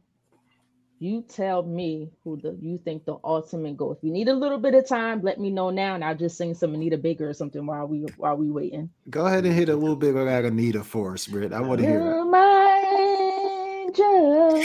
[0.99, 3.91] You tell me who the you think the ultimate goal.
[3.91, 6.37] If you need a little bit of time, let me know now, and I'll just
[6.37, 8.89] sing some Anita Baker or something while we while we waiting.
[9.11, 11.53] Go ahead and hit a little bit of that Anita for us, Britt.
[11.53, 12.25] I want to hear it.
[12.25, 14.63] My angel.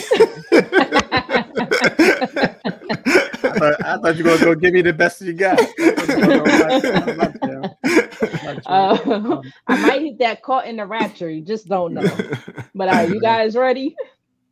[3.44, 5.60] I, thought, I thought you were gonna go give me the best you got.
[8.66, 11.28] Uh, I might hit that caught in the rapture.
[11.28, 12.02] You just don't know.
[12.74, 13.94] But are you guys ready?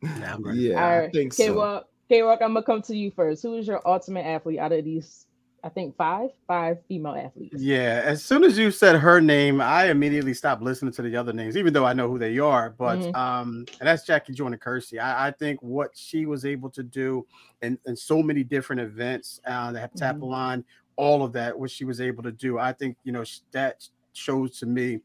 [0.01, 1.87] Yeah, yeah I think K-Walk, so.
[2.09, 3.43] K-Walk, I'm gonna come to you first.
[3.43, 5.25] Who is your ultimate athlete out of these
[5.63, 7.61] I think five, five female athletes.
[7.61, 11.33] Yeah, as soon as you said her name, I immediately stopped listening to the other
[11.33, 12.71] names, even though I know who they are.
[12.71, 13.15] But mm-hmm.
[13.15, 14.99] um, and that's Jackie Joyner Kersee.
[14.99, 17.27] I, I, think what she was able to do
[17.61, 20.61] in, in so many different events, uh, the heptathlon, mm-hmm.
[20.95, 24.57] all of that, what she was able to do, I think you know that shows
[24.59, 24.99] to me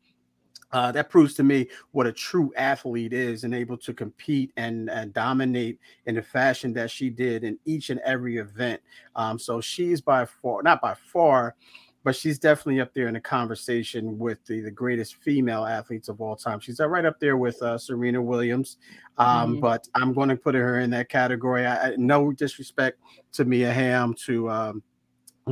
[0.72, 4.90] uh, that proves to me what a true athlete is and able to compete and,
[4.90, 8.80] and dominate in the fashion that she did in each and every event.
[9.14, 11.55] Um, so she's by far, not by far,
[12.06, 16.20] but she's definitely up there in the conversation with the, the greatest female athletes of
[16.20, 16.60] all time.
[16.60, 18.76] She's right up there with uh, Serena Williams.
[19.18, 19.60] Um, mm-hmm.
[19.60, 21.66] But I'm going to put her in that category.
[21.66, 23.01] I, I, no disrespect
[23.32, 24.82] to Mia Hamm, to um,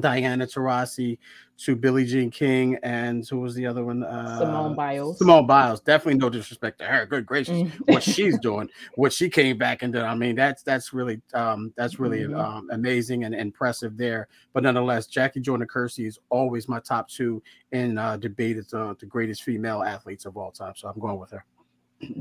[0.00, 1.18] Diana Taurasi,
[1.56, 4.02] to Billie Jean King, and who was the other one?
[4.02, 5.18] Uh, Simone Biles.
[5.18, 5.80] Simone Biles.
[5.80, 7.06] Definitely no disrespect to her.
[7.06, 7.70] Good gracious, mm.
[7.86, 10.02] what she's doing, what she came back and did.
[10.02, 12.34] I mean, that's that's really um, that's really mm-hmm.
[12.34, 14.28] um, amazing and impressive there.
[14.52, 19.06] But nonetheless, Jackie Joyner Kersee is always my top two in uh, debate uh, the
[19.06, 20.72] greatest female athletes of all time.
[20.76, 21.44] So I'm going with her.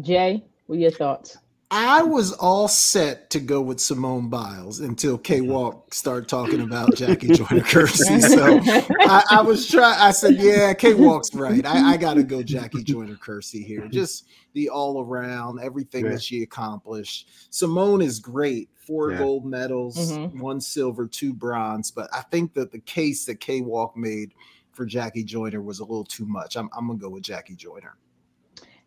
[0.02, 1.38] Jay, what are your thoughts?
[1.76, 6.96] I was all set to go with Simone Biles until K Walk started talking about
[6.96, 8.22] Jackie Joyner Kersee.
[8.22, 8.60] So
[9.10, 10.00] I, I was trying.
[10.00, 11.66] I said, "Yeah, K Walk's right.
[11.66, 13.88] I, I got to go Jackie Joyner Kersee here.
[13.88, 16.12] Just the all around, everything yeah.
[16.12, 17.30] that she accomplished.
[17.50, 18.70] Simone is great.
[18.76, 19.18] Four yeah.
[19.18, 20.40] gold medals, mm-hmm.
[20.40, 21.90] one silver, two bronze.
[21.90, 24.36] But I think that the case that K Walk made
[24.74, 26.56] for Jackie Joyner was a little too much.
[26.56, 27.98] I'm, I'm gonna go with Jackie Joyner.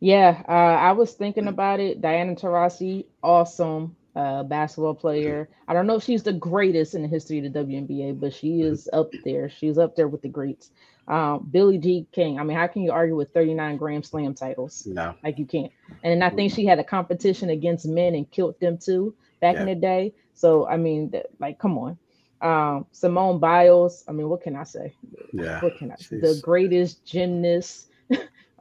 [0.00, 2.00] Yeah, uh, I was thinking about it.
[2.00, 5.48] Diana Taurasi, awesome uh, basketball player.
[5.68, 8.62] I don't know if she's the greatest in the history of the WNBA, but she
[8.62, 9.48] is up there.
[9.48, 10.70] She's up there with the greats.
[11.08, 12.40] Um, Billie Jean King.
[12.40, 14.86] I mean, how can you argue with 39 Grand Slam titles?
[14.86, 15.70] No, like you can't.
[16.02, 19.60] And I think she had a competition against men and killed them too back yeah.
[19.60, 20.14] in the day.
[20.34, 21.98] So I mean, like, come on.
[22.40, 24.04] Um, Simone Biles.
[24.08, 24.94] I mean, what can I say?
[25.32, 25.96] Yeah, what can I?
[25.96, 26.18] say?
[26.18, 27.88] The greatest gymnast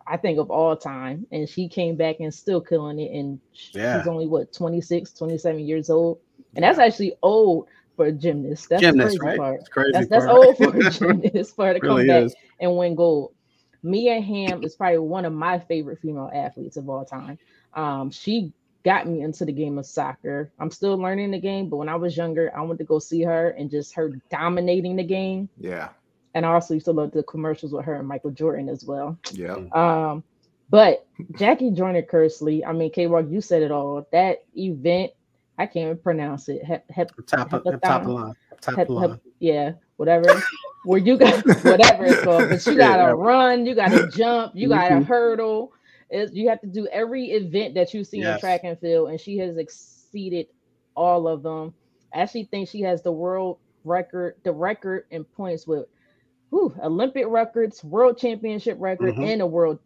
[0.08, 1.26] I think of all time.
[1.32, 3.12] And she came back and still killing it.
[3.12, 3.40] And
[3.72, 4.00] yeah.
[4.00, 6.20] she's only what 26, 27 years old.
[6.56, 8.70] And that's actually old for a gymnast.
[8.70, 9.38] That's gymnast, the crazy right?
[9.38, 9.60] part.
[9.60, 12.36] That's, crazy that's, that's old for a gymnast for her to really come back is.
[12.60, 13.34] and win gold.
[13.84, 17.38] Mia Hamm is probably one of my favorite female athletes of all time.
[17.74, 18.52] Um, she
[18.84, 20.52] got me into the game of soccer.
[20.58, 23.22] I'm still learning the game, but when I was younger, I went to go see
[23.24, 25.50] her and just her dominating the game.
[25.60, 25.90] Yeah
[26.36, 29.18] and I also used to love the commercials with her and Michael Jordan as well.
[29.32, 29.56] Yeah.
[29.72, 30.24] Um,
[30.70, 31.08] but
[31.40, 34.06] Jackie Joyner Kersee, I mean, K Rock, you said it all.
[34.12, 35.14] That event,
[35.58, 36.64] I can't even pronounce it.
[36.64, 38.34] Hep, hep, top, hep, top line.
[38.60, 39.20] Top hep, line.
[39.40, 40.42] yeah, whatever.
[40.84, 43.14] Where you got whatever it's called, but you gotta yeah.
[43.16, 45.04] run, you gotta jump, you gotta mm-hmm.
[45.04, 45.72] hurdle.
[46.10, 48.36] It's, you have to do every event that you see yes.
[48.36, 50.48] in track and field, and she has exceeded
[50.96, 51.74] all of them.
[52.14, 55.88] I actually think she has the world record, the record in points with
[56.56, 59.24] whew, Olympic records, world championship record, mm-hmm.
[59.24, 59.78] and a world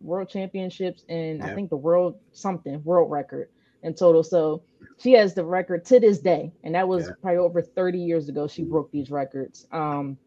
[0.00, 3.48] world championships, and I think the world something world record
[3.82, 4.22] in total.
[4.22, 4.62] So
[4.98, 7.12] she has the record to this day, and that was yeah.
[7.22, 8.46] probably over 30 years ago.
[8.46, 9.66] She broke these records.
[9.72, 10.18] Um,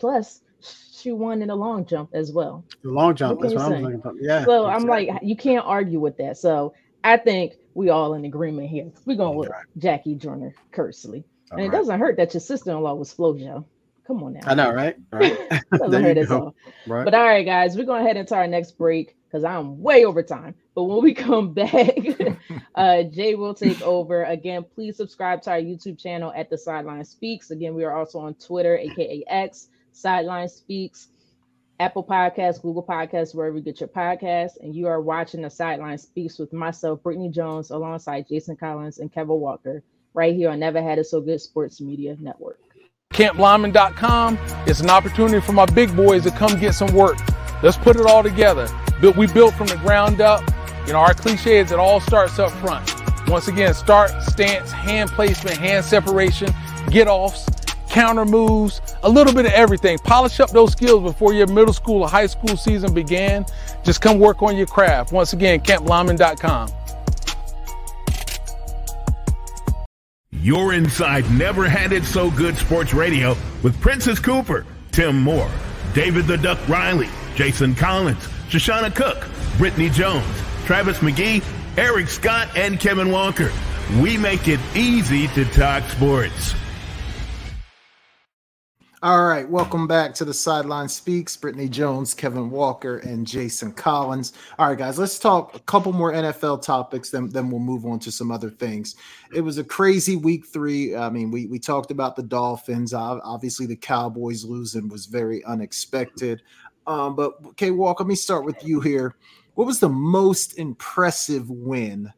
[0.00, 2.64] plus she won in a long jump as well.
[2.82, 3.40] The long jump.
[3.40, 4.16] That's what I'm about.
[4.20, 4.44] Yeah.
[4.44, 4.74] So exactly.
[4.74, 6.36] I'm like, you can't argue with that.
[6.36, 6.74] So
[7.04, 8.90] I think we all in agreement here.
[9.04, 9.66] We're going with right.
[9.78, 11.22] Jackie Joyner Kersee.
[11.52, 11.66] And right.
[11.66, 13.64] it doesn't hurt that your sister-in-law was Flojo.
[14.06, 14.40] Come on now.
[14.44, 14.96] I know, right?
[15.12, 15.38] Right.
[15.70, 16.54] Doesn't hurt us all.
[16.86, 17.04] Right.
[17.04, 20.04] But all right, guys, we're going to head into our next break because I'm way
[20.04, 20.54] over time.
[20.74, 21.96] But when we come back,
[22.74, 24.24] uh, Jay will take over.
[24.24, 27.50] Again, please subscribe to our YouTube channel at the Sideline Speaks.
[27.50, 31.08] Again, we are also on Twitter, aka X, Sideline Speaks,
[31.78, 34.60] Apple Podcasts, Google Podcasts, wherever you get your podcasts.
[34.60, 39.12] And you are watching the Sideline Speaks with myself, Brittany Jones, alongside Jason Collins and
[39.12, 42.58] Kevin Walker, right here on Never Had It So Good Sports Media Network.
[43.12, 47.18] CampLyman.com is an opportunity for my big boys to come get some work.
[47.62, 48.68] Let's put it all together.
[49.00, 50.42] But We built from the ground up.
[50.86, 52.90] You know, our cliche is it all starts up front.
[53.28, 56.52] Once again, start, stance, hand placement, hand separation,
[56.90, 57.46] get offs,
[57.88, 59.98] counter moves, a little bit of everything.
[59.98, 63.44] Polish up those skills before your middle school or high school season began.
[63.84, 65.12] Just come work on your craft.
[65.12, 66.68] Once again, CampLyman.com.
[70.40, 75.50] You're inside Never Had It So Good Sports Radio with Princess Cooper, Tim Moore,
[75.94, 79.28] David the Duck Riley, Jason Collins, Shoshana Cook,
[79.58, 80.26] Brittany Jones,
[80.64, 81.44] Travis McGee,
[81.76, 83.52] Eric Scott, and Kevin Walker.
[84.00, 86.54] We make it easy to talk sports.
[89.04, 91.36] All right, welcome back to the Sideline Speaks.
[91.36, 94.32] Brittany Jones, Kevin Walker, and Jason Collins.
[94.60, 97.98] All right, guys, let's talk a couple more NFL topics, then, then we'll move on
[97.98, 98.94] to some other things.
[99.34, 100.94] It was a crazy week three.
[100.94, 102.94] I mean, we, we talked about the Dolphins.
[102.94, 106.40] Obviously, the Cowboys losing was very unexpected.
[106.86, 109.16] Um, but, okay, Walk, let me start with you here.
[109.54, 112.12] What was the most impressive win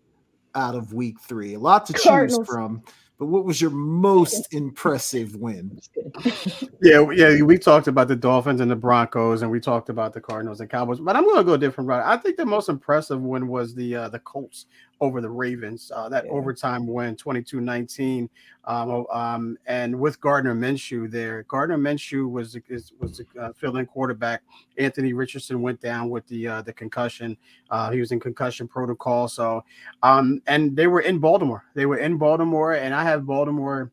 [0.55, 1.55] out of week three?
[1.55, 2.41] A lot to Cardinals.
[2.41, 2.83] choose from
[3.19, 5.81] but what was your most impressive win?
[6.83, 10.21] yeah, yeah, we talked about the Dolphins and the Broncos, and we talked about the
[10.21, 11.01] Cardinals and Cowboys.
[11.01, 12.05] But I'm going to go a different route.
[12.05, 14.67] I think the most impressive win was the uh, the Colts
[15.01, 15.91] over the Ravens.
[15.95, 16.31] Uh, that yeah.
[16.31, 18.29] overtime win, 22-19.
[18.67, 23.85] Um, um, and with Gardner Minshew there, Gardner Minshew was is, was a uh, fill-in
[23.87, 24.43] quarterback.
[24.79, 27.37] Anthony Richardson went down with the uh, the concussion.
[27.71, 29.29] Uh, he was in concussion protocol.
[29.29, 29.65] So,
[30.03, 31.65] um, and they were in Baltimore.
[31.75, 33.93] They were in Baltimore, and I have Baltimore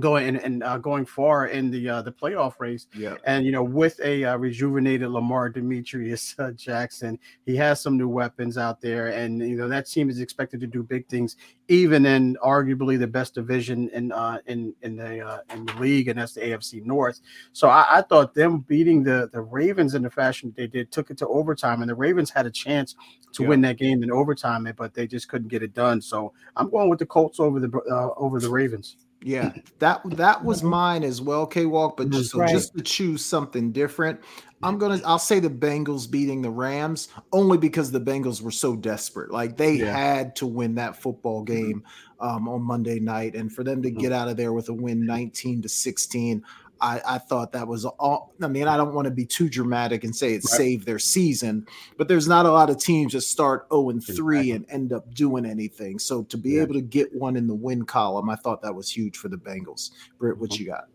[0.00, 2.86] going and, and uh, going far in the uh, the playoff race.
[2.94, 3.16] Yeah.
[3.24, 8.08] And you know, with a uh, rejuvenated Lamar Demetrius uh, Jackson, he has some new
[8.08, 11.36] weapons out there, and you know that team is expected to do big things,
[11.68, 16.08] even in arguably the best division in uh, in in the uh, in the league,
[16.08, 17.20] and that's the AFC North.
[17.52, 20.90] So I, I thought them beating the the Ravens in the fashion that they did
[20.90, 22.96] took it to overtime, and the Ravens had a chance
[23.34, 23.48] to yeah.
[23.50, 26.00] win that game in overtime, but they just couldn't get it done.
[26.00, 27.68] So I'm going with the Colts over the
[28.16, 28.96] over the Ravens.
[29.24, 31.96] Yeah, that that was mine as well, K Walk.
[31.96, 32.50] But just right.
[32.50, 34.20] just to choose something different,
[34.62, 38.76] I'm gonna I'll say the Bengals beating the Rams only because the Bengals were so
[38.76, 39.30] desperate.
[39.30, 39.96] Like they yeah.
[39.96, 41.54] had to win that football mm-hmm.
[41.54, 41.84] game
[42.20, 43.98] um, on Monday night, and for them to mm-hmm.
[43.98, 46.44] get out of there with a win, 19 to 16.
[46.82, 48.34] I, I thought that was all.
[48.42, 50.42] I mean, I don't want to be too dramatic and say it right.
[50.42, 54.14] saved their season, but there's not a lot of teams that start 0 and 3
[54.16, 54.50] exactly.
[54.50, 56.00] and end up doing anything.
[56.00, 56.62] So to be yeah.
[56.62, 59.36] able to get one in the win column, I thought that was huge for the
[59.36, 59.92] Bengals.
[60.18, 60.88] Britt, what you got?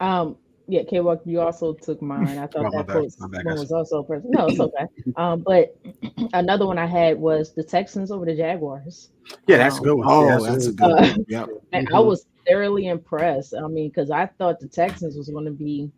[0.00, 0.36] Um,
[0.70, 2.38] yeah, K Walk, you also took mine.
[2.38, 4.32] I thought that one was also present.
[4.32, 4.86] No, it's okay.
[5.16, 5.76] um, but
[6.32, 9.10] another one I had was the Texans over the Jaguars.
[9.46, 10.06] Yeah, that's um, a good one.
[10.08, 11.04] Oh, yeah, that's, that's a good one.
[11.04, 11.48] Uh, yep.
[11.72, 11.96] And mm-hmm.
[11.96, 13.54] I was thoroughly impressed.
[13.54, 15.90] I mean, because I thought the Texans was going to be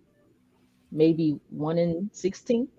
[0.91, 2.69] maybe one in sixteen.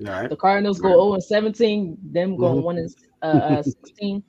[0.00, 0.28] Right.
[0.28, 0.94] the Cardinals go right.
[0.94, 2.64] 0 and 17, them going mm-hmm.
[2.64, 2.88] one in
[3.22, 4.22] uh, uh, 16.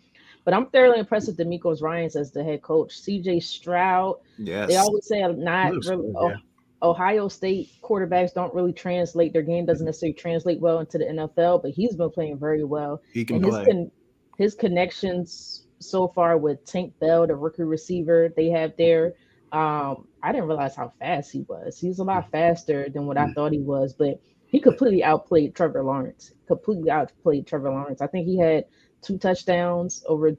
[0.45, 3.01] But I'm thoroughly impressed with DeMeco Ryans as the head coach.
[3.01, 4.17] CJ Stroud.
[4.37, 4.69] Yes.
[4.69, 6.35] They always say I'm not really, yeah.
[6.81, 9.33] Ohio State quarterbacks don't really translate.
[9.33, 13.01] Their game doesn't necessarily translate well into the NFL, but he's been playing very well.
[13.11, 13.59] He can and play.
[13.59, 13.91] His, con-
[14.37, 19.13] his connections so far with Tank Dell, the rookie receiver they have there.
[19.51, 21.79] Um, I didn't realize how fast he was.
[21.79, 23.35] He's a lot faster than what I mm.
[23.35, 26.33] thought he was, but he completely outplayed Trevor Lawrence.
[26.47, 28.01] Completely outplayed Trevor Lawrence.
[28.01, 28.65] I think he had
[29.01, 30.35] two touchdowns over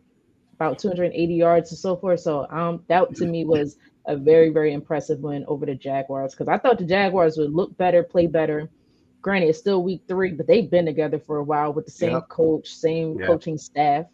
[0.54, 2.20] about 280 yards and so forth.
[2.20, 3.76] So um, that to me was
[4.06, 7.76] a very very impressive win over the Jaguars because I thought the Jaguars would look
[7.76, 8.68] better, play better.
[9.22, 12.12] Granted, it's still week three, but they've been together for a while with the same
[12.12, 12.28] yep.
[12.28, 13.26] coach, same yep.
[13.28, 14.06] coaching staff.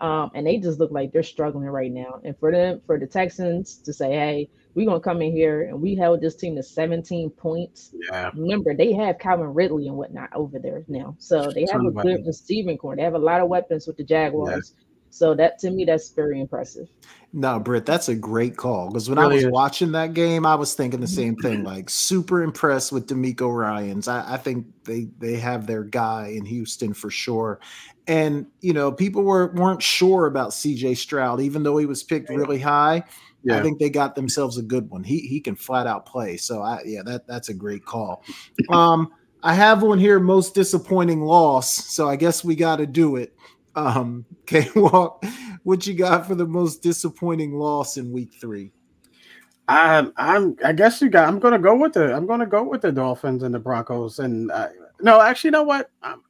[0.00, 2.20] Um, and they just look like they're struggling right now.
[2.22, 5.80] And for them, for the Texans to say, "Hey, we're gonna come in here and
[5.80, 8.30] we held this team to 17 points." Yeah.
[8.34, 12.24] Remember, they have Calvin Ridley and whatnot over there now, so they have a good
[12.26, 12.94] receiving core.
[12.94, 14.74] They have a lot of weapons with the Jaguars.
[14.76, 14.84] Yeah.
[15.10, 16.88] So that to me, that's very impressive.
[17.32, 18.88] No, Britt, that's a great call.
[18.88, 19.50] Because when really I was is.
[19.50, 21.58] watching that game, I was thinking the same thing.
[21.68, 24.08] Like super impressed with DeMeco Ryans.
[24.08, 27.60] I, I, think they they have their guy in Houston for sure.
[28.08, 32.30] And you know, people were weren't sure about CJ Stroud, even though he was picked
[32.30, 33.04] really high.
[33.44, 33.58] Yeah.
[33.58, 35.04] I think they got themselves a good one.
[35.04, 36.38] He he can flat out play.
[36.38, 38.24] So I yeah, that that's a great call.
[38.70, 39.12] Um,
[39.42, 41.70] I have one here, most disappointing loss.
[41.70, 43.36] So I guess we got to do it.
[43.76, 45.24] Um, K Walk,
[45.62, 48.72] what you got for the most disappointing loss in week three?
[49.68, 51.28] I'm, I'm, I guess you got.
[51.28, 52.14] I'm gonna go with the.
[52.14, 54.18] I'm gonna go with the Dolphins and the Broncos.
[54.18, 54.68] And uh,
[55.00, 55.90] no, actually, you know what?
[56.02, 56.22] I'm,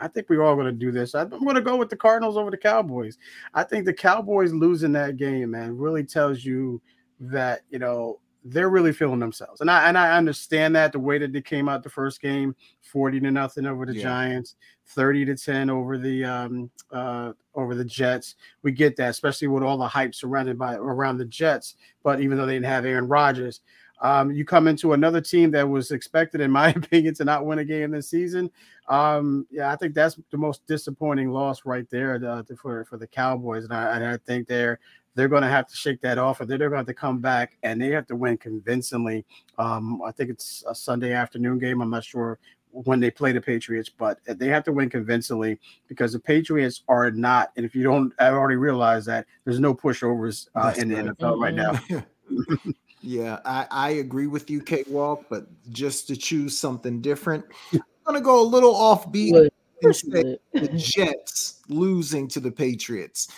[0.00, 1.14] I think we're all gonna do this.
[1.14, 3.18] I'm gonna go with the Cardinals over the Cowboys.
[3.52, 6.80] I think the Cowboys losing that game, man, really tells you
[7.20, 9.60] that you know they're really feeling themselves.
[9.60, 12.54] And I and I understand that the way that they came out the first game,
[12.82, 14.02] 40 to nothing over the yeah.
[14.02, 14.56] Giants,
[14.88, 18.34] 30 to 10 over the um uh over the Jets.
[18.62, 21.76] We get that, especially with all the hype surrounded by around the Jets.
[22.02, 23.60] But even though they didn't have Aaron Rodgers,
[24.00, 27.60] um, you come into another team that was expected, in my opinion, to not win
[27.60, 28.50] a game this season.
[28.88, 33.06] Um, yeah, I think that's the most disappointing loss right there uh, for for the
[33.06, 34.78] Cowboys, and I, and I think they're
[35.14, 37.20] they're going to have to shake that off, or they're going to have to come
[37.20, 39.24] back and they have to win convincingly.
[39.58, 41.80] Um, I think it's a Sunday afternoon game.
[41.80, 42.38] I'm not sure
[42.70, 47.10] when they play the Patriots, but they have to win convincingly because the Patriots are
[47.12, 47.52] not.
[47.56, 51.38] And if you don't, I already realized that there's no pushovers uh, in the NFL
[51.38, 51.78] right now.
[53.06, 57.44] Yeah, I, I agree with you, K Walk, but just to choose something different,
[57.74, 59.50] I'm gonna go a little offbeat
[59.82, 63.28] and say the Jets losing to the Patriots.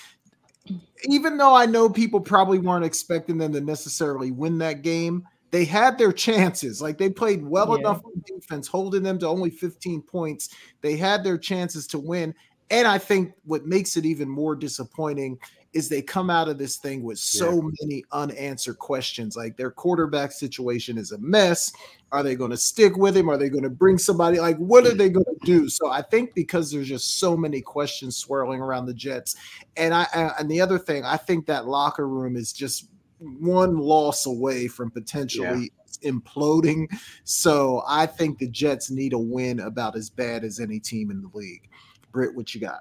[1.09, 5.65] Even though I know people probably weren't expecting them to necessarily win that game, they
[5.65, 6.81] had their chances.
[6.81, 7.81] Like they played well yeah.
[7.81, 10.51] enough on defense, holding them to only 15 points.
[10.81, 12.35] They had their chances to win.
[12.71, 15.39] And I think what makes it even more disappointing
[15.77, 17.71] is they come out of this thing with so yeah.
[17.83, 19.37] many unanswered questions.
[19.37, 21.71] Like their quarterback situation is a mess.
[22.13, 23.29] Are they going to stick with him?
[23.29, 24.41] Are they going to bring somebody?
[24.41, 25.69] Like, what are they going to do?
[25.69, 29.37] So I think because there's just so many questions swirling around the Jets,
[29.77, 32.89] and I uh, and the other thing, I think that locker room is just
[33.19, 35.71] one loss away from potentially
[36.01, 36.11] yeah.
[36.11, 36.87] imploding.
[37.25, 41.21] So I think the Jets need a win about as bad as any team in
[41.21, 41.69] the league.
[42.13, 42.81] Britt, what you got?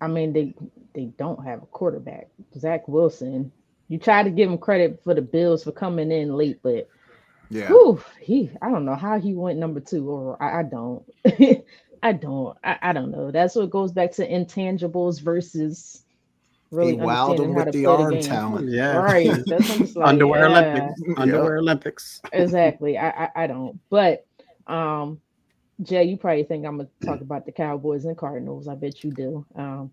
[0.00, 0.54] I mean, they
[0.96, 2.28] they don't have a quarterback.
[2.58, 3.52] Zach Wilson.
[3.88, 6.88] You try to give him credit for the Bills for coming in late, but
[7.50, 11.04] yeah, whew, he I don't know how he went number two, or I, I don't.
[12.02, 12.56] I don't.
[12.64, 13.30] I, I, don't know.
[13.30, 16.04] That's what goes back to intangibles versus
[16.70, 18.68] really he wowed him with the arm the talent.
[18.68, 19.30] Yeah, right.
[19.46, 20.58] That's like, underwear yeah.
[20.58, 21.00] Olympics.
[21.16, 22.20] Underwear Olympics.
[22.32, 22.98] exactly.
[22.98, 23.78] I, I I don't.
[23.88, 24.26] But
[24.66, 25.20] um,
[25.82, 28.66] Jay, you probably think I'm gonna talk about the Cowboys and Cardinals.
[28.66, 29.46] I bet you do.
[29.54, 29.92] Um,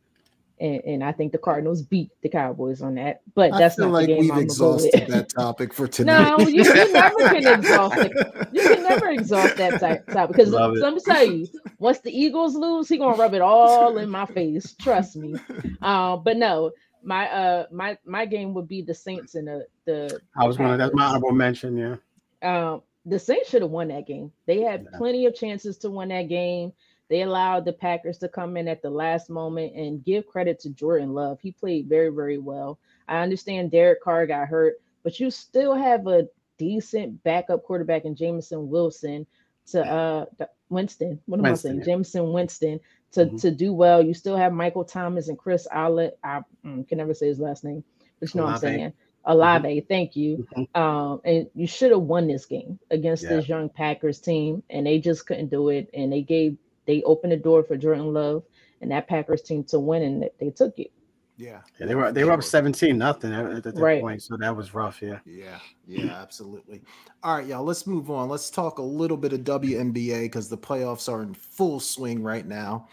[0.60, 3.22] and, and I think the Cardinals beat the Cowboys on that.
[3.36, 6.38] But that's not like the game we've I'm exhausted that topic for tonight.
[6.38, 8.48] No, you, you never can exhaust it.
[8.54, 11.48] You can never exhaust that topic because let me tell you,
[11.80, 14.74] once the Eagles lose, he gonna rub it all in my face.
[14.80, 15.36] Trust me.
[15.82, 16.72] Uh, but no,
[17.04, 20.20] my uh my my game would be the Saints and the the.
[20.38, 20.78] I was gonna.
[20.78, 21.78] That's my honorable mention.
[21.78, 21.96] Yeah.
[22.42, 24.32] Um, the Saints should have won that game.
[24.46, 24.98] They had yeah.
[24.98, 26.72] plenty of chances to win that game.
[27.10, 30.70] They allowed the Packers to come in at the last moment and give credit to
[30.70, 31.40] Jordan Love.
[31.42, 32.80] He played very, very well.
[33.08, 36.28] I understand Derek Carr got hurt, but you still have a
[36.58, 39.26] decent backup quarterback in Jameson Wilson
[39.68, 40.26] to uh
[40.70, 41.20] Winston.
[41.26, 41.80] What am Winston, I saying?
[41.80, 41.86] Yeah.
[41.86, 42.80] Jameson Winston
[43.14, 43.38] to mm-hmm.
[43.38, 44.04] to do well.
[44.04, 46.18] You still have Michael Thomas and Chris Allet.
[46.24, 47.84] I mm, can never say his last name,
[48.20, 48.66] but you know Olave.
[48.66, 48.94] what I'm saying.
[49.26, 49.88] Olave, mm-hmm.
[49.88, 50.48] thank you.
[50.56, 50.82] Mm-hmm.
[50.82, 53.30] Um, and you should have won this game against yeah.
[53.30, 55.90] this young Packers team, and they just couldn't do it.
[55.94, 58.44] And they gave they opened the door for Jordan Love
[58.82, 60.92] and that Packers team to win, and they took it.
[61.36, 61.62] Yeah.
[61.80, 64.02] yeah, they were they were up seventeen nothing at, at that right.
[64.02, 65.02] point, so that was rough.
[65.02, 65.58] Yeah, yeah,
[65.88, 66.82] yeah, absolutely.
[67.24, 68.30] All right, y'all, let's move on.
[68.30, 72.46] Let's talk a little bit of WNBA because the playoffs are in full swing right
[72.46, 72.88] now.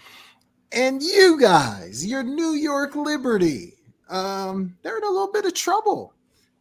[0.72, 3.74] And you guys, your New York Liberty,
[4.08, 6.14] um, they're in a little bit of trouble.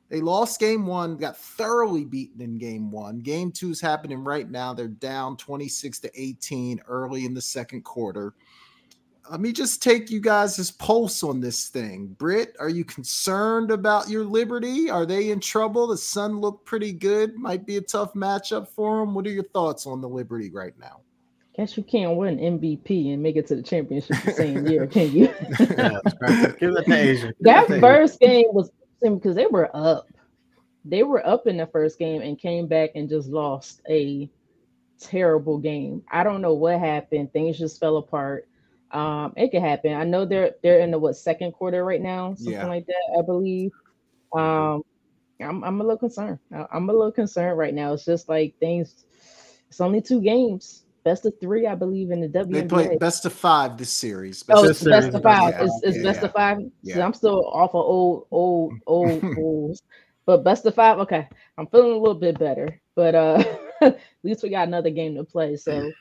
[0.10, 3.20] They lost game one, got thoroughly beaten in game one.
[3.20, 4.74] Game two is happening right now.
[4.74, 8.34] They're down 26 to 18 early in the second quarter.
[9.30, 12.08] Let me just take you guys' pulse on this thing.
[12.18, 14.90] Britt, are you concerned about your Liberty?
[14.90, 15.86] Are they in trouble?
[15.86, 17.36] The Sun looked pretty good.
[17.36, 19.14] Might be a tough matchup for them.
[19.14, 21.02] What are your thoughts on the Liberty right now?
[21.56, 25.12] Guess you can't win MVP and make it to the championship the same year, can
[25.12, 25.26] you?
[25.60, 26.00] yeah,
[26.58, 27.34] Give it to A'ja.
[27.42, 28.72] That first game was
[29.02, 30.08] because they were up.
[30.86, 34.30] They were up in the first game and came back and just lost a
[35.00, 36.04] terrible game.
[36.12, 37.34] I don't know what happened.
[37.34, 38.48] Things just fell apart.
[38.92, 39.94] Um, it could happen.
[39.94, 42.66] I know they're they're in the what second quarter right now, something yeah.
[42.66, 43.72] like that, I believe.
[44.36, 44.84] Um,
[45.40, 46.40] I'm I'm a little concerned.
[46.52, 47.94] I'm a little concerned right now.
[47.94, 49.06] It's just like things.
[49.70, 52.52] It's only two games best of three, I believe, in the WNBA.
[52.52, 54.44] They played best of five this series.
[54.44, 55.56] Best oh, it's best of five.
[55.56, 55.64] Yeah.
[55.64, 56.04] It's, it's yeah.
[56.04, 56.60] best of five.
[56.84, 56.96] Yeah.
[56.96, 59.82] So I'm still off of old, old, old rules.
[60.28, 61.28] But best of five, okay.
[61.58, 62.80] I'm feeling a little bit better.
[62.96, 63.44] But uh
[63.82, 65.56] at least we got another game to play.
[65.56, 65.92] So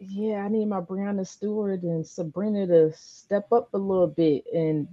[0.00, 4.42] yeah, I need my Breanna Stewart and Sabrina to step up a little bit.
[4.52, 4.88] And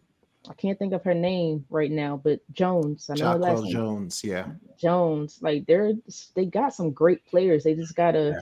[0.48, 3.10] I can't think of her name right now, but Jones.
[3.10, 4.50] I know last Jones, yeah.
[4.80, 5.40] Jones.
[5.42, 5.94] Like they're
[6.36, 7.64] they got some great players.
[7.64, 8.40] They just gotta yeah.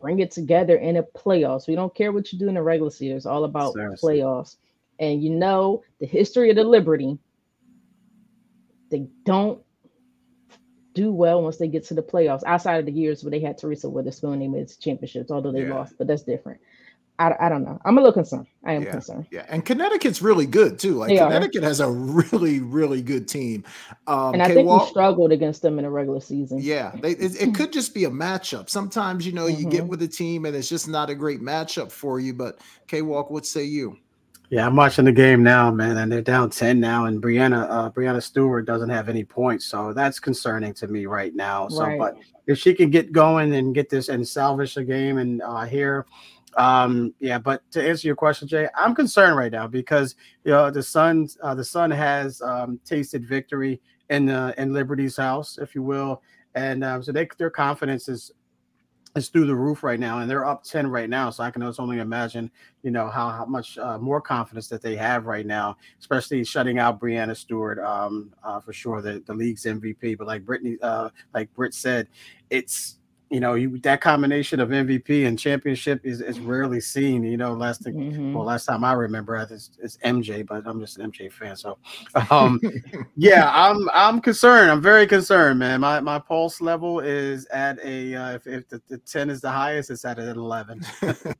[0.00, 1.66] Bring it together in a playoffs.
[1.66, 3.16] We don't care what you do in the regular season.
[3.16, 4.18] It's all about Seriously.
[4.18, 4.56] playoffs.
[4.98, 7.18] And you know the history of the Liberty.
[8.90, 9.60] They don't
[10.94, 12.42] do well once they get to the playoffs.
[12.46, 15.74] Outside of the years where they had Teresa Weatherspoon, they made championships, although they yeah.
[15.74, 16.60] lost, but that's different.
[17.18, 17.80] I, I don't know.
[17.84, 18.46] I'm a little concerned.
[18.64, 19.26] I am yeah, concerned.
[19.30, 20.94] Yeah, and Connecticut's really good too.
[20.94, 21.66] Like they Connecticut are.
[21.66, 23.64] has a really, really good team.
[24.06, 26.58] Um, and I think Walt, we struggled against them in the regular season.
[26.60, 28.68] Yeah, they, it, it, could just be a matchup.
[28.68, 29.62] Sometimes you know mm-hmm.
[29.62, 29.88] you get mm-hmm.
[29.88, 32.34] with a team and it's just not a great matchup for you.
[32.34, 33.98] But K Walk, what say you?
[34.48, 37.90] Yeah, I'm watching the game now, man, and they're down 10 now, and Breanna uh,
[37.90, 41.66] Breanna Stewart doesn't have any points, so that's concerning to me right now.
[41.68, 41.98] So, right.
[41.98, 42.16] but
[42.46, 46.06] if she can get going and get this and salvage the game, and uh, here
[46.56, 50.70] Um, yeah, but to answer your question, Jay, I'm concerned right now because you know
[50.70, 55.74] the Sun, uh, the Sun has um, tasted victory in uh, in Liberty's house, if
[55.74, 56.22] you will,
[56.54, 58.32] and um, so they, their confidence is
[59.14, 61.28] is through the roof right now, and they're up ten right now.
[61.28, 62.50] So I can only imagine,
[62.82, 66.78] you know, how, how much uh, more confidence that they have right now, especially shutting
[66.78, 70.16] out Breanna Stewart, um, uh, for sure, the, the league's MVP.
[70.16, 72.08] But like Brittany, uh, like Britt said,
[72.50, 72.98] it's
[73.28, 77.24] you know, you, that combination of MVP and championship is, is rarely seen.
[77.24, 78.34] You know, last thing, mm-hmm.
[78.34, 81.56] well, last time I remember, it's, it's MJ, but I'm just an MJ fan.
[81.56, 81.76] So,
[82.30, 82.60] um,
[83.16, 84.70] yeah, I'm I'm concerned.
[84.70, 85.80] I'm very concerned, man.
[85.80, 89.50] My my pulse level is at a uh, if, if the, the, ten is the
[89.50, 90.80] highest, it's at an eleven.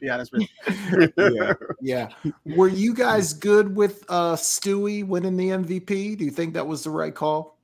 [0.00, 1.12] be honest with you.
[1.16, 2.32] yeah, yeah.
[2.56, 6.18] Were you guys good with uh Stewie winning the MVP?
[6.18, 7.58] Do you think that was the right call?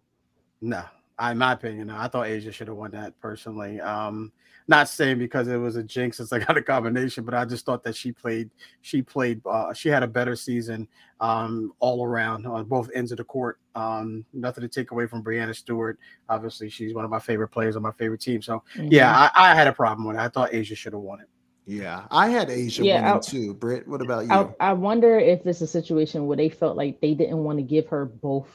[0.61, 0.85] No,
[1.21, 3.81] in my opinion, I thought A'ja should have won that personally.
[3.81, 4.33] Um,
[4.69, 7.67] not saying because it was a jinx since I got a combination, but I just
[7.67, 10.89] thought that she played, she played, uh, she had a better season
[11.21, 13.59] um, all around on both ends of the court.
[13.75, 15.99] Um, nothing to take away from Breanna Stewart.
[16.29, 18.43] Obviously, she's one of my favorite players on my favorite team.
[18.43, 18.89] So mm-hmm.
[18.91, 20.21] yeah, I, I, had a problem with it.
[20.21, 21.29] I thought A'ja should have won it.
[21.65, 23.55] Yeah, I had A'ja yeah, winning I, too.
[23.55, 24.33] Britt, what about you?
[24.33, 27.63] I, I wonder if it's a situation where they felt like they didn't want to
[27.63, 28.49] give her both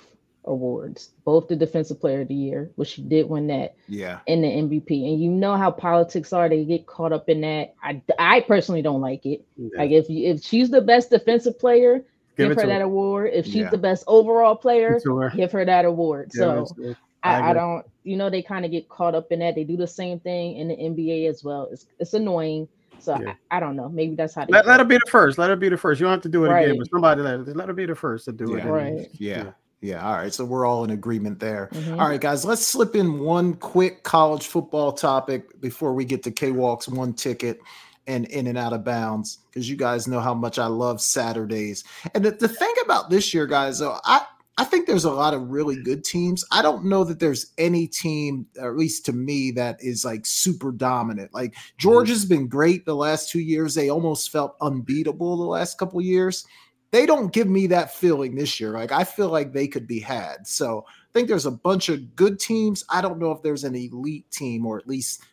[0.47, 4.43] awards, both the defensive player of the year, which she did win that, yeah, and
[4.43, 4.89] the MVP.
[4.89, 7.75] And you know how politics are; they get caught up in that.
[7.83, 9.45] I, I personally don't like it.
[9.55, 9.69] Yeah.
[9.77, 12.03] Like if you, if she's the best defensive player,
[12.37, 12.87] give, give her that her.
[12.87, 13.31] award.
[13.33, 13.69] If she's yeah.
[13.69, 15.29] the best overall player, her.
[15.35, 16.31] give her that award.
[16.33, 19.55] Yeah, so I, I, don't, you know, they kind of get caught up in that.
[19.55, 21.67] They do the same thing in the NBA as well.
[21.71, 22.67] It's it's annoying.
[22.99, 23.33] So yeah.
[23.51, 23.89] I, I, don't know.
[23.89, 25.37] Maybe that's how they let, let her be the first.
[25.37, 25.99] Let her be the first.
[25.99, 26.65] You don't have to do it right.
[26.65, 28.65] again, but somebody let, let her be the first to do yeah.
[28.65, 28.69] it.
[28.69, 29.09] Right.
[29.13, 29.37] Yeah.
[29.37, 29.51] Yeah.
[29.83, 30.33] All right.
[30.33, 31.69] So we're all in agreement there.
[31.71, 31.99] Mm-hmm.
[31.99, 32.43] All right, guys.
[32.43, 37.13] Let's slip in one quick college football topic before we get to K Walk's one
[37.13, 37.59] ticket
[38.07, 41.83] and in and out of bounds because you guys know how much I love Saturdays.
[42.15, 44.25] And the, the thing about this year, guys, though, I
[44.59, 46.43] I think there's a lot of really good teams.
[46.51, 50.71] I don't know that there's any team, at least to me, that is like super
[50.71, 51.31] dominant.
[51.31, 53.75] Like Georgia's been great the last two years.
[53.75, 56.43] They almost felt unbeatable the last couple years
[56.91, 58.71] they don't give me that feeling this year.
[58.71, 60.47] Like I feel like they could be had.
[60.47, 62.83] So I think there's a bunch of good teams.
[62.89, 65.23] I don't know if there's an elite team or at least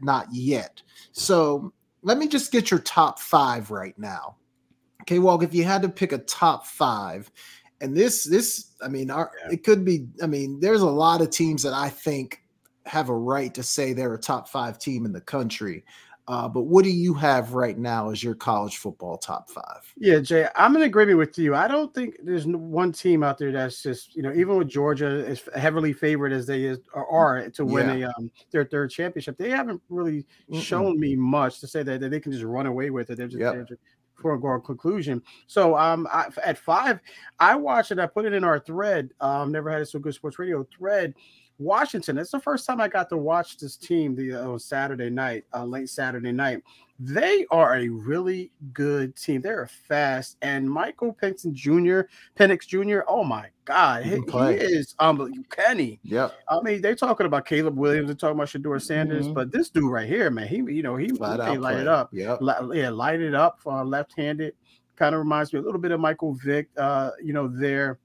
[0.00, 0.82] not yet.
[1.12, 1.72] So
[2.02, 4.36] let me just get your top five right now.
[5.02, 7.30] Okay, Walk, if you had to pick a top five,
[7.80, 11.30] and this, this, I mean, our, it could be, I mean, there's a lot of
[11.30, 12.42] teams that I think
[12.84, 15.84] have a right to say they're a top five team in the country.
[16.30, 19.92] Uh, but what do you have right now as your college football top five?
[19.96, 21.56] Yeah, Jay, I'm in agreement with you.
[21.56, 25.24] I don't think there's one team out there that's just you know even with Georgia
[25.26, 28.06] as heavily favored as they is are to win yeah.
[28.06, 30.62] a um, their third championship, they haven't really Mm-mm.
[30.62, 33.16] shown me much to say that, that they can just run away with it.
[33.16, 33.54] They're just, yep.
[33.54, 33.80] they're just
[34.14, 35.20] foregone conclusion.
[35.48, 37.00] So um, I, at five,
[37.40, 37.98] I watched it.
[37.98, 39.10] I put it in our thread.
[39.20, 41.12] Um, never had it so good sports radio thread.
[41.60, 42.18] Washington.
[42.18, 45.64] It's the first time I got to watch this team the uh, Saturday night, uh,
[45.64, 46.62] late Saturday night.
[46.98, 49.40] They are a really good team.
[49.40, 52.08] They're fast, and Michael Penix Jr.
[52.38, 53.00] Penix Jr.
[53.08, 55.44] Oh my God, he, he, is unbelievable.
[55.50, 55.98] Kenny.
[56.02, 56.34] Yep.
[56.48, 58.08] I mean, they're talking about Caleb Williams.
[58.08, 59.34] They're talking about Shedeur Sanders, mm-hmm.
[59.34, 62.10] but this dude right here, man, he you know he, Flat light it up.
[62.12, 62.36] Yeah,
[62.72, 63.60] yeah, light it up.
[63.64, 64.54] Uh, left-handed,
[64.96, 66.68] kind of reminds me a little bit of Michael Vick.
[66.76, 67.98] Uh, you know there.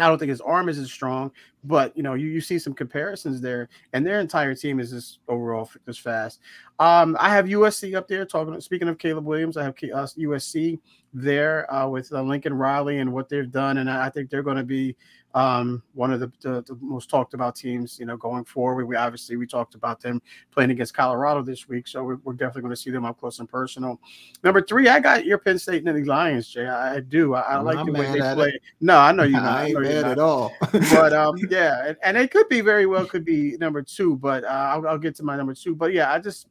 [0.00, 1.30] I don't think his arm is as strong,
[1.64, 5.18] but you know, you, you see some comparisons there, and their entire team is just
[5.28, 6.40] overall just fast.
[6.78, 8.60] Um, I have USC up there talking.
[8.60, 10.78] Speaking of Caleb Williams, I have uh, USC
[11.12, 14.56] there uh, with uh, Lincoln Riley and what they've done, and I think they're going
[14.56, 14.96] to be
[15.34, 18.86] um, one of the, the, the, most talked about teams, you know, going forward.
[18.86, 22.62] We obviously we talked about them playing against Colorado this week, so we're, we're definitely
[22.62, 24.00] going to see them up close and personal.
[24.42, 26.66] Number three, I got your Penn State and the Lions, Jay.
[26.66, 27.34] I, I do.
[27.34, 28.48] I, I like the way they play.
[28.48, 28.62] It.
[28.80, 29.36] No, I know you.
[29.38, 30.52] I ain't mad at all.
[30.72, 34.44] but um, yeah, and, and, it could be very well could be number two, but
[34.44, 35.74] uh, I'll, I'll get to my number two.
[35.74, 36.48] But yeah, I just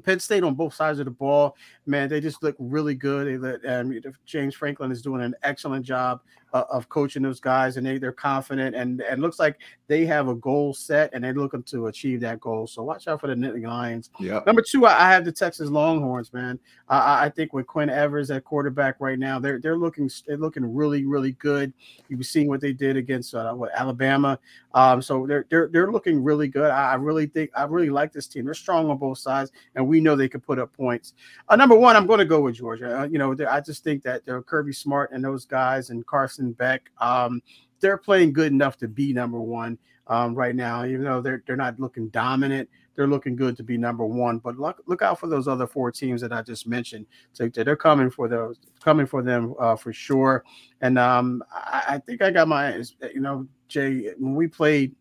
[0.00, 1.56] Penn State on both sides of the ball,
[1.86, 3.26] man, they just look really good.
[3.26, 6.20] They let um, James Franklin is doing an excellent job
[6.52, 10.28] uh, of coaching those guys, and they they're confident, and and looks like they have
[10.28, 12.66] a goal set, and they're looking to achieve that goal.
[12.66, 14.10] So watch out for the Nittany Lions.
[14.18, 14.40] Yeah.
[14.46, 16.58] Number two, I, I have the Texas Longhorns, man.
[16.88, 20.74] I, I think with Quinn Ewers at quarterback right now, they're they're looking they're looking
[20.74, 21.72] really really good.
[22.08, 24.38] You've seen what they did against uh, what Alabama.
[24.74, 26.70] Um, so they're they're they're looking really good.
[26.70, 28.44] I, I really think I really like this team.
[28.44, 31.14] They're strong on both sides, and we know they could put up points.
[31.48, 33.00] Uh, number one, I'm going to go with Georgia.
[33.00, 36.52] Uh, you know, I just think that they're Kirby Smart and those guys and Carson
[36.52, 36.90] Beck.
[36.98, 37.42] Um,
[37.80, 39.76] they're playing good enough to be number one
[40.06, 42.68] um, right now, even though they're they're not looking dominant.
[42.94, 44.38] they're looking good to be number one.
[44.38, 47.06] But look look out for those other four teams that I just mentioned.
[47.32, 50.44] So they're coming for those coming for them uh, for sure.
[50.80, 52.82] And um, I, I think I got my
[53.14, 54.94] you know Jay when we played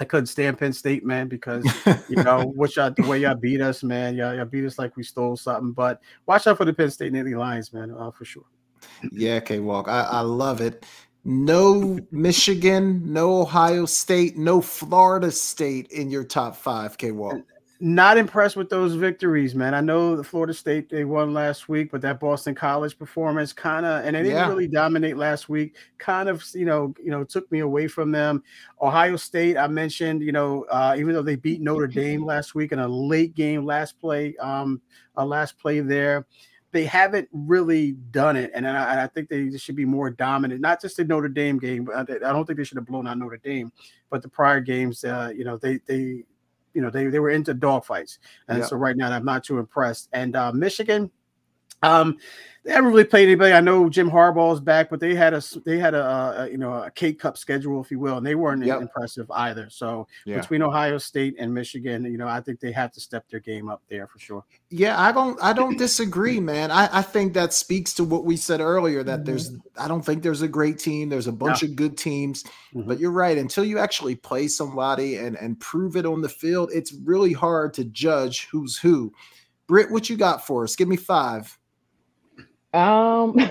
[0.00, 1.64] I couldn't stand Penn State, man, because
[2.08, 4.16] you know what y'all the way y'all beat us, man.
[4.16, 5.72] Y'all, y'all beat us like we stole something.
[5.72, 8.44] But watch out for the Penn State Nittany Lions, man, uh, for sure.
[9.12, 9.88] Yeah, K Walk.
[9.88, 10.86] I, I love it.
[11.24, 17.42] No Michigan, no Ohio State, no Florida State in your top five, K Walk
[17.82, 19.74] not impressed with those victories, man.
[19.74, 23.86] I know the Florida State they won last week, but that Boston College performance kind
[23.86, 24.48] of and they didn't yeah.
[24.48, 25.76] really dominate last week.
[25.96, 28.42] Kind of, you know, you know, took me away from them.
[28.82, 32.72] Ohio State, I mentioned, you know, uh, even though they beat Notre Dame last week
[32.72, 34.82] in a late game, last play, um,
[35.16, 36.26] a last play there.
[36.72, 40.60] They haven't really done it, and I, I think they should be more dominant.
[40.60, 43.18] Not just the Notre Dame game, but I don't think they should have blown out
[43.18, 43.72] Notre Dame,
[44.08, 46.22] but the prior games, uh, you know, they they
[46.74, 48.18] you know they, they were into dogfights
[48.48, 48.68] and yep.
[48.68, 51.10] so right now i'm not too impressed and uh, michigan
[51.82, 52.18] um,
[52.64, 53.54] they haven't really played anybody.
[53.54, 56.58] I know Jim Harbaugh is back, but they had a they had a, a you
[56.58, 58.82] know a K Cup schedule, if you will, and they weren't yep.
[58.82, 59.70] impressive either.
[59.70, 60.36] So yeah.
[60.36, 63.70] between Ohio State and Michigan, you know, I think they have to step their game
[63.70, 64.44] up there for sure.
[64.68, 66.70] Yeah, I don't I don't disagree, man.
[66.70, 69.24] I, I think that speaks to what we said earlier that mm-hmm.
[69.24, 71.08] there's I don't think there's a great team.
[71.08, 72.42] There's a bunch of good teams,
[72.74, 72.82] mm-hmm.
[72.86, 73.38] but you're right.
[73.38, 77.72] Until you actually play somebody and and prove it on the field, it's really hard
[77.74, 79.14] to judge who's who.
[79.66, 80.76] Britt, what you got for us?
[80.76, 81.56] Give me five.
[82.72, 83.38] Um,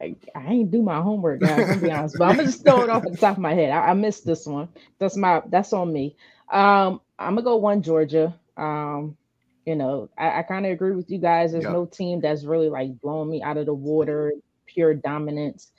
[0.00, 1.70] I, I, ain't do my homework, guys.
[1.70, 3.70] I'm be honest, but I'm gonna just throw it off the top of my head.
[3.70, 4.68] I, I, missed this one.
[4.98, 6.16] That's my that's on me.
[6.50, 8.34] Um, I'm gonna go one Georgia.
[8.56, 9.16] Um,
[9.64, 11.52] you know, I, I kind of agree with you guys.
[11.52, 11.72] There's yep.
[11.72, 14.32] no team that's really like blowing me out of the water,
[14.66, 15.70] pure dominance.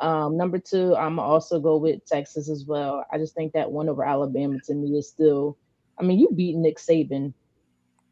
[0.00, 3.04] Um, number two, I'm also go with Texas as well.
[3.12, 5.56] I just think that one over Alabama to me is still.
[5.98, 7.32] I mean, you beat Nick Saban.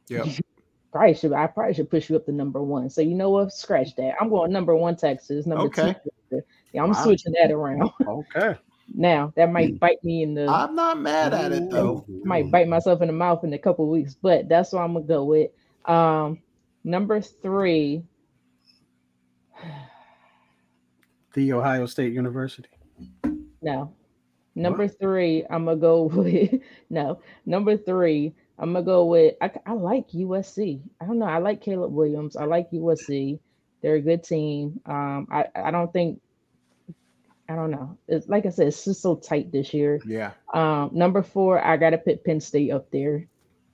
[0.08, 0.24] Yeah.
[0.96, 2.88] probably should I probably should push you up to number one.
[2.88, 3.52] So you know what?
[3.52, 4.14] Scratch that.
[4.20, 5.94] I'm going number one Texas, number okay.
[6.30, 6.42] two.
[6.72, 7.04] Yeah, I'm wow.
[7.04, 7.90] switching that around.
[8.06, 8.58] Okay.
[8.94, 10.46] now that might bite me in the.
[10.46, 12.04] I'm not mad at it though.
[12.24, 15.04] Might bite myself in the mouth in a couple weeks, but that's what I'm gonna
[15.04, 15.50] go with.
[15.84, 16.40] Um,
[16.84, 18.02] number three.
[21.34, 22.70] The Ohio State University.
[23.60, 23.92] No.
[24.54, 24.98] Number what?
[24.98, 26.54] three, I'm gonna go with
[26.88, 27.20] no.
[27.44, 30.80] Number three, I'm gonna go with I, I like USC.
[31.00, 31.26] I don't know.
[31.26, 32.36] I like Caleb Williams.
[32.36, 33.38] I like USC.
[33.82, 34.80] They're a good team.
[34.86, 36.20] Um, I I don't think
[37.48, 37.96] I don't know.
[38.08, 40.00] It's like I said, it's just so tight this year.
[40.06, 40.32] Yeah.
[40.52, 43.26] Um, number four, I gotta put Penn State up there.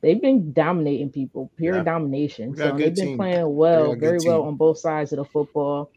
[0.02, 1.84] They've been dominating people, pure yeah.
[1.84, 2.56] domination.
[2.56, 3.16] So they've been team.
[3.16, 5.90] playing well, very well on both sides of the football.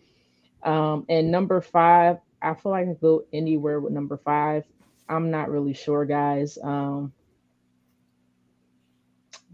[0.62, 4.64] Um, and number five, I feel like I could go anywhere with number five.
[5.10, 6.60] I'm not really sure, guys.
[6.62, 7.14] Um,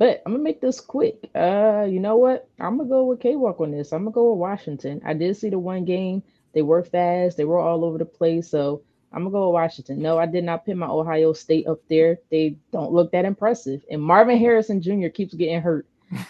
[0.02, 1.30] but I'm gonna make this quick.
[1.36, 2.50] Uh, you know what?
[2.60, 3.94] I'm gonna go with K Walk on this.
[3.94, 5.00] I'm gonna go with Washington.
[5.06, 6.24] I did see the one game.
[6.54, 7.38] They were fast.
[7.38, 8.50] They were all over the place.
[8.50, 8.82] So
[9.14, 10.02] I'm gonna go with Washington.
[10.02, 12.18] No, I did not put my Ohio State up there.
[12.32, 13.86] They don't look that impressive.
[13.92, 15.10] And Marvin Harrison Jr.
[15.10, 15.86] keeps getting hurt.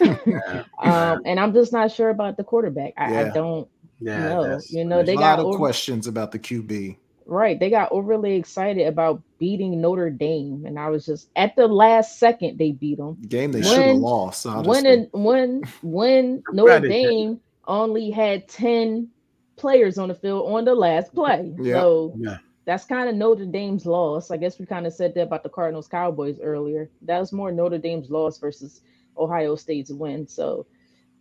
[0.82, 2.92] um, and I'm just not sure about the quarterback.
[2.98, 3.20] I, yeah.
[3.20, 3.66] I don't
[4.00, 4.60] yeah, know.
[4.68, 6.98] You know, they a got lot of over- questions about the QB.
[7.26, 7.58] Right.
[7.58, 10.64] They got overly excited about beating Notre Dame.
[10.66, 13.16] And I was just at the last second they beat them.
[13.28, 14.46] Game they should have lost.
[14.46, 19.08] When when when Notre Dame only had 10
[19.56, 21.54] players on the field on the last play.
[21.58, 21.74] Yeah.
[21.74, 22.38] So yeah.
[22.64, 24.30] that's kind of Notre Dame's loss.
[24.30, 26.90] I guess we kind of said that about the Cardinals Cowboys earlier.
[27.02, 28.80] That was more Notre Dame's loss versus
[29.16, 30.26] Ohio State's win.
[30.26, 30.66] So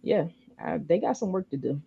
[0.02, 0.26] yeah,
[0.64, 1.82] uh, they got some work to do.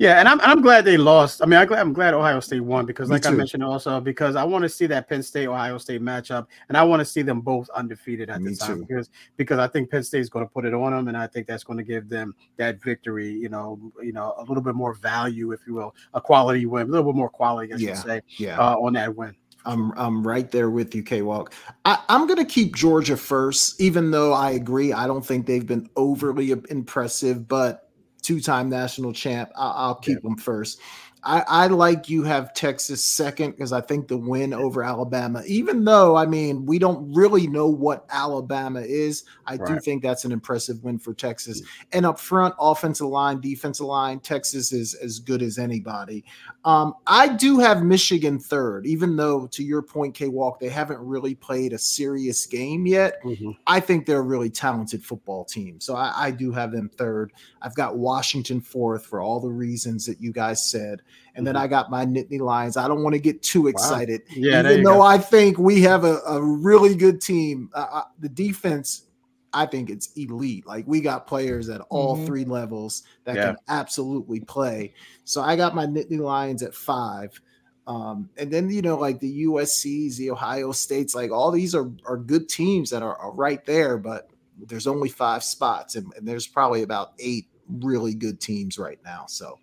[0.00, 1.42] Yeah, and I'm I'm glad they lost.
[1.42, 4.34] I mean, I'm glad, I'm glad Ohio State won because, like I mentioned, also because
[4.34, 7.20] I want to see that Penn State Ohio State matchup, and I want to see
[7.20, 8.86] them both undefeated at Me the time too.
[8.86, 11.26] because because I think Penn State is going to put it on them, and I
[11.26, 13.30] think that's going to give them that victory.
[13.30, 16.88] You know, you know, a little bit more value, if you will, a quality win,
[16.88, 18.58] a little bit more quality, I should yeah, say, yeah.
[18.58, 19.36] Uh, on that win.
[19.66, 21.52] I'm I'm right there with you, K Walk.
[21.84, 24.94] I'm gonna keep Georgia first, even though I agree.
[24.94, 27.89] I don't think they've been overly impressive, but
[28.20, 29.50] two-time national champ.
[29.56, 30.28] I'll, I'll keep yeah.
[30.28, 30.80] them first.
[31.22, 35.84] I, I like you have Texas second because I think the win over Alabama, even
[35.84, 39.66] though I mean we don't really know what Alabama is, I right.
[39.66, 41.62] do think that's an impressive win for Texas.
[41.92, 46.24] And up front, offensive line, defensive line, Texas is as good as anybody.
[46.64, 51.00] Um, I do have Michigan third, even though to your point, K Walk, they haven't
[51.00, 53.22] really played a serious game yet.
[53.22, 53.50] Mm-hmm.
[53.66, 55.80] I think they're a really talented football team.
[55.80, 57.32] So I, I do have them third.
[57.62, 61.02] I've got Washington fourth for all the reasons that you guys said.
[61.34, 61.64] And then mm-hmm.
[61.64, 62.76] I got my Nittany Lions.
[62.76, 64.22] I don't want to get too excited.
[64.28, 64.36] Wow.
[64.36, 65.02] Yeah, even though go.
[65.02, 67.70] I think we have a, a really good team.
[67.74, 69.04] Uh, uh, the defense,
[69.52, 70.66] I think it's elite.
[70.66, 72.26] Like we got players at all mm-hmm.
[72.26, 73.46] three levels that yeah.
[73.46, 74.94] can absolutely play.
[75.24, 77.40] So I got my Nittany Lions at five.
[77.86, 81.90] Um, and then you know, like the USC's, the Ohio States, like all these are
[82.04, 84.30] are good teams that are, are right there, but
[84.66, 89.24] there's only five spots, and, and there's probably about eight really good teams right now.
[89.28, 89.58] So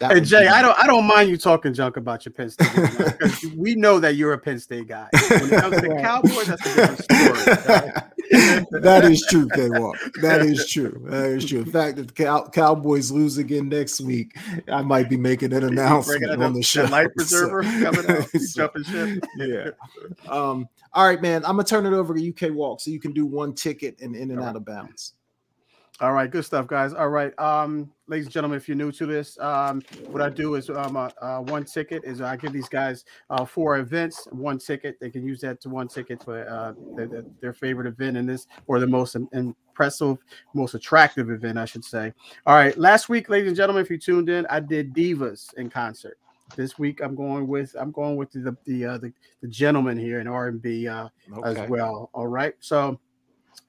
[0.00, 2.68] that hey Jay, I don't I don't mind you talking junk about your Penn State
[2.74, 5.08] because we know that you're a Penn State guy.
[5.12, 8.10] When it comes to the Cowboys, that's a different story.
[8.80, 9.96] that is true, K Walk.
[10.22, 11.04] That is true.
[11.08, 11.60] That is true.
[11.60, 14.36] In fact, if the Cow- Cowboys lose again next week,
[14.68, 16.84] I might be making an announcement on the show.
[16.84, 19.24] Life preserver so, coming out, jumping ship.
[19.36, 19.70] Yeah.
[20.28, 21.44] Um, all right, man.
[21.44, 24.16] I'm gonna turn it over to UK Walk so you can do one ticket and
[24.16, 25.14] in and out of bounds.
[26.00, 26.94] All right, good stuff, guys.
[26.94, 30.54] All right, um, ladies and gentlemen, if you're new to this, um, what I do
[30.54, 34.58] is um, uh, uh, one ticket is I give these guys uh, four events, one
[34.58, 34.98] ticket.
[34.98, 38.46] They can use that to one ticket for uh, their, their favorite event in this,
[38.66, 40.16] or the most impressive,
[40.54, 42.14] most attractive event, I should say.
[42.46, 45.68] All right, last week, ladies and gentlemen, if you tuned in, I did divas in
[45.68, 46.16] concert.
[46.56, 49.12] This week, I'm going with I'm going with the the uh, the,
[49.42, 51.60] the gentleman here in R and B uh, okay.
[51.60, 52.08] as well.
[52.14, 52.98] All right, so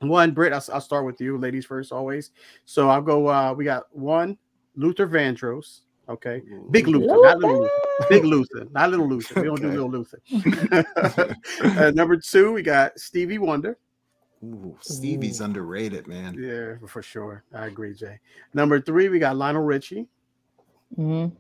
[0.02, 2.32] one, Britt, I'll, I'll, start with you, ladies first, always.
[2.66, 3.28] So I'll go.
[3.28, 4.38] Uh, we got one,
[4.76, 5.82] Luther Vandross.
[6.10, 6.42] Okay,
[6.72, 7.22] big Luther, Luther.
[7.24, 8.10] not little Luther.
[8.10, 9.42] Big Luther, not little Luther.
[9.42, 9.76] We don't okay.
[9.76, 11.36] do little Luther.
[11.80, 13.78] uh, number two, we got Stevie Wonder.
[14.44, 15.46] Ooh, Stevie's Ooh.
[15.46, 16.36] underrated, man.
[16.38, 17.44] Yeah, for sure.
[17.54, 18.20] I agree, Jay.
[18.54, 20.08] Number three, we got Lionel Richie.
[20.98, 21.36] Mm-hmm.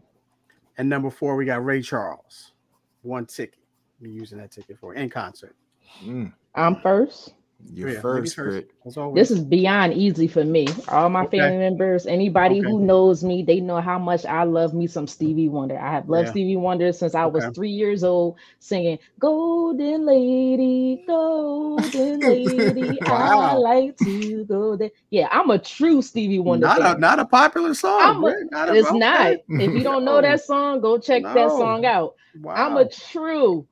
[0.78, 2.54] And number four, we got Ray Charles.
[3.02, 3.60] One ticket.
[4.00, 5.56] We're using that ticket for in concert.
[6.04, 6.34] Mm.
[6.56, 7.34] I'm first.
[7.74, 8.68] Your oh, yeah, first, first.
[9.14, 10.68] This is beyond easy for me.
[10.90, 11.40] All my okay.
[11.40, 12.70] family members, anybody okay.
[12.70, 15.80] who knows me, they know how much I love me some Stevie Wonder.
[15.80, 16.32] I have loved yeah.
[16.32, 23.40] Stevie Wonder since I was three years old, singing "Golden Lady, Golden Lady." wow.
[23.40, 24.92] I like to go there.
[25.10, 26.68] Yeah, I'm a true Stevie Wonder.
[26.68, 26.96] Not fan.
[26.98, 28.28] a not a popular song.
[28.28, 29.38] A, not a, it's not.
[29.48, 31.34] If you don't know that song, go check no.
[31.34, 32.16] that song out.
[32.42, 32.54] Wow.
[32.54, 33.68] I'm a true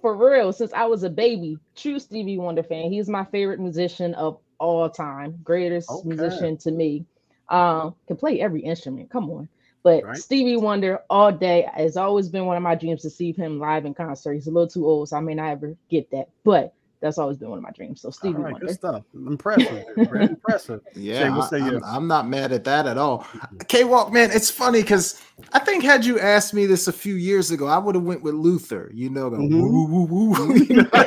[0.00, 2.90] for real, since I was a baby, true Stevie Wonder fan.
[2.90, 6.08] He's my favorite musician of all time, greatest okay.
[6.08, 7.06] musician to me.
[7.48, 9.10] Um, can play every instrument.
[9.10, 9.48] Come on.
[9.82, 10.16] But right.
[10.16, 13.86] Stevie Wonder all day has always been one of my dreams to see him live
[13.86, 14.34] in concert.
[14.34, 16.28] He's a little too old, so I may not ever get that.
[16.44, 18.02] But that's always been one of my dreams.
[18.02, 18.66] So Stevie right, Wonder.
[18.66, 19.04] Good stuff.
[19.14, 19.84] Impressive.
[19.96, 20.82] impressive.
[20.94, 23.26] Yeah, I, am I'm not mad at that at all.
[23.68, 25.22] K Walk, man, it's funny because
[25.52, 28.22] I think had you asked me this a few years ago, I would have went
[28.22, 28.90] with Luther.
[28.92, 29.60] You know, the mm-hmm.
[29.60, 30.86] woo, woo, woo, you know?
[30.92, 31.06] I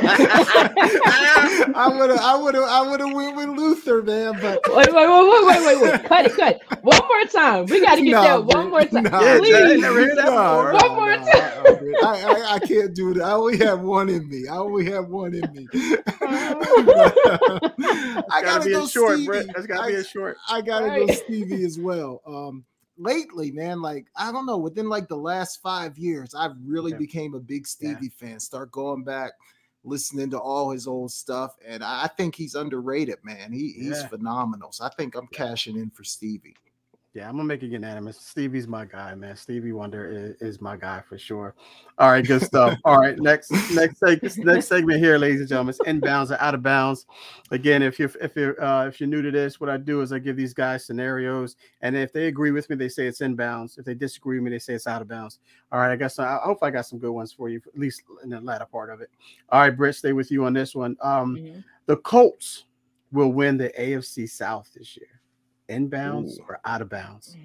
[1.96, 4.40] would have, I would have, I would have went with Luther, man.
[4.42, 6.62] But wait, wait, wait, wait, wait, wait, cut it, cut it.
[6.82, 7.66] One more time.
[7.66, 9.04] We got to get no, that one more time.
[9.04, 9.82] No, yeah, Please.
[9.82, 9.94] No,
[10.74, 11.94] one more time.
[12.04, 13.22] I, I, I can't do it.
[13.22, 14.48] I only have one in me.
[14.48, 15.68] I only have one in me.
[18.32, 19.26] I gotta, be go short, Stevie.
[19.28, 19.48] Brett.
[19.48, 20.38] That's gotta I, be a short.
[20.50, 21.08] I gotta right.
[21.08, 22.22] go Stevie as well.
[22.26, 22.66] Um,
[22.98, 26.98] lately, man, like I don't know, within like the last five years, I've really yeah.
[26.98, 28.28] became a big Stevie yeah.
[28.28, 28.40] fan.
[28.40, 29.34] Start going back,
[29.84, 33.52] listening to all his old stuff, and I think he's underrated, man.
[33.52, 34.08] He, he's yeah.
[34.08, 34.72] phenomenal.
[34.72, 36.56] So I think I'm cashing in for Stevie.
[37.14, 38.18] Yeah, I'm gonna make it unanimous.
[38.18, 39.36] Stevie's my guy, man.
[39.36, 41.54] Stevie Wonder is, is my guy for sure.
[42.00, 42.76] All right, good stuff.
[42.86, 46.56] All right, next next segment, next segment here, ladies and gentlemen, it's inbounds or out
[46.56, 47.06] of bounds.
[47.52, 50.12] Again, if you're if you're uh, if you're new to this, what I do is
[50.12, 53.78] I give these guys scenarios, and if they agree with me, they say it's inbounds.
[53.78, 55.38] If they disagree with me, they say it's out of bounds.
[55.72, 57.80] All right, I guess I, I hope I got some good ones for you, at
[57.80, 59.12] least in the latter part of it.
[59.50, 60.98] All right, Britt, stay with you on this one.
[61.00, 61.60] Um, mm-hmm.
[61.86, 62.64] the Colts
[63.12, 65.22] will win the AFC South this year
[65.70, 66.46] inbounds Ooh.
[66.48, 67.36] or out of bounds?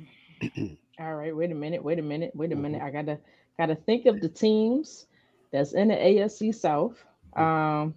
[1.01, 2.81] All right, wait a minute, wait a minute, wait a minute.
[2.81, 2.99] Mm-hmm.
[2.99, 3.19] I gotta
[3.57, 5.07] gotta think of the teams
[5.53, 6.97] that's in the AFC South.
[7.36, 7.95] Um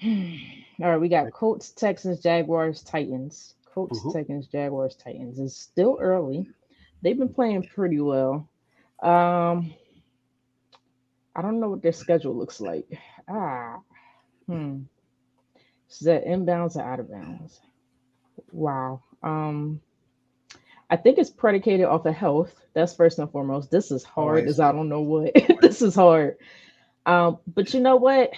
[0.80, 3.54] all right, we got Colts, Texans, Jaguars, Titans.
[3.72, 4.10] Colts, mm-hmm.
[4.10, 5.38] Texans, Jaguars, Titans.
[5.38, 6.48] It's still early.
[7.02, 8.48] They've been playing pretty well.
[9.00, 9.72] Um
[11.36, 12.86] I don't know what their schedule looks like.
[13.28, 13.78] Ah,
[14.46, 14.80] hmm.
[15.88, 17.60] Is that inbounds or out of bounds?
[18.52, 19.02] Wow.
[19.22, 19.80] Um,
[20.90, 22.54] I think it's predicated off of health.
[22.72, 23.70] That's first and foremost.
[23.70, 25.32] This is hard as I don't know what.
[25.60, 26.36] this is hard.
[27.04, 28.30] Um, but you know what?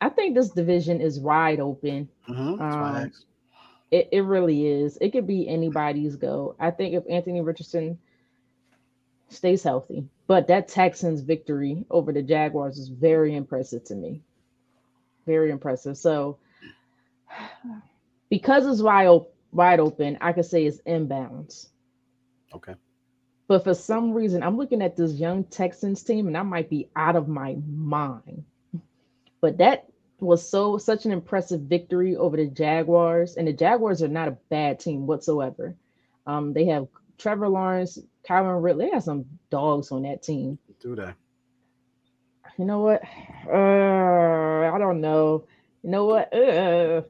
[0.00, 2.08] I think this division is wide open.
[2.28, 2.62] Mm-hmm.
[2.62, 3.12] Um,
[3.90, 4.98] it, it really is.
[5.00, 6.54] It could be anybody's go.
[6.58, 7.98] I think if Anthony Richardson
[9.28, 14.22] stays healthy, but that Texans victory over the Jaguars is very impressive to me.
[15.24, 15.96] Very impressive.
[15.96, 16.38] So
[18.30, 21.68] because it's wide open, wide open, I could say it's inbounds.
[22.54, 22.74] Okay.
[23.48, 26.88] But for some reason, I'm looking at this young Texans team and I might be
[26.96, 28.44] out of my mind.
[29.40, 29.86] But that
[30.18, 33.36] was so such an impressive victory over the Jaguars.
[33.36, 35.74] And the Jaguars are not a bad team whatsoever.
[36.26, 36.88] Um, they have
[37.18, 38.86] Trevor Lawrence, Calvin Ridley.
[38.86, 40.58] They have some dogs on that team.
[40.80, 41.12] Do they?
[42.58, 43.02] You know what?
[43.46, 45.44] Uh, I don't know.
[45.82, 46.34] You know what?
[46.34, 47.02] Uh,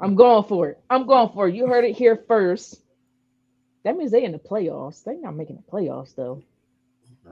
[0.00, 0.80] I'm going for it.
[0.90, 1.54] I'm going for it.
[1.54, 2.82] You heard it here first.
[3.84, 5.04] That means they in the playoffs.
[5.04, 6.42] They're not making the playoffs though.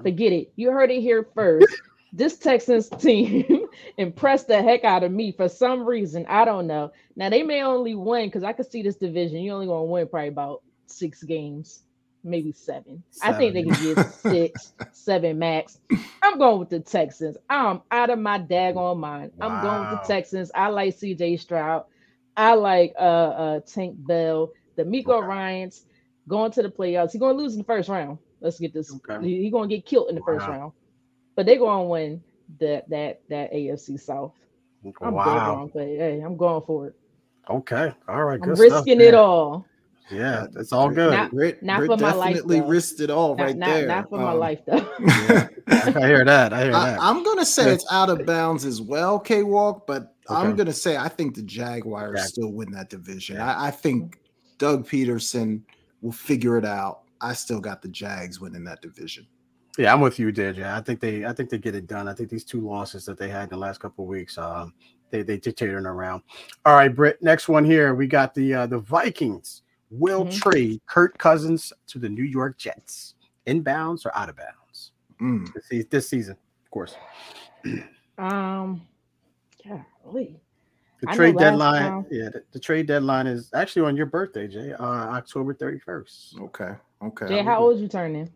[0.03, 0.53] Forget it.
[0.57, 1.69] You heard it here first.
[2.13, 3.67] this Texans team
[3.99, 6.27] impressed the heck out of me for some reason.
[6.29, 6.93] I don't know.
[7.17, 9.39] Now they may only win because I could see this division.
[9.39, 11.83] You only gonna win probably about six games,
[12.27, 13.03] maybe seven.
[13.11, 13.35] seven.
[13.35, 15.79] I think they can get six, seven max.
[16.23, 17.37] I'm going with the Texans.
[17.49, 19.33] I'm out of my daggone mind.
[19.37, 19.49] Wow.
[19.49, 20.51] I'm going with the Texans.
[20.55, 21.85] I like CJ Stroud.
[22.37, 25.21] I like uh uh Tank Dell, the Miko.
[25.21, 25.87] Ryans
[26.29, 27.13] going to the playoffs.
[27.13, 28.19] He's gonna lose in the first round.
[28.41, 28.93] Let's get this.
[28.93, 29.27] Okay.
[29.27, 30.27] He's he gonna get killed in the wow.
[30.27, 30.73] first round,
[31.35, 32.23] but they're gonna win
[32.61, 34.33] that that that AFC South.
[35.01, 35.71] I'm wow.
[35.73, 36.95] but hey, I'm going for it.
[37.49, 38.41] Okay, all right.
[38.43, 39.67] I'm risking stuff, it all.
[40.11, 41.13] Yeah, that's all good.
[41.13, 42.35] Not, Brit, not Brit for my life.
[42.35, 43.87] Definitely risked it all not, right not, there.
[43.87, 44.77] Not for um, my life though.
[45.01, 46.53] yeah, I hear that.
[46.53, 47.01] I hear that.
[47.01, 50.41] I, am gonna say it's out of bounds as well, K Walk, but okay.
[50.41, 52.25] I'm gonna say I think the Jaguars yeah.
[52.25, 53.37] still win that division.
[53.37, 53.55] Yeah.
[53.55, 54.21] I, I think
[54.59, 55.63] Doug Pederson
[56.03, 57.03] will figure it out.
[57.21, 59.27] I still got the Jags winning that division.
[59.79, 60.65] Yeah, I'm with you, DJ.
[60.65, 62.09] I think they, I think they get it done.
[62.09, 64.73] I think these two losses that they had in the last couple of weeks, um,
[65.11, 66.23] they they dictated around.
[66.65, 67.23] All right, Britt.
[67.23, 70.39] Next one here, we got the uh, the Vikings will mm-hmm.
[70.39, 73.15] trade Kirk Cousins to the New York Jets,
[73.47, 74.57] inbounds or out of bounds
[75.21, 75.49] mm.
[75.55, 76.95] this, this season, of course.
[78.19, 78.83] um,
[79.67, 80.41] golly.
[81.03, 84.83] The trade deadline, yeah, the, the, trade deadline is actually on your birthday, Jay, uh,
[84.83, 86.41] October 31st.
[86.41, 86.71] Okay.
[87.03, 87.29] Okay.
[87.29, 88.31] Jay, how old are you turning?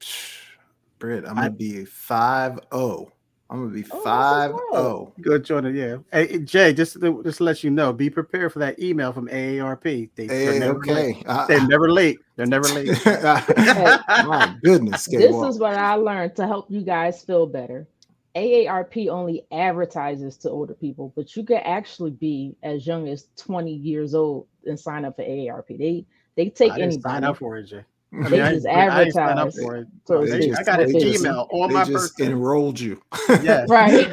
[0.98, 3.12] Britt, I'm gonna be five oh.
[3.48, 5.12] I'm gonna be oh, five oh.
[5.20, 5.76] Good, Jordan.
[5.76, 5.98] Yeah.
[6.12, 9.28] Hey, Jay, just to, just to let you know, be prepared for that email from
[9.28, 10.10] AARP.
[10.16, 11.22] They, hey, never okay.
[11.26, 12.18] Uh, they're never late.
[12.34, 12.88] They're never late.
[13.06, 15.06] My goodness.
[15.06, 17.86] This is what I learned to help you guys feel better.
[18.34, 23.72] AARP only advertises to older people, but you could actually be as young as 20
[23.72, 25.78] years old and sign up for AARP.
[25.78, 26.04] They
[26.34, 27.84] they take any sign up for it, Jay.
[28.12, 29.16] I they just advertise.
[29.16, 29.88] I, up for it.
[30.04, 32.32] So they, I got an email on my just birthday.
[32.32, 33.02] enrolled you.
[33.42, 34.06] yeah, right.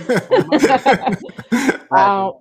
[1.91, 2.33] um,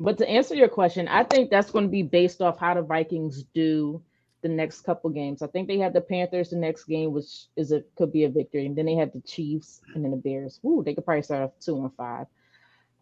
[0.00, 2.82] but to answer your question, I think that's going to be based off how the
[2.82, 4.02] Vikings do
[4.42, 5.42] the next couple games.
[5.42, 8.28] I think they have the Panthers the next game, which is a could be a
[8.28, 10.60] victory, and then they have the Chiefs and then the Bears.
[10.64, 12.26] Ooh, they could probably start off two and five.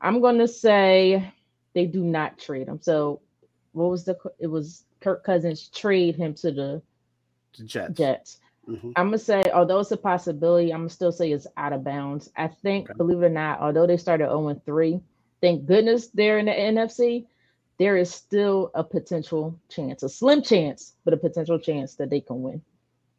[0.00, 1.32] I'm gonna say
[1.74, 2.78] they do not trade him.
[2.80, 3.20] So
[3.72, 6.82] what was the it was Kirk Cousins trade him to the,
[7.56, 7.94] the Jets.
[7.96, 8.38] Jets.
[8.68, 8.92] Mm-hmm.
[8.96, 12.30] I'm gonna say, although it's a possibility, I'm gonna still say it's out of bounds.
[12.36, 12.96] I think, okay.
[12.96, 15.00] believe it or not, although they started 0 3,
[15.40, 17.26] thank goodness they're in the NFC
[17.80, 22.20] there is still a potential chance, a slim chance, but a potential chance that they
[22.20, 22.60] can win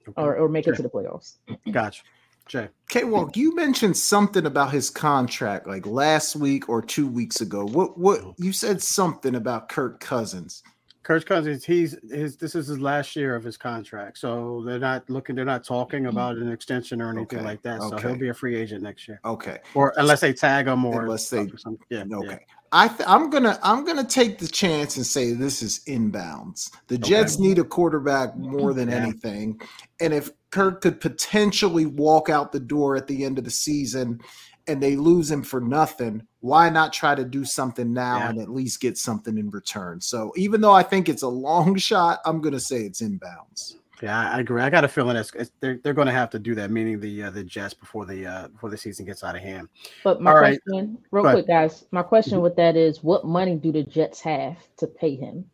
[0.07, 0.21] okay.
[0.21, 1.37] or, or make it to the playoffs.
[1.71, 2.03] Gotcha.
[2.47, 2.69] Jay.
[2.91, 7.65] Okay, well, you mentioned something about his contract like last week or two weeks ago.
[7.65, 10.61] What what you said something about Kirk Cousins.
[11.03, 14.19] Kirk Cousins, he's his this is his last year of his contract.
[14.19, 16.09] So they're not looking, they're not talking mm-hmm.
[16.09, 17.47] about an extension or anything okay.
[17.47, 17.81] like that.
[17.81, 18.09] So okay.
[18.09, 19.19] he'll be a free agent next year.
[19.25, 19.57] Okay.
[19.73, 21.47] Or unless they tag him or unless they
[21.89, 22.27] yeah, okay.
[22.29, 22.37] Yeah.
[22.73, 26.71] I th- I'm gonna I'm gonna take the chance and say this is inbounds.
[26.87, 28.95] The Jets need a quarterback more than yeah.
[28.95, 29.59] anything,
[29.99, 34.21] and if Kirk could potentially walk out the door at the end of the season,
[34.67, 38.29] and they lose him for nothing, why not try to do something now yeah.
[38.29, 40.01] and at least get something in return?
[40.01, 43.75] So even though I think it's a long shot, I'm gonna say it's inbounds.
[44.01, 44.61] Yeah, I agree.
[44.61, 46.99] I got a feeling it's, it's they're they're going to have to do that, meaning
[46.99, 49.69] the uh, the Jets before the uh, before the season gets out of hand.
[50.03, 51.23] But my All question, right.
[51.23, 52.43] real quick, guys, my question mm-hmm.
[52.43, 55.45] with that is, what money do the Jets have to pay him?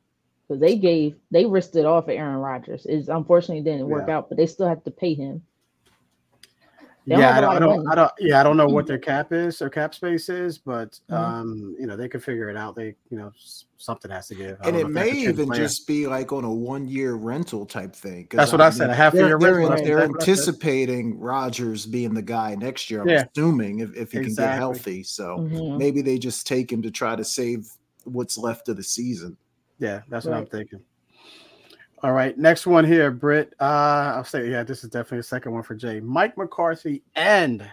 [0.48, 2.86] Because they gave they risked it all for Aaron Rodgers.
[2.86, 3.94] Is unfortunately didn't yeah.
[3.94, 5.42] work out, but they still have to pay him
[7.08, 9.60] yeah, I don't, I don't, I don't, yeah, I don't know what their cap is,
[9.60, 11.14] their cap space is, but mm-hmm.
[11.14, 12.76] um, you know, they could figure it out.
[12.76, 13.32] They, you know,
[13.78, 14.58] something has to give.
[14.64, 18.28] And it may even just be like on a one-year rental type thing.
[18.30, 18.90] That's what I, I said.
[18.90, 19.70] a half year rental.
[19.70, 23.02] They're, they're anticipating Rodgers being the guy next year.
[23.02, 23.24] I'm yeah.
[23.34, 24.26] assuming if, if he exactly.
[24.26, 25.04] can get healthy.
[25.04, 25.78] So mm-hmm.
[25.78, 27.70] maybe they just take him to try to save
[28.04, 29.38] what's left of the season.
[29.80, 30.34] Yeah, that's right.
[30.34, 30.82] what I'm thinking.
[32.04, 33.54] All right, next one here, Britt.
[33.60, 36.00] Uh, I'll say, yeah, this is definitely a second one for Jay.
[36.00, 37.68] Mike McCarthy and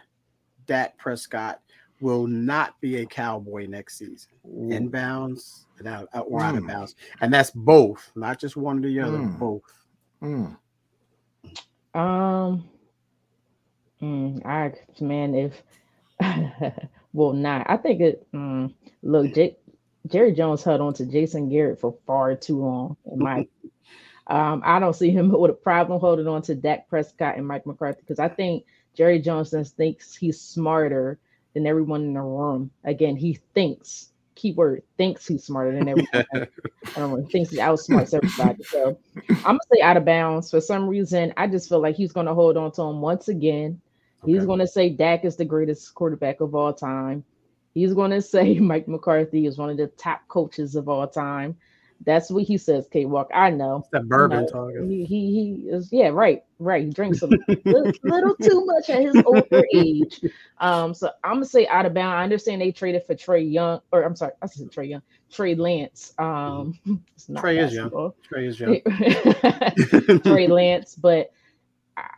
[0.66, 1.60] Dak Prescott
[2.00, 4.32] will not be a Cowboy next season.
[4.46, 4.68] Ooh.
[4.70, 6.44] Inbounds and out, out or mm.
[6.44, 6.68] out of hmm.
[6.68, 9.38] bounds, and that's both, not just one or the other, mm.
[9.38, 9.62] both.
[10.22, 10.56] Mm.
[11.94, 12.68] Um,
[14.02, 15.62] mm, I man, if
[17.12, 17.66] well, not.
[17.68, 18.26] I think it.
[18.32, 19.56] Mm, look, J-
[20.06, 22.96] Jerry Jones held on to Jason Garrett for far too long.
[23.10, 23.46] In my,
[24.26, 27.66] um, I don't see him with a problem holding on to Dak Prescott and Mike
[27.66, 28.64] McCarthy because I think
[28.94, 31.18] Jerry Jones thinks he's smarter
[31.54, 32.70] than everyone in the room.
[32.84, 36.26] Again, he thinks keyword thinks he's smarter than everyone.
[36.34, 38.62] I don't know, thinks he outsmarts everybody.
[38.64, 38.98] So
[39.28, 40.50] I'm gonna say out of bounds.
[40.50, 43.80] For some reason, I just feel like he's gonna hold on to him once again.
[44.22, 44.32] Okay.
[44.32, 47.24] He's gonna say Dak is the greatest quarterback of all time.
[47.74, 51.56] He's gonna say Mike McCarthy is one of the top coaches of all time.
[52.04, 53.30] That's what he says, K Walk.
[53.32, 53.86] I know.
[53.92, 54.90] That bourbon talking.
[54.90, 56.84] He, he, he is yeah, right, right.
[56.84, 60.20] He drinks a little, little too much at his older age.
[60.58, 62.14] Um, so I'm gonna say out of bound.
[62.14, 65.54] I understand they traded for Trey Young, or I'm sorry, I said Trey Young, Trey
[65.54, 66.12] Lance.
[66.18, 66.78] Um,
[67.38, 68.12] Trey is young.
[68.22, 68.80] Trey is young.
[70.22, 71.30] Trey Lance, but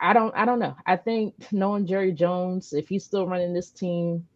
[0.01, 0.77] I don't, I don't know.
[0.87, 4.27] I think knowing Jerry Jones, if he's still running this team,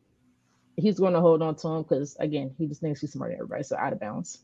[0.76, 3.40] he's going to hold on to him because again, he just thinks he's smarter than
[3.40, 3.62] everybody.
[3.62, 4.40] So out of bounds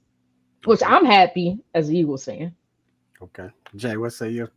[0.65, 2.55] which I'm happy as a Eagles fan.
[3.23, 4.49] Okay, Jay, what say you?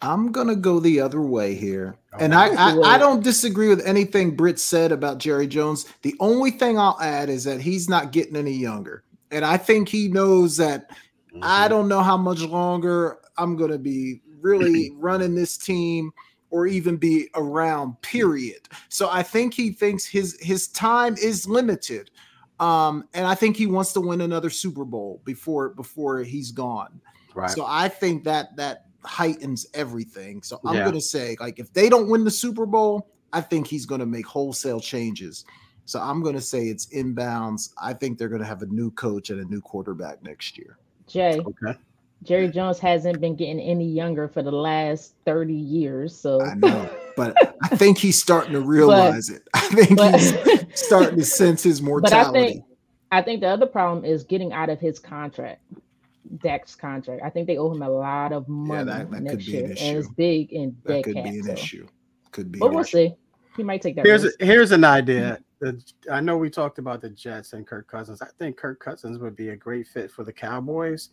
[0.00, 3.84] I'm gonna go the other way here, oh, and I, I, I don't disagree with
[3.84, 5.86] anything Britt said about Jerry Jones.
[6.02, 9.88] The only thing I'll add is that he's not getting any younger, and I think
[9.88, 10.90] he knows that.
[10.90, 11.40] Mm-hmm.
[11.42, 16.12] I don't know how much longer I'm gonna be really running this team
[16.50, 18.00] or even be around.
[18.02, 18.68] Period.
[18.88, 22.10] So I think he thinks his his time is limited.
[22.60, 27.00] Um, and I think he wants to win another Super Bowl before before he's gone.
[27.34, 27.50] Right.
[27.50, 30.42] So I think that that heightens everything.
[30.42, 30.84] So I'm yeah.
[30.84, 34.26] gonna say, like, if they don't win the Super Bowl, I think he's gonna make
[34.26, 35.44] wholesale changes.
[35.84, 37.72] So I'm gonna say it's inbounds.
[37.80, 40.78] I think they're gonna have a new coach and a new quarterback next year.
[41.06, 41.38] Jay.
[41.38, 41.78] Okay.
[42.22, 46.16] Jerry Jones hasn't been getting any younger for the last 30 years.
[46.16, 49.48] So I know, but I think he's starting to realize but, it.
[49.54, 50.34] I think but, he's
[50.74, 52.30] starting to sense his mortality.
[52.30, 52.64] But I think
[53.10, 55.62] I think the other problem is getting out of his contract.
[56.42, 57.22] Dak's contract.
[57.24, 59.78] I think they owe him a lot of money yeah, that, that next year, an
[59.78, 61.52] and it's big in that could cap, be an so.
[61.52, 61.88] issue.
[62.32, 63.14] Could be, but we'll see.
[63.56, 64.04] He might take that.
[64.04, 65.38] Here's a, here's an idea.
[65.62, 66.12] Mm-hmm.
[66.12, 68.22] I know we talked about the Jets and Kirk Cousins.
[68.22, 71.08] I think Kirk Cousins would be a great fit for the Cowboys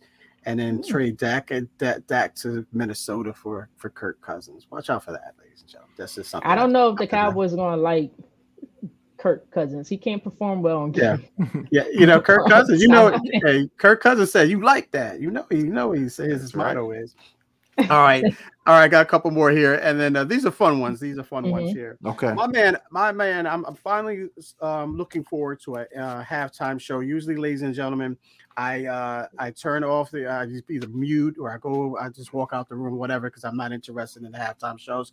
[0.46, 0.82] and then Ooh.
[0.82, 4.66] trade Dak and Dak, Dak to Minnesota for for Kirk Cousins.
[4.70, 5.94] Watch out for that, ladies and gentlemen.
[5.98, 6.48] That's just something.
[6.48, 8.12] I don't know if the Cowboys are going to like
[9.18, 9.88] Kirk Cousins.
[9.88, 11.26] He can't perform well on game.
[11.38, 11.84] Yeah, yeah.
[11.92, 12.80] You know, Kirk Cousins.
[12.80, 15.20] You know, hey, Kirk Cousins said you like that.
[15.20, 16.74] You know, you know, he says his right.
[16.74, 17.14] motto is.
[17.78, 18.24] All right,
[18.66, 18.90] all right.
[18.90, 20.98] Got a couple more here, and then uh, these are fun ones.
[20.98, 21.52] These are fun mm-hmm.
[21.52, 21.98] ones here.
[22.06, 23.46] Okay, my man, my man.
[23.46, 24.28] I'm, I'm finally
[24.62, 27.00] um, looking forward to a uh, halftime show.
[27.00, 28.16] Usually, ladies and gentlemen,
[28.56, 32.32] I uh, I turn off the I just either mute or I go I just
[32.32, 35.12] walk out the room whatever because I'm not interested in the halftime shows.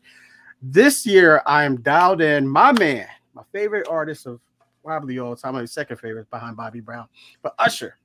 [0.61, 2.48] This year I am dialed in.
[2.48, 4.40] My man, my favorite artist of
[4.84, 7.07] probably all time, my second favorite behind Bobby Brown,
[7.41, 7.98] but Usher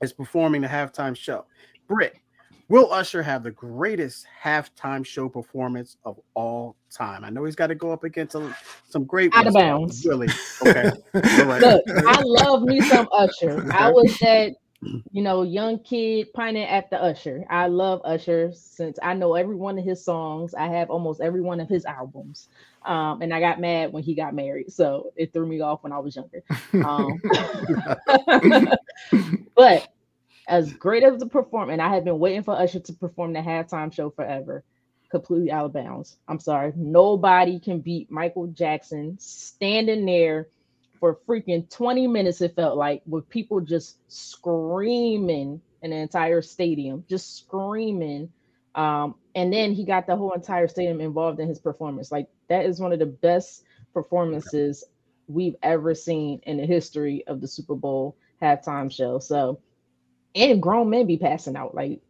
[0.00, 1.46] is performing the halftime show.
[1.88, 2.16] Britt,
[2.68, 7.24] will Usher have the greatest halftime show performance of all time?
[7.24, 8.54] I know he's got to go up against some,
[8.88, 10.06] some great out of bounds.
[10.06, 10.28] Really?
[10.64, 10.90] Okay.
[11.14, 11.60] right.
[11.60, 13.66] Look, I love me some Usher.
[13.72, 14.54] I was that
[15.12, 17.44] you know, young kid pining at the Usher.
[17.50, 20.54] I love Usher since I know every one of his songs.
[20.54, 22.48] I have almost every one of his albums.
[22.84, 25.92] Um, and I got mad when he got married, so it threw me off when
[25.92, 26.42] I was younger.
[26.82, 27.20] Um,
[29.54, 29.88] but
[30.48, 33.92] as great as the performance, I have been waiting for Usher to perform the halftime
[33.92, 34.64] show forever.
[35.10, 36.16] Completely out of bounds.
[36.28, 36.72] I'm sorry.
[36.76, 40.46] Nobody can beat Michael Jackson standing there
[41.00, 47.04] for freaking 20 minutes, it felt like, with people just screaming in the entire stadium,
[47.08, 48.30] just screaming.
[48.74, 52.12] Um, and then he got the whole entire stadium involved in his performance.
[52.12, 53.64] Like that is one of the best
[53.94, 54.84] performances
[55.26, 59.18] we've ever seen in the history of the Super Bowl halftime show.
[59.18, 59.60] So,
[60.34, 62.00] and grown men be passing out like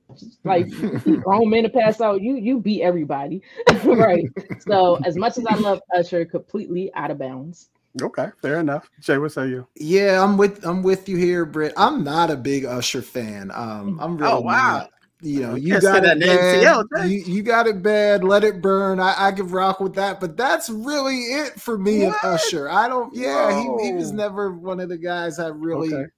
[0.44, 0.68] like
[1.22, 2.20] grown men to pass out.
[2.20, 3.42] You you beat everybody,
[3.84, 4.24] right?
[4.60, 7.70] So as much as I love Usher, completely out of bounds.
[8.00, 8.88] Okay, fair enough.
[9.00, 9.66] Jay, what say you?
[9.74, 11.72] Yeah, I'm with I'm with you here, Britt.
[11.76, 13.50] I'm not a big Usher fan.
[13.52, 14.78] Um, I'm really oh wow.
[14.78, 14.90] Not.
[15.22, 17.10] You know, you, got it bad.
[17.10, 18.24] you, you, got it bad.
[18.24, 18.98] Let it burn.
[18.98, 22.16] I, I can rock with that, but that's really it for me what?
[22.24, 22.70] and Usher.
[22.70, 23.14] I don't.
[23.14, 26.10] Yeah, he, he was never one of the guys I really okay.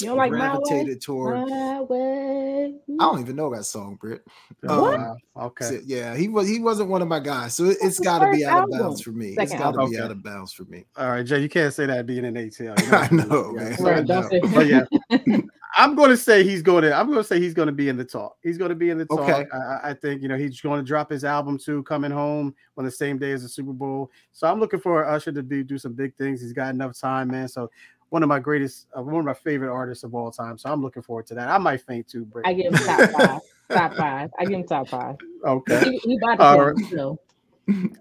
[0.00, 0.98] You don't like gravitated my way?
[0.98, 1.48] toward.
[1.48, 2.74] My way.
[2.88, 4.22] I don't even know that song, Britt.
[4.60, 5.00] What?
[5.00, 5.64] Um, okay.
[5.64, 6.48] So, yeah, he was.
[6.48, 8.74] He wasn't one of my guys, so it, has got to be out album.
[8.74, 9.34] of bounds for me.
[9.34, 10.84] Second it's got to be out of bounds for me.
[10.96, 12.80] All right, Jay, you can't say that being an ATL.
[12.80, 12.98] You know?
[12.98, 13.76] I know, man.
[13.80, 14.28] Right, I know.
[14.52, 14.84] But yeah,
[15.76, 16.94] I'm going to say he's going to.
[16.94, 18.36] I'm going to say he's going to be in the talk.
[18.42, 19.20] He's going to be in the talk.
[19.20, 19.46] Okay.
[19.52, 22.84] I, I, think you know he's going to drop his album too, coming home on
[22.84, 24.10] the same day as the Super Bowl.
[24.32, 26.40] So I'm looking for Usher to be do some big things.
[26.40, 27.48] He's got enough time, man.
[27.48, 27.70] So
[28.10, 30.58] one of my greatest, uh, one of my favorite artists of all time.
[30.58, 31.48] So I'm looking forward to that.
[31.48, 32.24] I might faint too.
[32.24, 32.46] Britt.
[32.46, 33.40] I give him top five.
[33.70, 34.30] top five.
[34.38, 35.16] I give him top five.
[35.44, 35.90] Okay.
[35.90, 37.18] He, he about to all right.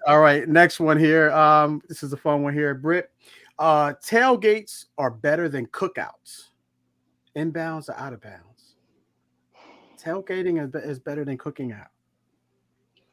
[0.08, 0.48] all right.
[0.48, 1.32] Next one here.
[1.32, 3.12] Um, this is a fun one here, Britt.
[3.60, 6.50] Uh, tailgates are better than cookouts.
[7.36, 8.76] Inbounds or out of bounds?
[10.02, 11.88] Tailgating is, is better than cooking out.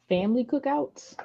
[0.09, 1.16] Family cookouts?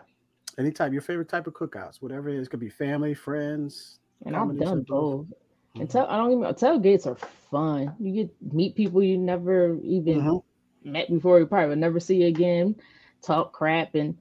[0.58, 4.00] Any Anytime, your favorite type of cookouts, whatever it is, could be family, friends.
[4.26, 5.28] And I've done both.
[5.72, 5.82] Mm-hmm.
[5.82, 7.16] And tell I don't even tailgates are
[7.50, 7.96] fun.
[8.00, 10.92] You get meet people you never even mm-hmm.
[10.92, 12.76] met before, you probably would never see again,
[13.22, 14.18] talk crap and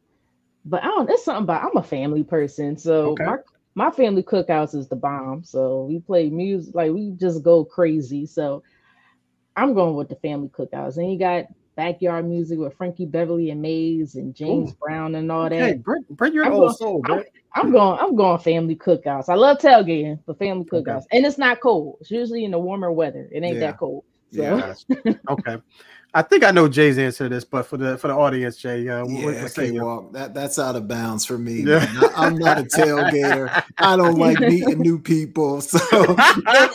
[0.64, 2.77] but I don't it's something about I'm a family person.
[2.77, 3.24] So okay.
[3.24, 3.36] my
[3.74, 5.44] my family cookouts is the bomb.
[5.44, 8.27] So we play music, like we just go crazy.
[8.27, 8.62] So
[9.56, 10.97] I'm going with the family cookouts.
[10.97, 11.47] And you got
[11.81, 14.77] backyard music with Frankie Beverly and Maze and James Ooh.
[14.82, 15.82] Brown and all that.
[15.82, 17.24] Brent, Brent you're I'm old going, soul, I'm,
[17.55, 19.31] I'm, going, I'm going family cookouts.
[19.31, 21.05] I love tailgating, for family cookouts.
[21.05, 21.16] Okay.
[21.16, 21.97] And it's not cold.
[22.02, 23.31] It's usually in the warmer weather.
[23.32, 23.61] It ain't yeah.
[23.61, 24.05] that cold.
[24.31, 24.43] So.
[24.43, 25.15] Yeah.
[25.31, 25.57] okay.
[26.12, 28.89] I think I know Jay's answer to this, but for the for the audience, Jay,
[28.89, 31.62] uh, yeah, what, okay, well, that that's out of bounds for me.
[31.62, 31.87] Yeah.
[32.16, 33.62] I, am not a tailgater.
[33.78, 35.78] I don't like meeting new people, so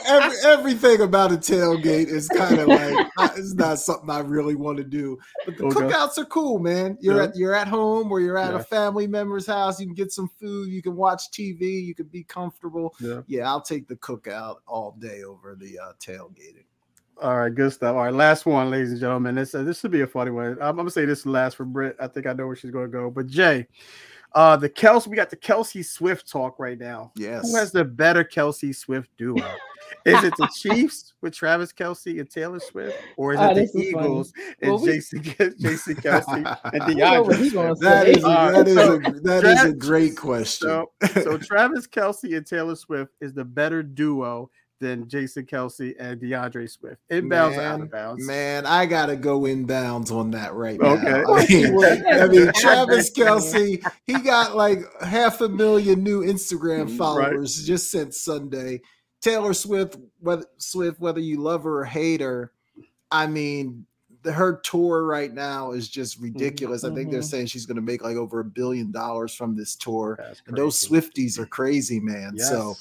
[0.07, 4.77] every, everything about a tailgate is kind of like it's not something I really want
[4.77, 5.17] to do.
[5.45, 5.75] But the okay.
[5.81, 6.97] cookouts are cool, man.
[7.01, 7.23] You're yeah.
[7.23, 8.59] at you're at home or you're at yeah.
[8.59, 9.81] a family member's house.
[9.81, 10.69] You can get some food.
[10.69, 11.83] You can watch TV.
[11.83, 12.95] You can be comfortable.
[13.01, 16.65] Yeah, yeah I'll take the cookout all day over the uh, tailgating.
[17.21, 17.95] All right, good stuff.
[17.95, 19.35] All right, last one, ladies and gentlemen.
[19.35, 20.53] This uh, this should be a funny one.
[20.53, 21.95] I'm, I'm, gonna say this last for Britt.
[21.99, 23.09] I think I know where she's gonna go.
[23.09, 23.67] But Jay,
[24.33, 27.13] uh, the Kelce, we got the Kelce Swift talk right now.
[27.15, 27.49] Yes.
[27.49, 29.37] Who has the better Kelce Swift duo?
[30.05, 33.79] is it the Chiefs with Travis Kelce and Taylor Swift, or is oh, it the
[33.79, 34.55] Eagles funny.
[34.61, 37.79] and well, Jason Jason Kelce and DeAndre?
[37.79, 40.67] That is, uh, that, is so, a, that Travis, is a great question.
[40.67, 46.19] So, so Travis Kelce and Taylor Swift is the better duo than Jason Kelce and
[46.19, 47.01] DeAndre Swift.
[47.11, 48.25] Inbounds man, out of bounds.
[48.25, 50.93] Man, I gotta go inbounds on that right now.
[50.93, 51.23] Okay.
[51.27, 56.97] I mean, I mean Travis Kelce, he got like half a million new Instagram mm,
[56.97, 57.67] followers right.
[57.67, 58.81] just since Sunday.
[59.21, 62.51] Taylor Swift, whether Swift, whether you love her or hate her,
[63.11, 63.85] I mean,
[64.25, 66.33] the, her tour right now is just mm-hmm.
[66.33, 66.83] ridiculous.
[66.83, 66.93] Mm-hmm.
[66.93, 67.27] I think they're mm-hmm.
[67.27, 70.19] saying she's going to make like over a billion dollars from this tour.
[70.47, 72.33] And those Swifties are crazy, man.
[72.35, 72.49] Yes.
[72.49, 72.75] So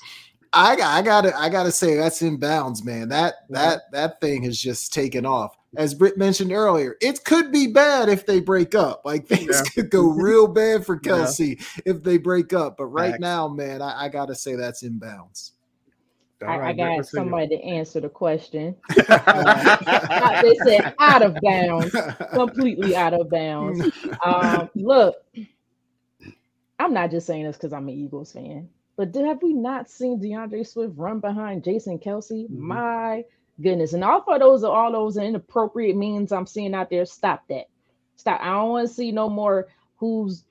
[0.54, 3.08] I got I gotta I gotta say that's in bounds, man.
[3.08, 5.56] That that that thing has just taken off.
[5.76, 9.02] As Britt mentioned earlier, it could be bad if they break up.
[9.04, 9.62] Like things yeah.
[9.74, 11.82] could go real bad for Kelce yeah.
[11.84, 12.76] if they break up.
[12.76, 13.20] But right Facts.
[13.20, 15.52] now, man, I, I, gotta say that's in bounds.
[16.42, 18.76] I, right, I, got somebody to answer the question.
[19.08, 21.94] uh, they said out of bounds,
[22.32, 23.90] completely out of bounds.
[24.24, 25.16] Um, look,
[26.78, 28.68] I'm not just saying this because I'm an Eagles fan.
[28.96, 32.44] But did, have we not seen DeAndre Swift run behind Jason Kelce?
[32.44, 32.66] Mm-hmm.
[32.66, 33.24] My
[33.60, 33.92] goodness.
[33.92, 37.68] And all for those all those inappropriate means I'm seeing out there, stop that.
[38.16, 38.40] Stop.
[38.40, 40.44] I don't want to see no more who's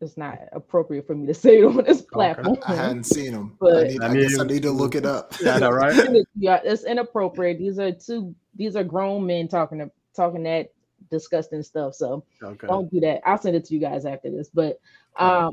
[0.00, 2.56] it's not appropriate for me to say it on this platform.
[2.66, 5.06] I hadn't seen them, but I, need, I, I guess I need to look it
[5.06, 5.34] up.
[5.40, 5.94] Yeah, know, right?
[6.36, 7.58] yeah, it's inappropriate.
[7.58, 8.34] These are two.
[8.54, 10.72] These are grown men talking to, talking that
[11.10, 11.94] disgusting stuff.
[11.94, 12.66] So okay.
[12.66, 13.20] don't do that.
[13.26, 14.48] I'll send it to you guys after this.
[14.52, 14.80] But
[15.16, 15.52] um,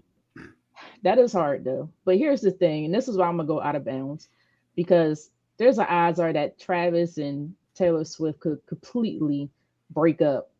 [1.03, 1.89] that is hard though.
[2.05, 4.29] But here's the thing, and this is why I'm gonna go out of bounds
[4.75, 9.49] because there's an odds are that Travis and Taylor Swift could completely
[9.89, 10.51] break up.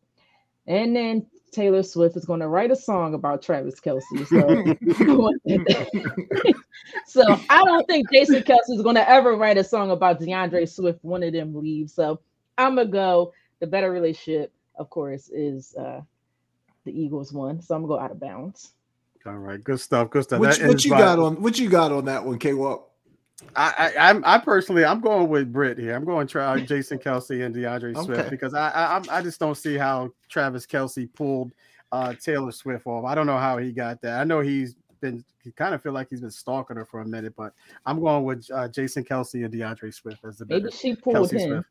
[0.66, 4.02] And then Taylor Swift is going to write a song about Travis Kelce.
[4.26, 4.36] So,
[7.06, 10.68] so I don't think Jason Kelce is going to ever write a song about DeAndre
[10.68, 11.02] Swift.
[11.02, 11.94] One of them leaves.
[11.94, 12.20] So
[12.58, 13.32] I'm gonna go.
[13.60, 16.00] The better relationship, of course, is uh,
[16.84, 17.60] the Eagles one.
[17.60, 18.72] So I'm gonna go out of bounds.
[19.26, 20.10] All right, good stuff.
[20.10, 20.40] Good stuff.
[20.40, 21.40] Which, what you got on?
[21.40, 22.88] What you got on that one, K Walk?
[23.54, 25.94] I, I, I'm, I personally, I'm going with Britt here.
[25.94, 28.30] I'm going to try Jason Kelce and DeAndre Swift okay.
[28.30, 31.52] because I, I, I just don't see how Travis Kelce pulled
[31.92, 33.04] uh, Taylor Swift off.
[33.04, 34.20] I don't know how he got that.
[34.20, 37.06] I know he's been, he kind of feel like he's been stalking her for a
[37.06, 37.52] minute, but
[37.86, 41.38] I'm going with uh, Jason Kelce and DeAndre Swift as the maybe she pulled Kelce
[41.40, 41.64] him.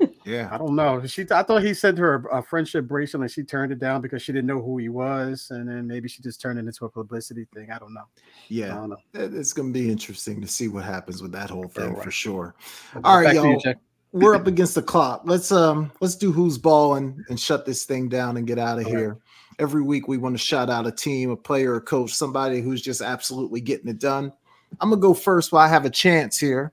[0.26, 1.06] Yeah, I don't know.
[1.06, 4.00] She, I thought he sent her a, a, friendship bracelet, and she turned it down
[4.00, 6.84] because she didn't know who he was, and then maybe she just turned it into
[6.84, 7.70] a publicity thing.
[7.70, 8.02] I don't know.
[8.48, 8.96] Yeah, don't know.
[9.14, 12.02] it's going to be interesting to see what happens with that whole thing right.
[12.02, 12.56] for sure.
[13.04, 13.56] All right, y'all.
[13.64, 13.74] You,
[14.10, 15.22] we're up against the clock.
[15.26, 18.86] Let's um, let's do who's balling and shut this thing down and get out of
[18.86, 19.18] here.
[19.60, 22.82] Every week we want to shout out a team, a player, a coach, somebody who's
[22.82, 24.32] just absolutely getting it done.
[24.80, 26.72] I'm gonna go first while I have a chance here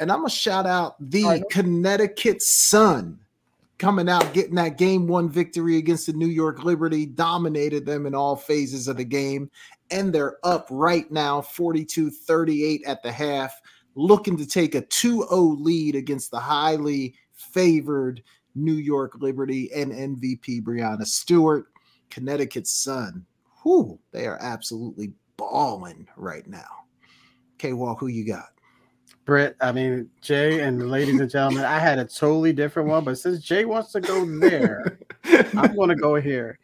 [0.00, 3.20] And I'm gonna shout out the Connecticut Sun
[3.76, 8.14] coming out, getting that game one victory against the New York Liberty, dominated them in
[8.14, 9.50] all phases of the game.
[9.90, 13.60] And they're up right now, 42 38 at the half,
[13.94, 18.22] looking to take a 2 0 lead against the highly favored
[18.54, 21.66] New York Liberty and MVP Breanna Stewart.
[22.08, 23.26] Connecticut Sun,
[23.64, 26.84] whoo, they are absolutely balling right now.
[27.58, 28.48] K Walk, who you got?
[29.30, 33.16] Britt, I mean, Jay and ladies and gentlemen, I had a totally different one, but
[33.16, 34.98] since Jay wants to go there,
[35.56, 36.58] I'm going to go here.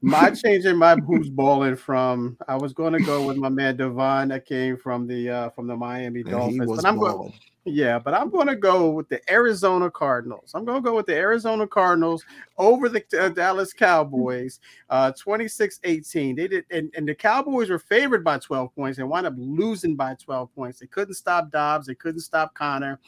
[0.00, 4.28] My changing my who's balling from, I was going to go with my man Devon
[4.28, 7.32] that came from the uh, from the Miami Dolphins, but I'm going.
[7.68, 10.52] Yeah, but I'm going to go with the Arizona Cardinals.
[10.54, 12.24] I'm going to go with the Arizona Cardinals
[12.56, 16.36] over the uh, Dallas Cowboys, uh, 26-18.
[16.36, 19.96] They did, and, and the Cowboys were favored by 12 points and wound up losing
[19.96, 20.80] by 12 points.
[20.80, 21.86] They couldn't stop Dobbs.
[21.86, 22.98] They couldn't stop Conner.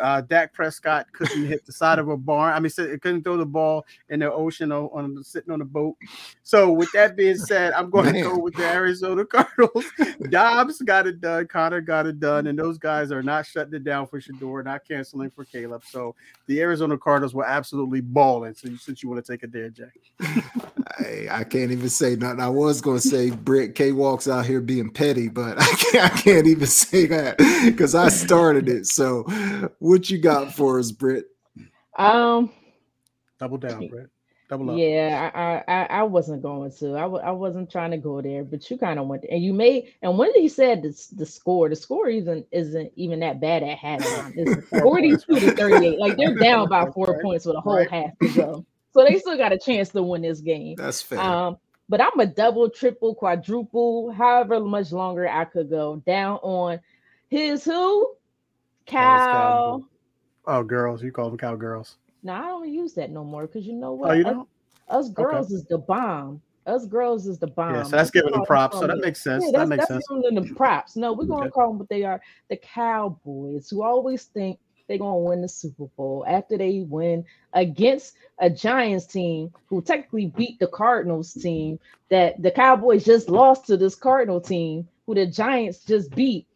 [0.00, 2.52] Uh, Dak Prescott couldn't hit the side of a barn.
[2.52, 5.64] I mean, it couldn't throw the ball in the ocean on, on sitting on a
[5.64, 5.96] boat.
[6.44, 8.14] So, with that being said, I'm going Man.
[8.14, 9.84] to go with the Arizona Cardinals.
[10.28, 11.48] Dobbs got it done.
[11.48, 14.86] Conner got it done, and those guys are not shutting it down for Shedeur, not
[14.86, 15.82] canceling for Caleb.
[15.86, 16.14] So,
[16.46, 18.54] the Arizona Cardinals were absolutely balling.
[18.54, 19.96] So, since you want to take it there, Jack,
[20.98, 22.40] I, I can't even say nothing.
[22.40, 26.04] I was going to say Britt K walks out here being petty, but I can't,
[26.04, 28.86] I can't even say that because I started it.
[28.86, 29.22] So
[29.78, 31.26] what you got for us, Britt?
[31.96, 32.50] Um,
[33.38, 34.10] double down, Britt.
[34.50, 34.78] Double up.
[34.78, 36.96] Yeah, I, I I wasn't going to.
[36.96, 39.22] I w- I wasn't trying to go there, but you kind of went.
[39.22, 39.30] There.
[39.32, 39.94] And you made.
[40.02, 43.78] And when you said the, the score, the score isn't isn't even that bad at
[43.78, 44.32] halftime.
[44.34, 45.98] It's forty two to thirty eight.
[46.00, 47.22] Like they're down by four right.
[47.22, 47.90] points with a whole right.
[47.90, 50.74] half to go, so they still got a chance to win this game.
[50.76, 51.20] That's fair.
[51.20, 51.56] Um,
[51.88, 56.80] but I'm a double, triple, quadruple, however much longer I could go down on
[57.28, 58.16] his who
[58.86, 59.84] Cow.
[60.46, 61.02] Oh, girls.
[61.02, 61.96] You call them cowgirls.
[62.22, 64.10] No, I don't use that no more because you know what?
[64.10, 64.48] Oh, you don't?
[64.88, 65.54] Us, us girls okay.
[65.54, 66.42] is the bomb.
[66.66, 67.74] Us girls is the bomb.
[67.74, 68.78] Yeah, so that's giving them props.
[68.78, 69.44] So that makes sense.
[69.46, 70.22] Yeah, that makes that's sense.
[70.22, 70.96] Giving them the props.
[70.96, 71.50] No, we're gonna okay.
[71.50, 72.20] call them what they are.
[72.48, 77.24] The Cowboys, who always think they're gonna win the Super Bowl after they win
[77.54, 81.78] against a Giants team who technically beat the Cardinals team.
[82.10, 86.46] That the Cowboys just lost to this Cardinal team who the Giants just beat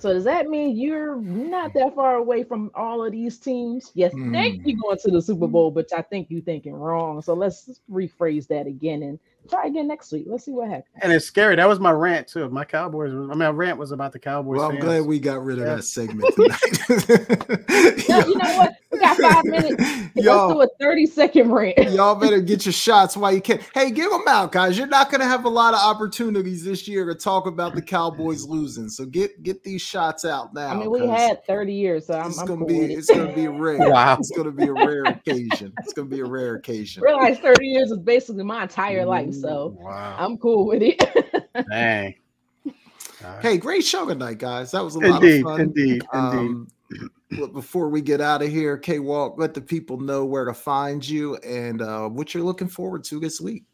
[0.00, 3.90] so does that mean you're not that far away from all of these teams?
[3.94, 4.32] Yes, mm.
[4.32, 7.20] think you're going to the Super Bowl, but I think you're thinking wrong.
[7.22, 9.18] So let's rephrase that again and
[9.48, 10.24] try again next week.
[10.26, 10.86] Let's see what happens.
[11.02, 11.56] And it's scary.
[11.56, 12.48] That was my rant too.
[12.50, 13.12] My Cowboys.
[13.12, 14.58] I mean, my rant was about the Cowboys.
[14.58, 14.84] Well, I'm fans.
[14.84, 15.76] glad we got rid of yeah.
[15.76, 18.08] that segment tonight.
[18.08, 18.74] no, you know what?
[18.90, 19.84] We got five minutes.
[20.16, 21.90] Y'all, Let's do a 30 second rant.
[21.92, 23.60] y'all better get your shots while you can.
[23.74, 24.76] Hey, give them out, guys.
[24.76, 27.82] You're not going to have a lot of opportunities this year to talk about the
[27.82, 28.88] Cowboys losing.
[28.88, 30.68] So get get these shots out now.
[30.68, 32.90] I mean, we had 30 years, so I'm, it's I'm gonna cool be it.
[32.90, 33.90] it's gonna be rare.
[33.90, 35.72] wow, it's gonna be a rare occasion.
[35.78, 37.02] It's gonna be a rare occasion.
[37.02, 39.08] Realize 30 years is basically my entire mm-hmm.
[39.08, 40.16] life, so wow.
[40.18, 40.98] I'm cool with it.
[41.70, 42.14] Dang.
[43.42, 44.70] Hey, great show tonight, guys.
[44.70, 45.60] That was a indeed, lot of fun.
[45.60, 47.52] Indeed, um, indeed.
[47.52, 51.06] Before we get out of here, K Walk, let the people know where to find
[51.06, 53.64] you and uh, what you're looking forward to this week.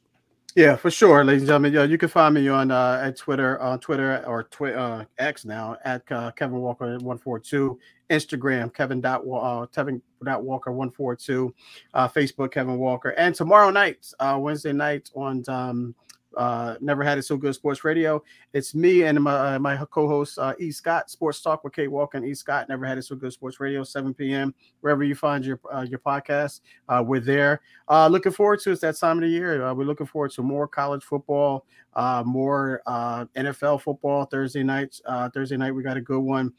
[0.57, 1.75] Yeah, for sure, ladies and gentlemen.
[1.75, 5.45] Yeah, you can find me on uh, at Twitter, on Twitter or twi- uh, X
[5.45, 7.79] now at uh, Kevin Walker one four two,
[8.11, 11.55] Instagram Kevin dot uh, Kevin dot Walker one four two,
[11.95, 15.95] uh, Facebook Kevin Walker, and tomorrow night, uh, Wednesday night on um,
[16.37, 18.23] uh, Never Had It So Good Sports Radio.
[18.53, 20.71] It's me and my uh, my co-host uh, E.
[20.71, 22.35] Scott, Sports Talk with Kate Walker and E.
[22.35, 22.69] Scott.
[22.69, 24.55] Never Had It So Good Sports Radio, 7 p.m.
[24.81, 27.61] Wherever you find your uh, your podcast, uh, we're there.
[27.89, 29.73] Looking forward to it's that time of the year.
[29.75, 31.65] We're looking forward to more college football,
[31.97, 35.01] more NFL football Thursday nights.
[35.33, 36.53] Thursday night we got a good one,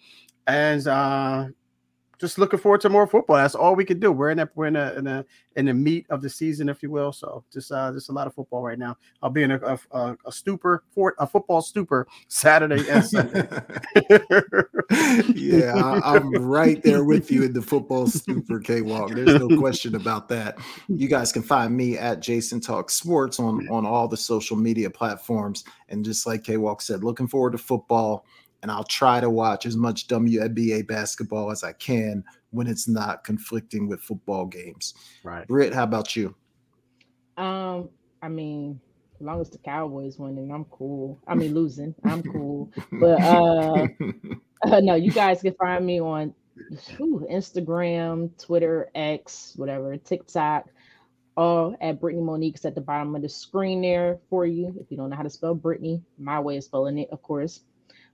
[0.48, 1.48] and uh,
[2.20, 3.38] just looking forward to more football.
[3.38, 4.12] That's all we can do.
[4.12, 5.26] We're in a we're in a in a
[5.56, 7.12] in the meat of the season, if you will.
[7.12, 8.98] So just uh just a lot of football right now.
[9.22, 13.48] I'll be in a a, a stupor for a football stupor Saturday and Sunday.
[15.36, 19.12] yeah, I, am right there with you in the football stupor, K Walk.
[19.12, 20.58] There's no question about that.
[20.88, 24.90] You guys can find me at Jason Talk Sports on on all the social media
[24.90, 25.64] platforms.
[25.90, 28.26] And just like K Walk said, looking forward to football
[28.62, 33.24] and I'll try to watch as much WNBA basketball as I can when it's not
[33.24, 34.94] conflicting with football games.
[35.24, 35.48] Right.
[35.48, 36.36] Britt, how about you?
[37.38, 37.90] Um,
[38.22, 38.80] I mean,
[39.20, 41.20] as long as the Cowboys winning, I'm cool.
[41.28, 42.72] I mean, losing, I'm cool.
[42.92, 43.88] But uh,
[44.64, 46.34] uh no, you guys can find me on
[46.98, 50.66] whew, Instagram, Twitter, X, whatever, TikTok.
[51.36, 54.76] All at Brittany Monique's at the bottom of the screen there for you.
[54.80, 57.62] If you don't know how to spell Brittany, my way of spelling it, of course.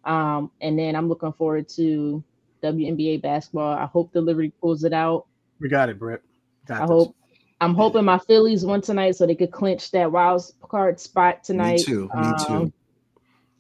[0.05, 2.23] Um, and then I'm looking forward to
[2.61, 3.77] WNBA basketball.
[3.77, 5.25] I hope the Liberty pulls it out.
[5.59, 6.21] We got it, Britt.
[6.67, 6.89] Got I this.
[6.89, 7.15] hope.
[7.61, 11.79] I'm hoping my Phillies won tonight so they could clinch that wild card spot tonight.
[11.79, 12.09] Me too.
[12.13, 12.53] Me too.
[12.53, 12.73] Um,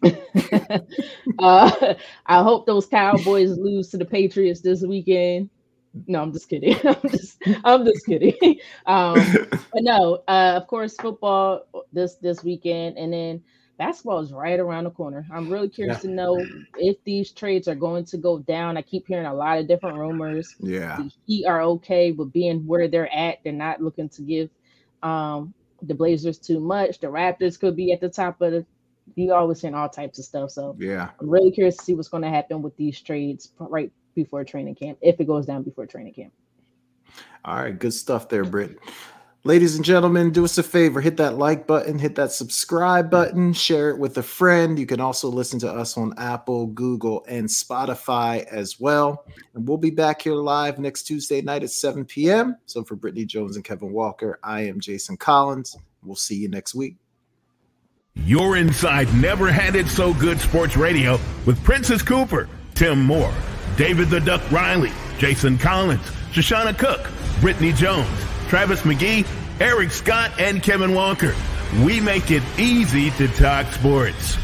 [1.39, 1.93] uh,
[2.25, 5.49] I hope those Cowboys lose to the Patriots this weekend.
[6.07, 6.75] No, I'm just kidding.
[6.83, 8.59] I'm just, I'm just kidding.
[8.85, 13.43] Um, but no, uh, of course, football this this weekend, and then
[13.77, 15.25] basketball is right around the corner.
[15.31, 16.09] I'm really curious yeah.
[16.09, 16.45] to know
[16.77, 18.77] if these trades are going to go down.
[18.77, 20.55] I keep hearing a lot of different rumors.
[20.59, 23.39] Yeah, the Heat are okay with being where they're at.
[23.43, 24.49] They're not looking to give
[25.01, 26.99] um, the Blazers too much.
[26.99, 28.65] The Raptors could be at the top of the
[29.15, 30.51] you always saying all types of stuff.
[30.51, 33.91] So yeah, I'm really curious to see what's going to happen with these trades right
[34.15, 36.33] before training camp, if it goes down before training camp.
[37.45, 38.77] All right, good stuff there, Britt.
[39.45, 43.51] Ladies and gentlemen, do us a favor hit that like button, hit that subscribe button,
[43.51, 44.79] share it with a friend.
[44.79, 49.25] You can also listen to us on Apple, Google, and Spotify as well.
[49.53, 52.55] And we'll be back here live next Tuesday night at 7 p.m.
[52.67, 55.75] So for Brittany Jones and Kevin Walker, I am Jason Collins.
[56.03, 56.95] We'll see you next week.
[58.15, 63.33] You're inside Never Had It So Good Sports Radio with Princess Cooper, Tim Moore,
[63.75, 65.99] David the Duck Riley, Jason Collins,
[66.31, 67.09] Shoshana Cook,
[67.41, 68.07] Brittany Jones,
[68.53, 69.25] Travis McGee,
[69.59, 71.33] Eric Scott, and Kevin Walker.
[71.83, 74.37] We make it easy to talk sports.